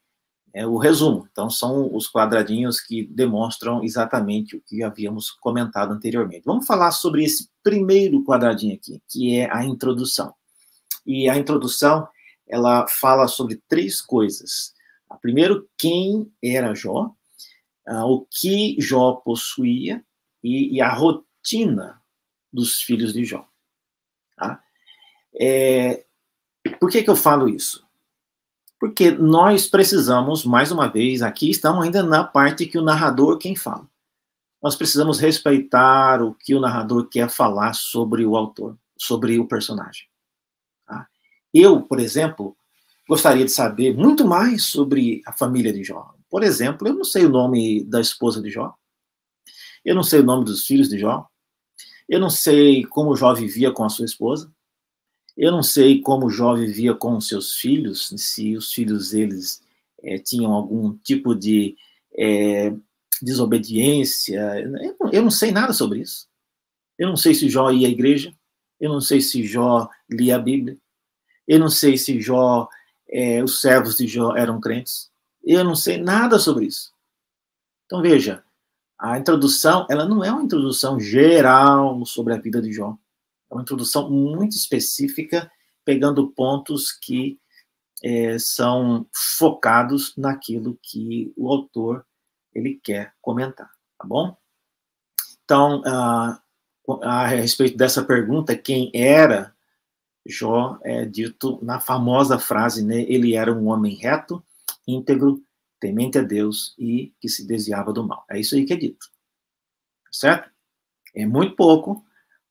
é 0.57 0.65
o 0.65 0.77
resumo. 0.77 1.27
Então, 1.31 1.51
são 1.51 1.95
os 1.95 2.09
quadradinhos 2.09 2.81
que 2.81 3.05
demonstram 3.05 3.83
exatamente 3.83 4.55
o 4.55 4.61
que 4.61 4.81
havíamos 4.81 5.29
comentado 5.29 5.93
anteriormente. 5.93 6.45
Vamos 6.45 6.65
falar 6.65 6.91
sobre 6.91 7.23
esse 7.23 7.47
primeiro 7.61 8.23
quadradinho 8.23 8.73
aqui, 8.73 8.99
que 9.07 9.37
é 9.37 9.53
a 9.53 9.63
introdução. 9.63 10.33
E 11.05 11.29
a 11.29 11.37
introdução, 11.37 12.07
ela 12.47 12.87
fala 12.87 13.27
sobre 13.27 13.61
três 13.69 14.01
coisas. 14.01 14.73
Primeiro, 15.21 15.69
quem 15.77 16.31
era 16.43 16.73
Jó, 16.73 17.11
o 17.87 18.25
que 18.25 18.77
Jó 18.79 19.13
possuía 19.13 20.03
e, 20.43 20.75
e 20.75 20.81
a 20.81 20.91
rotina 20.91 22.01
dos 22.51 22.81
filhos 22.81 23.13
de 23.13 23.23
Jó. 23.23 23.47
Tá? 24.35 24.59
É, 25.39 26.03
por 26.79 26.89
que, 26.89 27.03
que 27.03 27.09
eu 27.11 27.15
falo 27.15 27.47
isso? 27.47 27.86
Porque 28.79 29.11
nós 29.11 29.67
precisamos, 29.67 30.45
mais 30.45 30.71
uma 30.71 30.87
vez, 30.87 31.21
aqui 31.21 31.49
estamos 31.49 31.83
ainda 31.83 32.03
na 32.03 32.23
parte 32.23 32.65
que 32.67 32.77
o 32.77 32.83
narrador 32.83 33.37
quem 33.37 33.55
fala. 33.55 33.87
Nós 34.61 34.75
precisamos 34.75 35.19
respeitar 35.19 36.21
o 36.21 36.33
que 36.33 36.53
o 36.53 36.59
narrador 36.59 37.07
quer 37.07 37.29
falar 37.29 37.73
sobre 37.73 38.25
o 38.25 38.35
autor, 38.35 38.77
sobre 38.97 39.39
o 39.39 39.47
personagem. 39.47 40.07
Tá? 40.85 41.07
Eu, 41.53 41.81
por 41.81 41.99
exemplo, 41.99 42.55
gostaria 43.07 43.45
de 43.45 43.51
saber 43.51 43.95
muito 43.95 44.27
mais 44.27 44.65
sobre 44.65 45.21
a 45.25 45.31
família 45.31 45.73
de 45.73 45.83
Jó. 45.83 46.13
Por 46.29 46.43
exemplo, 46.43 46.87
eu 46.87 46.93
não 46.93 47.03
sei 47.03 47.25
o 47.25 47.29
nome 47.29 47.83
da 47.83 48.01
esposa 48.01 48.41
de 48.41 48.49
Jó. 48.49 48.75
Eu 49.83 49.95
não 49.95 50.03
sei 50.03 50.19
o 50.19 50.23
nome 50.23 50.45
dos 50.45 50.65
filhos 50.65 50.89
de 50.89 50.99
Jó. 50.99 51.27
Eu 52.07 52.19
não 52.19 52.29
sei 52.29 52.83
como 52.85 53.15
Jó 53.15 53.33
vivia 53.33 53.71
com 53.71 53.83
a 53.83 53.89
sua 53.89 54.05
esposa. 54.05 54.51
Eu 55.37 55.51
não 55.51 55.61
sei 55.61 56.01
como 56.01 56.29
Jó 56.29 56.55
vivia 56.55 56.95
com 56.95 57.21
seus 57.21 57.53
filhos, 57.53 58.11
se 58.17 58.57
os 58.57 58.73
filhos 58.73 59.11
deles 59.11 59.61
é, 60.01 60.17
tinham 60.17 60.51
algum 60.51 60.97
tipo 60.97 61.35
de 61.35 61.77
é, 62.17 62.73
desobediência. 63.21 64.39
Eu 64.59 64.71
não, 64.99 65.11
eu 65.11 65.21
não 65.23 65.31
sei 65.31 65.51
nada 65.51 65.73
sobre 65.73 65.99
isso. 65.99 66.27
Eu 66.97 67.07
não 67.07 67.15
sei 67.15 67.35
se 67.35 67.49
Jó 67.49 67.71
ia 67.71 67.87
à 67.87 67.91
igreja. 67.91 68.33
Eu 68.79 68.91
não 68.91 69.01
sei 69.01 69.21
se 69.21 69.43
Jó 69.45 69.87
lia 70.09 70.35
a 70.37 70.39
Bíblia. 70.39 70.77
Eu 71.47 71.59
não 71.59 71.69
sei 71.69 71.97
se 71.97 72.19
Jó, 72.19 72.67
é, 73.07 73.43
os 73.43 73.61
servos 73.61 73.95
de 73.95 74.07
Jó 74.07 74.35
eram 74.35 74.59
crentes. 74.59 75.11
Eu 75.43 75.63
não 75.63 75.75
sei 75.75 75.97
nada 75.97 76.39
sobre 76.39 76.65
isso. 76.65 76.91
Então 77.85 78.01
veja, 78.01 78.43
a 78.99 79.17
introdução, 79.17 79.85
ela 79.89 80.05
não 80.05 80.23
é 80.23 80.31
uma 80.31 80.43
introdução 80.43 80.99
geral 80.99 82.03
sobre 82.05 82.33
a 82.33 82.37
vida 82.37 82.61
de 82.61 82.73
Jó. 82.73 82.97
É 83.49 83.53
uma 83.53 83.61
introdução 83.61 84.09
muito 84.09 84.55
específica, 84.55 85.51
pegando 85.85 86.29
pontos 86.31 86.91
que 86.91 87.39
é, 88.03 88.37
são 88.37 89.07
focados 89.37 90.15
naquilo 90.15 90.77
que 90.81 91.33
o 91.35 91.49
autor 91.49 92.05
ele 92.53 92.79
quer 92.83 93.13
comentar, 93.21 93.69
tá 93.97 94.05
bom? 94.05 94.35
Então, 95.43 95.81
a, 95.85 96.41
a 97.01 97.27
respeito 97.27 97.77
dessa 97.77 98.03
pergunta, 98.03 98.55
quem 98.55 98.91
era 98.93 99.55
Jó 100.25 100.77
é 100.83 101.05
dito 101.05 101.59
na 101.63 101.79
famosa 101.79 102.37
frase, 102.37 102.83
né? 102.83 103.01
Ele 103.03 103.33
era 103.33 103.53
um 103.53 103.67
homem 103.67 103.95
reto, 103.95 104.43
íntegro, 104.85 105.41
temente 105.79 106.17
a 106.17 106.21
Deus 106.21 106.75
e 106.77 107.13
que 107.19 107.29
se 107.29 107.47
desviava 107.47 107.93
do 107.93 108.05
mal. 108.05 108.25
É 108.29 108.39
isso 108.39 108.55
aí 108.55 108.65
que 108.65 108.73
é 108.73 108.77
dito. 108.77 109.07
Certo? 110.11 110.49
É 111.15 111.25
muito 111.25 111.55
pouco, 111.55 112.03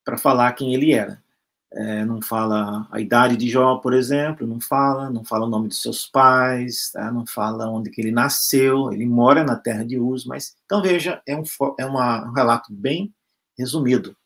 para 0.06 0.16
falar 0.16 0.52
quem 0.52 0.72
ele 0.72 0.92
era. 0.92 1.20
É, 1.72 2.04
não 2.04 2.22
fala 2.22 2.86
a 2.92 3.00
idade 3.00 3.36
de 3.36 3.50
Jó, 3.50 3.76
por 3.78 3.92
exemplo, 3.92 4.46
não 4.46 4.60
fala, 4.60 5.10
não 5.10 5.24
fala 5.24 5.46
o 5.46 5.48
nome 5.48 5.68
de 5.68 5.74
seus 5.74 6.06
pais, 6.06 6.92
tá? 6.92 7.10
não 7.10 7.26
fala 7.26 7.68
onde 7.68 7.90
que 7.90 8.00
ele 8.00 8.12
nasceu, 8.12 8.92
ele 8.92 9.04
mora 9.04 9.42
na 9.42 9.56
terra 9.56 9.84
de 9.84 9.98
Uz, 9.98 10.24
mas, 10.24 10.56
então 10.64 10.80
veja, 10.80 11.20
é 11.26 11.36
um, 11.36 11.42
é 11.76 11.84
uma, 11.84 12.24
um 12.28 12.32
relato 12.32 12.72
bem 12.72 13.12
resumido. 13.58 14.16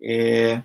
É, 0.00 0.62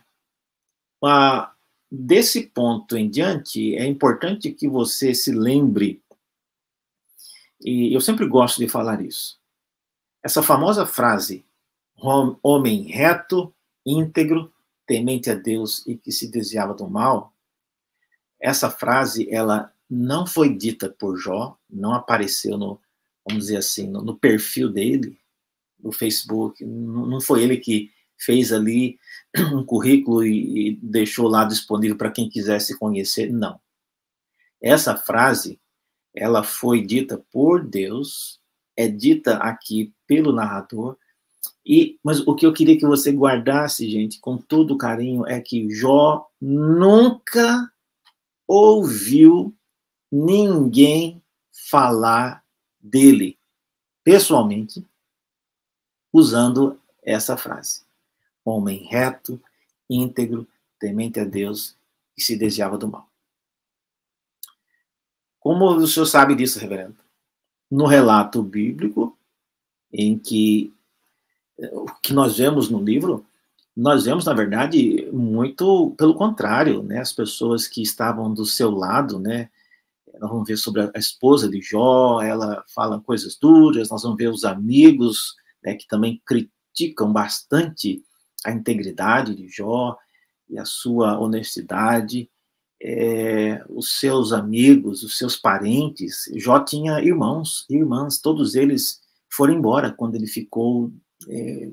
a, 1.02 1.54
desse 1.90 2.48
ponto 2.48 2.98
em 2.98 3.10
diante, 3.10 3.76
é 3.78 3.88
importante 3.88 4.52
que 4.52 4.68
você 4.68 5.16
se 5.16 5.32
lembre, 5.32 6.04
e 7.64 7.96
eu 7.96 8.02
sempre 8.02 8.28
gosto 8.28 8.58
de 8.60 8.68
falar 8.68 9.02
isso, 9.02 9.40
essa 10.22 10.44
famosa 10.44 10.86
frase, 10.86 11.46
homem 12.44 12.84
reto 12.84 13.55
íntegro, 13.86 14.52
temente 14.86 15.30
a 15.30 15.36
Deus 15.36 15.86
e 15.86 15.96
que 15.96 16.12
se 16.12 16.30
desviava 16.30 16.74
do 16.74 16.88
mal, 16.88 17.34
essa 18.40 18.70
frase 18.70 19.28
ela 19.32 19.74
não 19.90 20.26
foi 20.26 20.56
dita 20.56 20.90
por 20.90 21.18
Jó, 21.18 21.58
não 21.70 21.94
apareceu 21.94 22.58
no, 22.58 22.80
vamos 23.26 23.46
dizer 23.46 23.58
assim, 23.58 23.88
no, 23.90 24.02
no 24.02 24.18
perfil 24.18 24.72
dele, 24.72 25.20
no 25.80 25.92
Facebook, 25.92 26.64
não, 26.66 27.06
não, 27.06 27.22
foi 27.22 27.44
ele 27.44 27.58
que 27.58 27.92
fez 28.18 28.52
ali 28.52 29.00
um 29.54 29.64
currículo 29.64 30.24
e, 30.24 30.70
e 30.70 30.76
deixou 30.82 31.28
lá 31.28 31.46
disponível 31.46 31.98
para 31.98 32.12
quem 32.12 32.30
quisesse 32.30 32.78
conhecer, 32.78 33.32
não. 33.32 33.60
Essa 34.62 34.96
frase, 34.96 35.60
ela 36.14 36.44
foi 36.44 36.84
dita 36.84 37.24
por 37.32 37.64
Deus, 37.64 38.40
é 38.76 38.88
dita 38.88 39.38
aqui 39.38 39.94
pelo 40.08 40.32
narrador, 40.32 40.98
e, 41.66 42.00
mas 42.04 42.20
o 42.20 42.36
que 42.36 42.46
eu 42.46 42.54
queria 42.54 42.78
que 42.78 42.86
você 42.86 43.12
guardasse, 43.12 43.90
gente, 43.90 44.20
com 44.20 44.38
todo 44.38 44.78
carinho, 44.78 45.26
é 45.28 45.42
que 45.42 45.70
Jó 45.70 46.28
nunca 46.40 47.72
ouviu 48.48 49.54
ninguém 50.12 51.22
falar 51.52 52.44
dele 52.80 53.38
pessoalmente 54.04 54.86
usando 56.14 56.80
essa 57.04 57.36
frase. 57.36 57.84
Homem 58.44 58.84
reto, 58.84 59.42
íntegro, 59.90 60.48
temente 60.80 61.20
a 61.20 61.26
Deus 61.26 61.76
e 62.16 62.22
se 62.22 62.38
desviava 62.38 62.78
do 62.78 62.88
mal. 62.88 63.10
Como 65.40 65.66
o 65.66 65.88
senhor 65.88 66.06
sabe 66.06 66.36
disso, 66.36 66.60
reverendo? 66.60 66.98
No 67.70 67.86
relato 67.86 68.42
bíblico, 68.42 69.18
em 69.92 70.18
que 70.18 70.75
o 71.58 71.86
que 72.02 72.14
nós 72.14 72.38
vemos 72.38 72.70
no 72.70 72.82
livro, 72.82 73.26
nós 73.76 74.06
vemos, 74.06 74.26
na 74.26 74.34
verdade, 74.34 75.10
muito 75.12 75.94
pelo 75.98 76.16
contrário, 76.16 76.82
né? 76.82 77.00
As 77.00 77.12
pessoas 77.12 77.68
que 77.68 77.82
estavam 77.82 78.34
do 78.34 78.46
seu 78.46 78.72
lado, 78.72 79.20
né? 79.20 79.50
Nós 80.20 80.30
vamos 80.30 80.48
ver 80.48 80.58
sobre 80.58 80.82
a 80.82 80.92
esposa 80.96 81.50
de 81.50 81.62
Jó, 81.62 82.22
ela 82.22 82.64
fala 82.74 83.02
coisas 83.02 83.38
duras, 83.38 83.90
nós 83.90 84.04
vamos 84.04 84.18
ver 84.18 84.30
os 84.30 84.46
amigos, 84.46 85.36
né, 85.62 85.76
que 85.76 85.86
também 85.88 86.22
criticam 86.26 87.12
bastante 87.12 88.02
a 88.46 88.52
integridade 88.52 89.36
de 89.36 89.50
Jó, 89.50 89.98
e 90.50 90.58
a 90.58 90.66
sua 90.66 91.20
honestidade, 91.20 92.30
é, 92.82 93.64
os 93.70 94.00
seus 94.00 94.32
amigos, 94.32 95.04
os 95.04 95.18
seus 95.18 95.36
parentes. 95.36 96.30
Jó 96.36 96.60
tinha 96.60 97.02
irmãos 97.02 97.66
e 97.70 97.76
irmãs, 97.76 98.20
todos 98.20 98.56
eles 98.56 99.02
foram 99.30 99.54
embora 99.56 99.92
quando 99.92 100.16
ele 100.16 100.28
ficou, 100.28 100.92
é, 101.28 101.72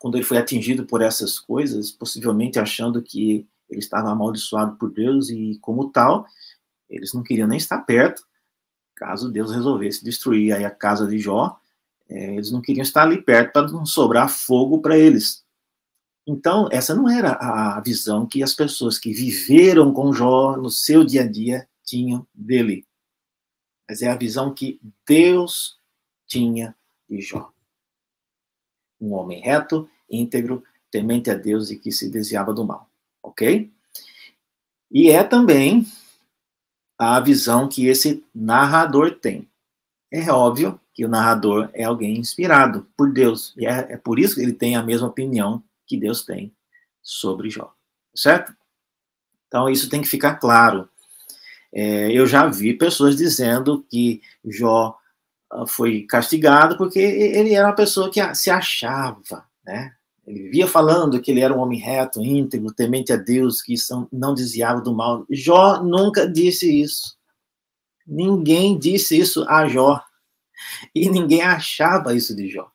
quando 0.00 0.16
ele 0.16 0.24
foi 0.24 0.38
atingido 0.38 0.84
por 0.84 1.00
essas 1.00 1.38
coisas, 1.38 1.90
possivelmente 1.90 2.58
achando 2.58 3.02
que 3.02 3.46
ele 3.70 3.80
estava 3.80 4.10
amaldiçoado 4.10 4.76
por 4.76 4.90
Deus 4.90 5.30
e, 5.30 5.58
como 5.60 5.90
tal, 5.90 6.26
eles 6.88 7.12
não 7.12 7.22
queriam 7.22 7.48
nem 7.48 7.56
estar 7.56 7.78
perto, 7.82 8.26
caso 8.96 9.30
Deus 9.30 9.50
resolvesse 9.50 10.04
destruir 10.04 10.52
aí 10.52 10.64
a 10.64 10.70
casa 10.70 11.06
de 11.06 11.18
Jó, 11.18 11.58
é, 12.08 12.34
eles 12.34 12.50
não 12.50 12.60
queriam 12.60 12.82
estar 12.82 13.02
ali 13.02 13.22
perto 13.22 13.52
para 13.52 13.70
não 13.70 13.86
sobrar 13.86 14.28
fogo 14.28 14.80
para 14.80 14.98
eles. 14.98 15.44
Então, 16.26 16.68
essa 16.70 16.94
não 16.94 17.08
era 17.08 17.32
a 17.32 17.80
visão 17.80 18.26
que 18.26 18.42
as 18.42 18.54
pessoas 18.54 18.98
que 18.98 19.12
viveram 19.12 19.92
com 19.92 20.12
Jó 20.12 20.56
no 20.56 20.70
seu 20.70 21.04
dia 21.04 21.22
a 21.22 21.26
dia 21.26 21.68
tinham 21.84 22.26
dele. 22.32 22.86
Mas 23.88 24.02
é 24.02 24.08
a 24.08 24.16
visão 24.16 24.54
que 24.54 24.80
Deus 25.06 25.78
tinha 26.26 26.76
de 27.08 27.20
Jó. 27.20 27.51
Um 29.02 29.14
homem 29.14 29.40
reto, 29.40 29.90
íntegro, 30.08 30.62
temente 30.90 31.30
a 31.30 31.34
Deus 31.34 31.70
e 31.70 31.78
que 31.78 31.90
se 31.90 32.08
desviava 32.08 32.54
do 32.54 32.64
mal. 32.64 32.88
Ok? 33.22 33.72
E 34.90 35.10
é 35.10 35.24
também 35.24 35.86
a 36.98 37.18
visão 37.18 37.68
que 37.68 37.88
esse 37.88 38.24
narrador 38.32 39.18
tem. 39.18 39.48
É 40.10 40.30
óbvio 40.30 40.78
que 40.94 41.04
o 41.04 41.08
narrador 41.08 41.70
é 41.72 41.84
alguém 41.84 42.18
inspirado 42.18 42.86
por 42.96 43.12
Deus. 43.12 43.54
E 43.56 43.66
é, 43.66 43.94
é 43.94 43.96
por 43.96 44.18
isso 44.18 44.36
que 44.36 44.42
ele 44.42 44.52
tem 44.52 44.76
a 44.76 44.82
mesma 44.82 45.08
opinião 45.08 45.64
que 45.86 45.96
Deus 45.96 46.24
tem 46.24 46.54
sobre 47.02 47.50
Jó. 47.50 47.74
Certo? 48.14 48.54
Então, 49.48 49.68
isso 49.68 49.88
tem 49.88 50.00
que 50.00 50.08
ficar 50.08 50.36
claro. 50.36 50.88
É, 51.72 52.12
eu 52.12 52.26
já 52.26 52.46
vi 52.46 52.74
pessoas 52.74 53.16
dizendo 53.16 53.84
que 53.90 54.20
Jó 54.44 54.98
foi 55.66 56.02
castigado 56.02 56.76
porque 56.76 56.98
ele 56.98 57.54
era 57.54 57.68
uma 57.68 57.74
pessoa 57.74 58.10
que 58.10 58.34
se 58.34 58.50
achava, 58.50 59.46
né? 59.64 59.94
Ele 60.26 60.48
via 60.50 60.68
falando 60.68 61.20
que 61.20 61.30
ele 61.30 61.40
era 61.40 61.52
um 61.52 61.60
homem 61.60 61.78
reto, 61.78 62.20
íntegro, 62.20 62.72
temente 62.72 63.12
a 63.12 63.16
Deus, 63.16 63.60
que 63.60 63.74
não 64.12 64.34
desviava 64.34 64.80
do 64.80 64.94
mal. 64.94 65.26
Jó 65.28 65.82
nunca 65.82 66.28
disse 66.28 66.80
isso. 66.80 67.16
Ninguém 68.06 68.78
disse 68.78 69.18
isso 69.18 69.44
a 69.48 69.66
Jó. 69.66 70.00
E 70.94 71.10
ninguém 71.10 71.42
achava 71.42 72.14
isso 72.14 72.36
de 72.36 72.48
Jó. 72.48 72.70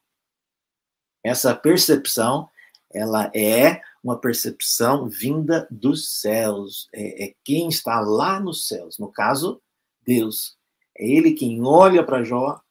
Essa 1.24 1.56
percepção, 1.56 2.50
ela 2.94 3.32
é 3.34 3.82
uma 4.04 4.18
percepção 4.18 5.08
vinda 5.08 5.68
dos 5.72 6.20
céus. 6.20 6.90
É, 6.94 7.28
é 7.28 7.34
quem 7.46 7.70
está 7.70 8.02
lá 8.02 8.42
nos 8.42 8.68
céus. 8.68 8.98
No 8.98 9.10
caso, 9.10 9.62
Deus. 10.06 10.58
É 10.98 11.08
ele 11.08 11.32
quem 11.32 11.64
olha 11.64 12.04
para 12.04 12.24
Jó 12.24 12.62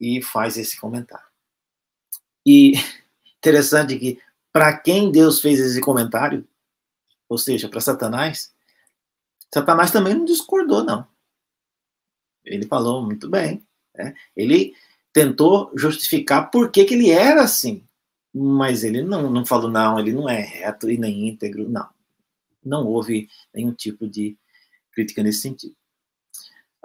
e 0.00 0.22
faz 0.22 0.56
esse 0.56 0.78
comentário. 0.78 1.26
E 2.46 2.72
interessante 3.38 3.98
que 3.98 4.20
para 4.52 4.76
quem 4.78 5.10
Deus 5.10 5.40
fez 5.40 5.58
esse 5.58 5.80
comentário, 5.80 6.46
ou 7.28 7.38
seja, 7.38 7.68
para 7.68 7.80
Satanás, 7.80 8.54
Satanás 9.52 9.90
também 9.90 10.14
não 10.14 10.24
discordou, 10.24 10.84
não. 10.84 11.06
Ele 12.44 12.66
falou 12.66 13.04
muito 13.04 13.28
bem. 13.28 13.64
Né? 13.94 14.14
Ele 14.36 14.74
tentou 15.12 15.72
justificar 15.76 16.50
por 16.50 16.70
que, 16.70 16.84
que 16.84 16.94
ele 16.94 17.10
era 17.10 17.42
assim, 17.42 17.84
mas 18.34 18.82
ele 18.82 19.00
não, 19.02 19.30
não 19.30 19.46
falou, 19.46 19.70
não, 19.70 19.98
ele 19.98 20.12
não 20.12 20.28
é 20.28 20.40
reto 20.40 20.90
e 20.90 20.98
nem 20.98 21.28
íntegro, 21.28 21.68
não. 21.68 21.88
Não 22.64 22.86
houve 22.86 23.28
nenhum 23.54 23.72
tipo 23.72 24.08
de 24.08 24.36
crítica 24.90 25.22
nesse 25.22 25.40
sentido. 25.40 25.76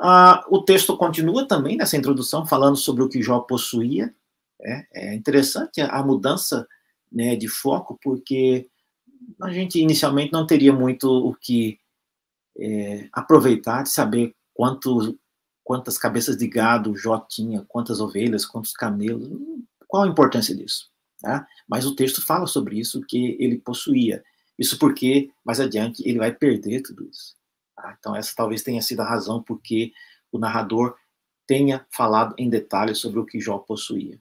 Ah, 0.01 0.45
o 0.49 0.63
texto 0.63 0.95
continua 0.95 1.45
também 1.45 1.75
nessa 1.75 1.97
introdução 1.97 2.45
falando 2.45 2.77
sobre 2.77 3.03
o 3.03 3.09
que 3.09 3.21
Jó 3.21 3.41
possuía. 3.41 4.13
É, 4.61 4.87
é 4.93 5.13
interessante 5.13 5.81
a, 5.81 6.01
mudança 6.01 6.65
né, 7.11 7.35
de 7.35 7.49
foco, 7.49 7.99
porque 8.01 8.69
a 9.41 9.51
gente 9.51 9.79
inicialmente 9.79 10.31
não 10.31 10.47
teria 10.47 10.71
muito 10.71 11.09
o 11.09 11.35
que 11.35 11.79
é, 12.57 13.09
aproveitar 13.11 13.83
de 13.83 13.89
saber 13.89 14.33
quanto 14.53 15.17
quantas 15.63 15.99
cabeças 15.99 16.35
de 16.35 16.47
gado 16.47 16.95
Jó 16.95 17.19
tinha, 17.19 17.63
quantas 17.67 17.99
ovelhas, 17.99 18.43
quantos 18.43 18.71
camelos, 18.73 19.29
qual 19.87 20.03
a 20.03 20.07
importância 20.07 20.55
disso? 20.55 20.89
Tá? 21.21 21.45
Mas 21.67 21.85
o 21.85 21.95
texto 21.95 22.25
fala 22.25 22.47
sobre 22.47 22.79
isso, 22.79 23.01
que 23.01 23.37
ele 23.39 23.59
possuía. 23.59 24.23
Isso 24.57 24.79
porque, 24.79 25.29
mais 25.45 25.59
adiante, 25.59 26.01
ele 26.07 26.17
vai 26.17 26.33
perder 26.33 26.81
tudo 26.81 27.07
isso. 27.07 27.35
Tá? 27.81 27.95
Então, 27.97 28.15
essa 28.15 28.33
talvez 28.35 28.61
tenha 28.61 28.81
sido 28.81 29.01
a 29.01 29.09
razão 29.09 29.41
porque 29.41 29.93
o 30.31 30.37
narrador 30.37 30.95
tenha 31.47 31.85
falado 31.89 32.35
em 32.37 32.49
detalhes 32.49 32.99
sobre 32.99 33.19
o 33.19 33.25
que 33.25 33.39
Jó 33.39 33.57
possuía. 33.57 34.19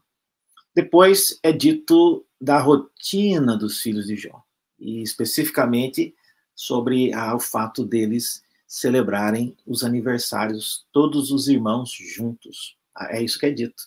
Depois 0.75 1.39
é 1.43 1.53
dito 1.53 2.25
da 2.41 2.59
rotina 2.61 3.57
dos 3.57 3.81
filhos 3.81 4.07
de 4.07 4.17
Jó, 4.17 4.43
e 4.79 5.03
especificamente 5.03 6.15
sobre 6.55 7.13
ah, 7.13 7.35
o 7.35 7.41
fato 7.41 7.85
deles 7.85 8.43
celebrarem 8.67 9.57
os 9.67 9.83
aniversários, 9.83 10.87
todos 10.93 11.33
os 11.33 11.49
irmãos 11.49 11.91
juntos. 11.91 12.77
Ah, 12.95 13.09
é 13.17 13.23
isso 13.23 13.39
que 13.39 13.47
é 13.47 13.51
dito. 13.51 13.83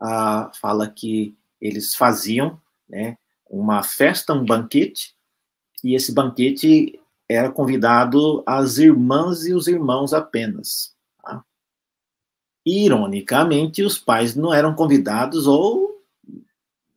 Ah, 0.00 0.50
fala 0.60 0.90
que 0.90 1.36
eles 1.60 1.94
faziam 1.94 2.60
né, 2.88 3.16
uma 3.48 3.82
festa, 3.82 4.34
um 4.34 4.44
banquete, 4.44 5.14
e 5.84 5.94
esse 5.94 6.12
banquete 6.12 7.00
era 7.28 7.50
convidado 7.50 8.42
as 8.46 8.78
irmãs 8.78 9.46
e 9.46 9.52
os 9.52 9.66
irmãos 9.66 10.12
apenas. 10.12 10.94
Tá? 11.22 11.44
Ironicamente, 12.64 13.82
os 13.82 13.98
pais 13.98 14.34
não 14.34 14.54
eram 14.54 14.74
convidados, 14.74 15.46
ou 15.46 16.02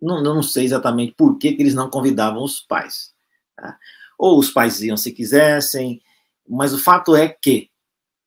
não, 0.02 0.22
não 0.22 0.44
sei 0.44 0.66
exatamente 0.66 1.14
por 1.14 1.38
que, 1.38 1.54
que 1.54 1.62
eles 1.62 1.74
não 1.74 1.90
convidavam 1.90 2.44
os 2.44 2.60
pais. 2.60 3.14
Tá? 3.56 3.78
Ou 4.18 4.38
os 4.38 4.52
pais 4.52 4.82
iam 4.82 4.98
se 4.98 5.12
quisessem, 5.12 6.02
mas 6.48 6.74
o 6.74 6.78
fato 6.78 7.16
é 7.16 7.28
que, 7.28 7.70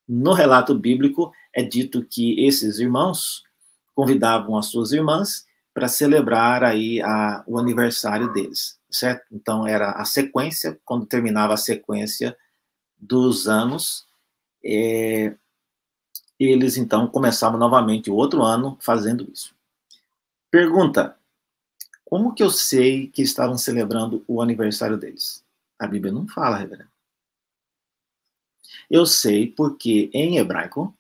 no 0.09 0.32
relato 0.32 0.74
bíblico, 0.74 1.32
é 1.55 1.62
dito 1.62 2.05
que 2.05 2.44
esses 2.44 2.78
irmãos 2.78 3.42
convidavam 3.94 4.57
as 4.57 4.66
suas 4.66 4.92
irmãs 4.92 5.46
para 5.74 5.88
celebrar 5.88 6.64
aí 6.64 7.00
a, 7.00 7.42
o 7.46 7.59
aniversário 7.59 8.32
deles, 8.32 8.78
certo? 8.93 9.26
Então 9.32 9.66
era 9.66 9.93
a 9.93 10.05
sequência, 10.05 10.78
quando 10.84 11.07
terminava 11.07 11.55
a 11.55 11.59
sequência 11.59 12.36
dos 12.99 13.49
anos, 13.49 14.07
é, 14.64 15.34
eles 16.38 16.76
então 16.76 17.07
começavam 17.09 17.59
novamente 17.59 18.11
o 18.11 18.14
outro 18.14 18.43
ano 18.43 18.76
fazendo 18.80 19.28
isso. 19.32 19.55
Pergunta: 20.51 21.16
como 22.05 22.34
que 22.34 22.43
eu 22.43 22.51
sei 22.51 23.09
que 23.09 23.22
estavam 23.22 23.57
celebrando 23.57 24.24
o 24.28 24.43
aniversário 24.43 24.97
deles? 24.97 25.45
A 25.78 25.86
Bíblia 25.86 26.12
não 26.12 26.28
fala, 26.28 26.57
reverendo. 26.57 26.90
Eu 28.90 29.07
sei 29.07 29.47
porque 29.51 30.11
em 30.12 30.36
hebraico, 30.36 30.95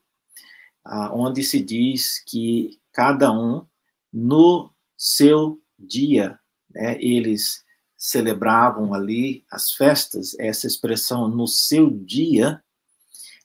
ah, 0.84 1.12
onde 1.14 1.42
se 1.44 1.60
diz 1.60 2.18
que 2.20 2.80
cada 2.92 3.30
um 3.30 3.66
no 4.12 4.70
seu 4.96 5.60
dia, 5.78 6.38
né, 6.70 7.00
eles 7.02 7.64
celebravam 8.02 8.92
ali 8.92 9.44
as 9.48 9.70
festas, 9.70 10.36
essa 10.36 10.66
expressão 10.66 11.28
no 11.28 11.46
seu 11.46 11.88
dia 11.88 12.60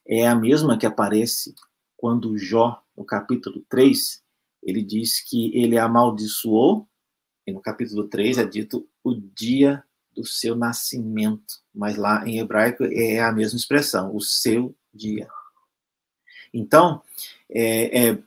é 0.03 0.27
a 0.27 0.33
mesma 0.33 0.79
que 0.79 0.85
aparece 0.87 1.53
quando 1.95 2.35
Jó, 2.39 2.81
no 2.97 3.05
capítulo 3.05 3.63
3, 3.69 4.19
ele 4.63 4.81
diz 4.81 5.21
que 5.21 5.55
ele 5.55 5.77
amaldiçoou, 5.77 6.89
e 7.45 7.51
no 7.51 7.61
capítulo 7.61 8.07
3 8.07 8.39
é 8.39 8.45
dito 8.45 8.89
o 9.03 9.13
dia 9.13 9.83
do 10.11 10.25
seu 10.25 10.55
nascimento, 10.55 11.61
mas 11.71 11.95
lá 11.95 12.27
em 12.27 12.39
hebraico 12.39 12.83
é 12.83 13.19
a 13.19 13.31
mesma 13.31 13.57
expressão, 13.57 14.15
o 14.15 14.19
seu 14.19 14.75
dia. 14.91 15.29
Então, 16.51 17.03
é, 17.47 18.09
é, 18.09 18.23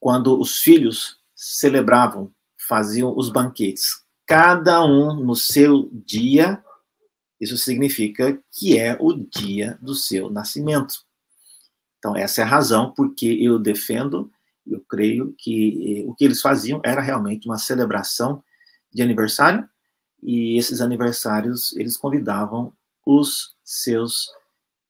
quando 0.00 0.40
os 0.40 0.60
filhos 0.60 1.20
celebravam, 1.34 2.32
faziam 2.56 3.14
os 3.14 3.28
banquetes, 3.28 4.07
cada 4.28 4.84
um 4.84 5.14
no 5.14 5.34
seu 5.34 5.88
dia, 5.90 6.62
isso 7.40 7.56
significa 7.56 8.38
que 8.52 8.78
é 8.78 8.94
o 9.00 9.14
dia 9.14 9.78
do 9.80 9.94
seu 9.94 10.28
nascimento. 10.28 10.96
Então, 11.98 12.14
essa 12.14 12.42
é 12.42 12.44
a 12.44 12.46
razão 12.46 12.92
porque 12.94 13.26
eu 13.26 13.58
defendo, 13.58 14.30
eu 14.66 14.80
creio 14.86 15.34
que 15.38 16.04
o 16.06 16.14
que 16.14 16.26
eles 16.26 16.42
faziam 16.42 16.78
era 16.84 17.00
realmente 17.00 17.48
uma 17.48 17.56
celebração 17.56 18.44
de 18.92 19.02
aniversário, 19.02 19.66
e 20.22 20.58
esses 20.58 20.82
aniversários 20.82 21.74
eles 21.76 21.96
convidavam 21.96 22.72
os 23.06 23.54
seus 23.64 24.28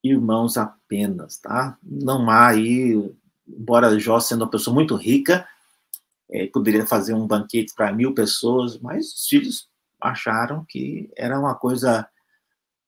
irmãos 0.02 0.56
apenas, 0.56 1.38
tá? 1.38 1.78
Não 1.82 2.28
há 2.28 2.48
aí, 2.48 3.14
embora 3.46 3.98
Jó 4.00 4.18
sendo 4.18 4.42
uma 4.42 4.50
pessoa 4.50 4.74
muito 4.74 4.96
rica, 4.96 5.46
é, 6.30 6.46
poderia 6.46 6.86
fazer 6.86 7.14
um 7.14 7.26
banquete 7.26 7.72
para 7.74 7.92
mil 7.92 8.14
pessoas, 8.14 8.78
mas 8.78 9.12
os 9.12 9.26
filhos 9.26 9.68
acharam 10.00 10.64
que 10.68 11.10
era 11.16 11.38
uma 11.38 11.54
coisa, 11.54 12.06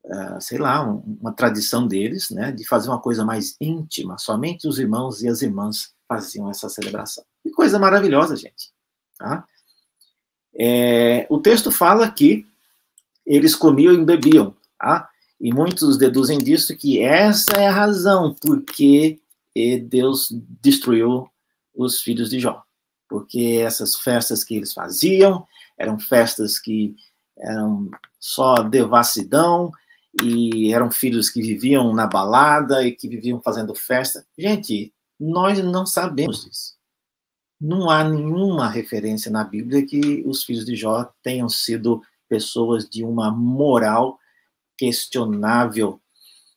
uh, 0.05 0.41
sei 0.41 0.59
lá, 0.59 0.89
um, 0.89 1.19
uma 1.21 1.33
tradição 1.33 1.87
deles, 1.87 2.31
né, 2.31 2.53
de 2.53 2.67
fazer 2.67 2.89
uma 2.89 3.01
coisa 3.01 3.25
mais 3.25 3.57
íntima. 3.61 4.19
Somente 4.19 4.69
os 4.69 4.79
irmãos 4.79 5.23
e 5.23 5.29
as 5.29 5.43
irmãs 5.43 5.93
faziam 6.09 6.51
essa 6.51 6.69
celebração. 6.69 7.25
Que 7.43 7.51
coisa 7.51 7.79
maravilhosa, 7.79 8.37
gente. 8.37 8.73
Tá? 9.19 9.45
É, 10.55 11.27
o 11.31 11.39
texto 11.39 11.71
fala 11.71 12.11
que 12.11 12.47
eles 13.25 13.55
comiam 13.55 13.95
e 13.95 14.05
bebiam, 14.05 14.55
tá? 14.79 15.09
E 15.41 15.53
muitos 15.55 15.97
deduzem 15.97 16.39
disso 16.39 16.77
que 16.77 17.01
essa 17.01 17.53
é 17.53 17.67
a 17.67 17.73
razão 17.73 18.35
porque 18.43 19.21
Deus 19.89 20.29
destruiu 20.61 21.31
os 21.75 22.01
filhos 22.01 22.29
de 22.29 22.41
Jó. 22.41 22.63
Porque 23.11 23.61
essas 23.63 23.97
festas 23.97 24.45
que 24.45 24.55
eles 24.55 24.73
faziam 24.73 25.45
eram 25.77 25.99
festas 25.99 26.59
que 26.59 26.95
eram 27.37 27.91
só 28.21 28.63
devassidão 28.63 29.73
e 30.23 30.73
eram 30.73 30.91
filhos 30.91 31.29
que 31.29 31.43
viviam 31.43 31.93
na 31.93 32.07
balada 32.07 32.85
e 32.87 32.93
que 32.93 33.09
viviam 33.09 33.41
fazendo 33.41 33.75
festa. 33.75 34.25
Gente, 34.39 34.95
nós 35.19 35.63
não 35.63 35.85
sabemos 35.85 36.45
disso. 36.45 36.75
Não 37.61 37.91
há 37.91 38.05
nenhuma 38.05 38.69
referência 38.69 39.31
na 39.31 39.45
Bíblia 39.45 39.85
que 39.85 40.23
os 40.25 40.45
filhos 40.45 40.65
de 40.65 40.77
Jó 40.77 41.13
tenham 41.23 41.49
sido 41.49 42.01
pessoas 42.29 42.89
de 42.89 43.05
uma 43.05 43.31
moral 43.31 44.19
questionável 44.79 46.01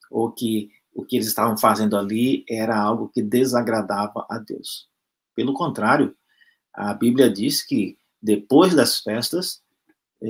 ou 0.10 0.32
que 0.32 0.70
o 0.93 1.04
que 1.04 1.16
eles 1.16 1.28
estavam 1.28 1.58
fazendo 1.58 1.97
ali 1.97 2.45
era 2.47 2.78
algo 2.78 3.10
que 3.10 3.22
desagradava 3.22 4.26
a 4.30 4.38
Deus. 4.38 4.88
Pelo 5.36 5.54
contrário, 5.54 6.16
a 6.74 6.94
Bíblia 6.94 7.30
diz 7.30 7.62
que 7.62 7.98
depois 8.22 8.74
das 8.74 9.00
festas, 9.00 9.62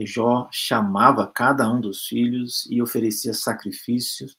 Jó 0.06 0.48
chamava 0.52 1.28
cada 1.28 1.72
um 1.72 1.80
dos 1.80 2.08
filhos 2.08 2.68
e 2.70 2.82
oferecia 2.82 3.34
sacrifícios 3.34 4.36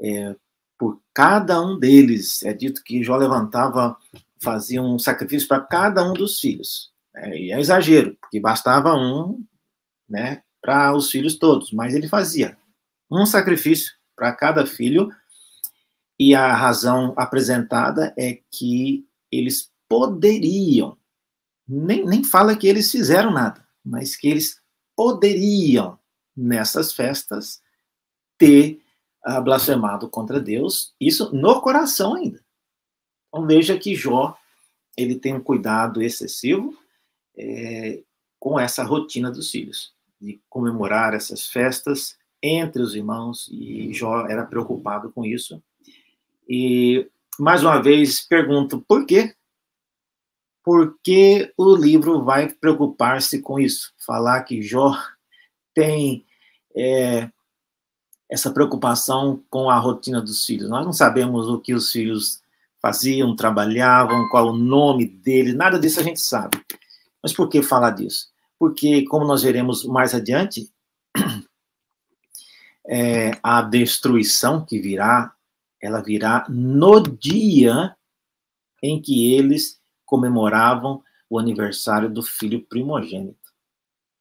é, 0.00 0.34
por 0.76 1.00
cada 1.14 1.60
um 1.60 1.78
deles. 1.78 2.42
É 2.42 2.52
dito 2.52 2.82
que 2.82 3.02
Jó 3.04 3.16
levantava, 3.16 3.96
fazia 4.40 4.82
um 4.82 4.98
sacrifício 4.98 5.46
para 5.46 5.60
cada 5.60 6.08
um 6.08 6.12
dos 6.12 6.40
filhos. 6.40 6.92
É, 7.14 7.38
e 7.38 7.52
é 7.52 7.60
exagero, 7.60 8.16
porque 8.20 8.40
bastava 8.40 8.94
um, 8.94 9.44
né, 10.08 10.42
para 10.60 10.94
os 10.94 11.10
filhos 11.10 11.36
todos, 11.36 11.72
mas 11.72 11.94
ele 11.94 12.08
fazia 12.08 12.56
um 13.10 13.24
sacrifício 13.24 13.94
para 14.14 14.32
cada 14.32 14.66
filho, 14.66 15.10
e 16.18 16.34
a 16.34 16.52
razão 16.52 17.14
apresentada 17.16 18.12
é 18.18 18.40
que 18.50 19.06
eles 19.30 19.70
poderiam, 19.88 20.98
nem, 21.68 22.04
nem 22.04 22.24
fala 22.24 22.56
que 22.56 22.66
eles 22.66 22.90
fizeram 22.90 23.30
nada, 23.30 23.66
mas 23.84 24.16
que 24.16 24.28
eles 24.28 24.60
poderiam, 24.96 25.98
nessas 26.36 26.92
festas, 26.92 27.60
ter 28.38 28.80
uh, 29.26 29.42
blasfemado 29.42 30.08
contra 30.08 30.40
Deus, 30.40 30.94
isso 31.00 31.34
no 31.34 31.60
coração 31.60 32.14
ainda. 32.14 32.42
Então 33.28 33.46
veja 33.46 33.78
que 33.78 33.94
Jó, 33.94 34.36
ele 34.96 35.16
tem 35.16 35.34
um 35.34 35.42
cuidado 35.42 36.00
excessivo 36.00 36.76
é, 37.36 38.02
com 38.38 38.58
essa 38.58 38.82
rotina 38.82 39.30
dos 39.30 39.50
filhos, 39.50 39.92
de 40.20 40.40
comemorar 40.48 41.14
essas 41.14 41.46
festas 41.46 42.16
entre 42.42 42.82
os 42.82 42.94
irmãos, 42.94 43.48
e 43.50 43.92
Jó 43.92 44.26
era 44.26 44.44
preocupado 44.44 45.12
com 45.12 45.24
isso. 45.24 45.62
E, 46.48 47.08
mais 47.38 47.62
uma 47.62 47.80
vez, 47.82 48.20
pergunto, 48.20 48.80
por 48.80 49.04
quê? 49.04 49.34
Por 50.68 50.98
que 51.02 51.50
o 51.56 51.74
livro 51.74 52.22
vai 52.22 52.52
preocupar-se 52.52 53.40
com 53.40 53.58
isso? 53.58 53.94
Falar 54.04 54.42
que 54.42 54.60
Jó 54.60 54.94
tem 55.72 56.26
é, 56.76 57.30
essa 58.30 58.50
preocupação 58.50 59.42
com 59.48 59.70
a 59.70 59.78
rotina 59.78 60.20
dos 60.20 60.44
filhos. 60.44 60.68
Nós 60.68 60.84
não 60.84 60.92
sabemos 60.92 61.48
o 61.48 61.58
que 61.58 61.72
os 61.72 61.90
filhos 61.90 62.42
faziam, 62.82 63.34
trabalhavam, 63.34 64.28
qual 64.28 64.48
o 64.48 64.58
nome 64.58 65.06
deles, 65.06 65.54
nada 65.54 65.78
disso 65.78 66.00
a 66.00 66.02
gente 66.02 66.20
sabe. 66.20 66.62
Mas 67.22 67.32
por 67.32 67.48
que 67.48 67.62
falar 67.62 67.92
disso? 67.92 68.28
Porque, 68.58 69.06
como 69.06 69.24
nós 69.24 69.42
veremos 69.42 69.86
mais 69.86 70.14
adiante, 70.14 70.70
é, 72.86 73.30
a 73.42 73.62
destruição 73.62 74.66
que 74.66 74.78
virá, 74.78 75.32
ela 75.80 76.02
virá 76.02 76.44
no 76.46 77.00
dia 77.00 77.96
em 78.82 79.00
que 79.00 79.32
eles 79.34 79.77
comemoravam 80.08 81.02
o 81.28 81.38
aniversário 81.38 82.08
do 82.08 82.22
filho 82.22 82.64
primogênito. 82.64 83.52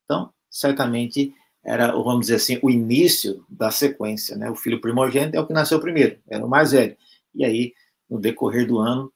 Então, 0.04 0.34
certamente 0.50 1.34
era, 1.64 1.92
vamos 1.94 2.22
dizer 2.22 2.36
assim, 2.36 2.60
o 2.62 2.70
início 2.70 3.46
da 3.50 3.72
sequência, 3.72 4.36
né? 4.36 4.50
O 4.52 4.56
filho 4.56 4.82
primogênito 4.82 5.38
é 5.38 5.40
o 5.40 5.48
que 5.48 5.54
nasceu 5.54 5.80
primeiro, 5.80 6.20
era 6.28 6.46
o 6.46 6.50
mais 6.50 6.72
velho. 6.72 6.96
E 7.34 7.46
aí, 7.46 7.74
no 8.10 8.20
decorrer 8.20 8.68
do 8.68 8.80
ano, 8.80 9.12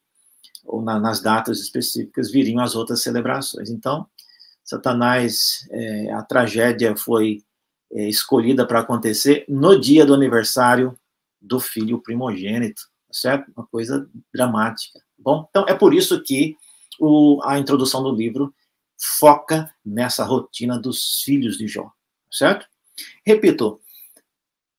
ou 0.64 0.82
na, 0.82 0.98
nas 0.98 1.22
datas 1.22 1.60
específicas, 1.60 2.32
viriam 2.32 2.62
as 2.62 2.74
outras 2.74 3.02
celebrações. 3.02 3.70
Então, 3.70 4.08
Satanás, 4.64 5.68
é, 5.72 6.12
a 6.14 6.22
tragédia 6.24 6.96
foi 6.96 7.44
é, 7.92 8.08
escolhida 8.08 8.66
para 8.66 8.80
acontecer 8.80 9.44
no 9.50 9.78
dia 9.78 10.06
do 10.06 10.14
aniversário 10.14 10.98
do 11.42 11.60
filho 11.60 12.02
primogênito, 12.02 12.84
certo? 13.12 13.52
Uma 13.56 13.68
coisa 13.68 14.10
dramática. 14.34 15.02
Bom, 15.18 15.46
então 15.50 15.66
é 15.68 15.74
por 15.74 15.94
isso 15.94 16.22
que 16.24 16.56
o, 17.00 17.40
a 17.44 17.60
introdução 17.60 18.04
do 18.04 18.14
livro 18.14 18.54
foca 19.20 19.74
nessa 19.84 20.24
rotina 20.24 20.80
dos 20.80 21.22
filhos 21.24 21.58
de 21.58 21.68
Jó, 21.68 21.92
certo? 22.30 22.68
Repito, 23.26 23.80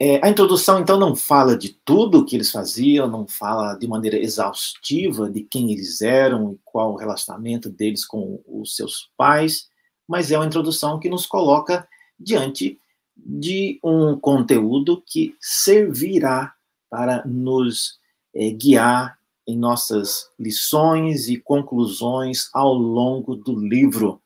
é, 0.00 0.24
a 0.24 0.28
introdução 0.28 0.80
então 0.80 0.98
não 0.98 1.14
fala 1.14 1.56
de 1.56 1.74
tudo 1.84 2.18
o 2.18 2.24
que 2.24 2.36
eles 2.36 2.50
faziam, 2.50 3.08
não 3.08 3.26
fala 3.26 3.74
de 3.74 3.86
maneira 3.86 4.18
exaustiva 4.18 5.30
de 5.30 5.42
quem 5.42 5.72
eles 5.72 6.00
eram 6.02 6.52
e 6.52 6.60
qual 6.64 6.92
o 6.92 6.96
relacionamento 6.96 7.70
deles 7.70 8.04
com 8.04 8.42
os 8.46 8.74
seus 8.74 9.10
pais, 9.16 9.68
mas 10.08 10.32
é 10.32 10.36
uma 10.36 10.46
introdução 10.46 10.98
que 10.98 11.08
nos 11.08 11.24
coloca 11.26 11.88
diante 12.18 12.80
de 13.16 13.78
um 13.82 14.18
conteúdo 14.18 15.02
que 15.06 15.36
servirá 15.40 16.52
para 16.90 17.24
nos 17.24 17.98
é, 18.34 18.50
guiar 18.50 19.18
em 19.46 19.56
nossas 19.56 20.26
lições 20.38 21.28
e 21.28 21.36
conclusões 21.36 22.48
ao 22.52 22.74
longo 22.74 23.36
do 23.36 23.54
livro. 23.58 24.20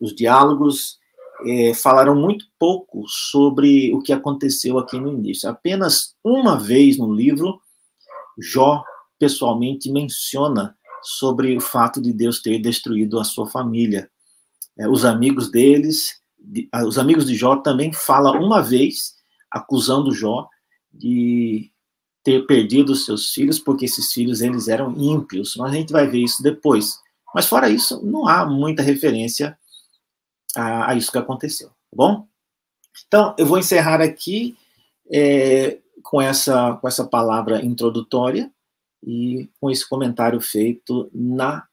Os 0.00 0.14
diálogos 0.14 0.98
é, 1.46 1.74
falaram 1.74 2.14
muito 2.14 2.44
pouco 2.58 3.04
sobre 3.08 3.92
o 3.94 4.00
que 4.00 4.12
aconteceu 4.12 4.78
aqui 4.78 4.98
no 4.98 5.12
início. 5.12 5.48
Apenas 5.48 6.14
uma 6.22 6.58
vez 6.58 6.98
no 6.98 7.12
livro, 7.12 7.60
Jó 8.38 8.82
pessoalmente 9.18 9.90
menciona 9.90 10.76
sobre 11.02 11.56
o 11.56 11.60
fato 11.60 12.00
de 12.00 12.12
Deus 12.12 12.40
ter 12.40 12.58
destruído 12.58 13.18
a 13.18 13.24
sua 13.24 13.46
família. 13.46 14.10
É, 14.78 14.88
os 14.88 15.04
amigos 15.04 15.50
deles 15.50 16.18
ah, 16.72 16.84
os 16.84 16.98
amigos 16.98 17.26
de 17.26 17.34
Jó 17.34 17.56
também 17.56 17.92
falam 17.92 18.40
uma 18.40 18.62
vez, 18.62 19.14
acusando 19.50 20.12
Jó 20.12 20.48
de 20.92 21.70
ter 22.28 22.46
perdido 22.46 22.94
seus 22.94 23.32
filhos, 23.32 23.58
porque 23.58 23.86
esses 23.86 24.12
filhos 24.12 24.42
eles 24.42 24.68
eram 24.68 24.94
ímpios. 24.98 25.56
Mas 25.56 25.72
a 25.72 25.74
gente 25.74 25.90
vai 25.90 26.06
ver 26.06 26.18
isso 26.18 26.42
depois. 26.42 27.00
Mas 27.34 27.46
fora 27.46 27.70
isso, 27.70 28.04
não 28.04 28.28
há 28.28 28.44
muita 28.44 28.82
referência 28.82 29.58
a, 30.54 30.90
a 30.90 30.94
isso 30.94 31.10
que 31.10 31.16
aconteceu, 31.16 31.68
tá 31.68 31.74
bom? 31.94 32.28
Então, 33.06 33.34
eu 33.38 33.46
vou 33.46 33.58
encerrar 33.58 34.02
aqui 34.02 34.58
é, 35.10 35.78
com, 36.02 36.20
essa, 36.20 36.74
com 36.74 36.86
essa 36.86 37.06
palavra 37.06 37.64
introdutória 37.64 38.50
e 39.02 39.48
com 39.58 39.70
esse 39.70 39.88
comentário 39.88 40.38
feito 40.38 41.08
na 41.14 41.66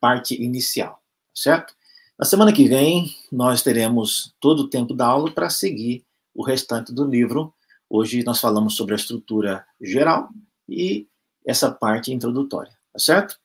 parte 0.00 0.40
inicial, 0.40 1.02
certo? 1.34 1.74
Na 2.16 2.24
semana 2.24 2.52
que 2.52 2.68
vem, 2.68 3.12
nós 3.32 3.60
teremos 3.60 4.32
todo 4.38 4.60
o 4.60 4.68
tempo 4.68 4.94
da 4.94 5.06
aula 5.06 5.32
para 5.32 5.50
seguir 5.50 6.04
o 6.32 6.44
restante 6.44 6.92
do 6.92 7.04
livro. 7.04 7.52
Hoje 7.96 8.24
nós 8.24 8.40
falamos 8.40 8.74
sobre 8.74 8.92
a 8.92 8.96
estrutura 8.96 9.64
geral 9.80 10.28
e 10.68 11.06
essa 11.46 11.70
parte 11.70 12.12
introdutória, 12.12 12.72
tá 12.92 12.98
certo? 12.98 13.38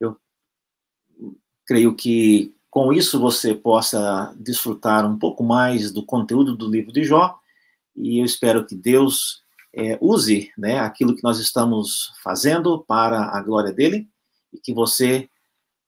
Eu 0.00 0.16
creio 1.64 1.94
que 1.94 2.52
com 2.68 2.92
isso 2.92 3.20
você 3.20 3.54
possa 3.54 4.34
desfrutar 4.40 5.08
um 5.08 5.16
pouco 5.16 5.44
mais 5.44 5.92
do 5.92 6.04
conteúdo 6.04 6.56
do 6.56 6.68
livro 6.68 6.92
de 6.92 7.04
Jó 7.04 7.38
e 7.94 8.18
eu 8.18 8.24
espero 8.24 8.66
que 8.66 8.74
Deus 8.74 9.44
é, 9.72 9.96
use 10.00 10.50
né, 10.58 10.80
aquilo 10.80 11.14
que 11.14 11.22
nós 11.22 11.38
estamos 11.38 12.12
fazendo 12.24 12.84
para 12.88 13.36
a 13.36 13.40
glória 13.40 13.72
dele 13.72 14.08
e 14.52 14.58
que 14.58 14.74
você 14.74 15.30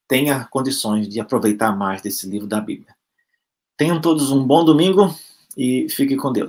tenha 0.06 0.44
condições 0.44 1.08
de 1.08 1.18
aproveitar 1.18 1.76
mais 1.76 2.00
desse 2.00 2.28
livro 2.28 2.46
da 2.46 2.60
Bíblia. 2.60 2.94
Tenham 3.76 4.00
todos 4.00 4.30
um 4.30 4.46
bom 4.46 4.64
domingo 4.64 5.12
e 5.56 5.88
fique 5.88 6.14
com 6.14 6.32
Deus. 6.32 6.46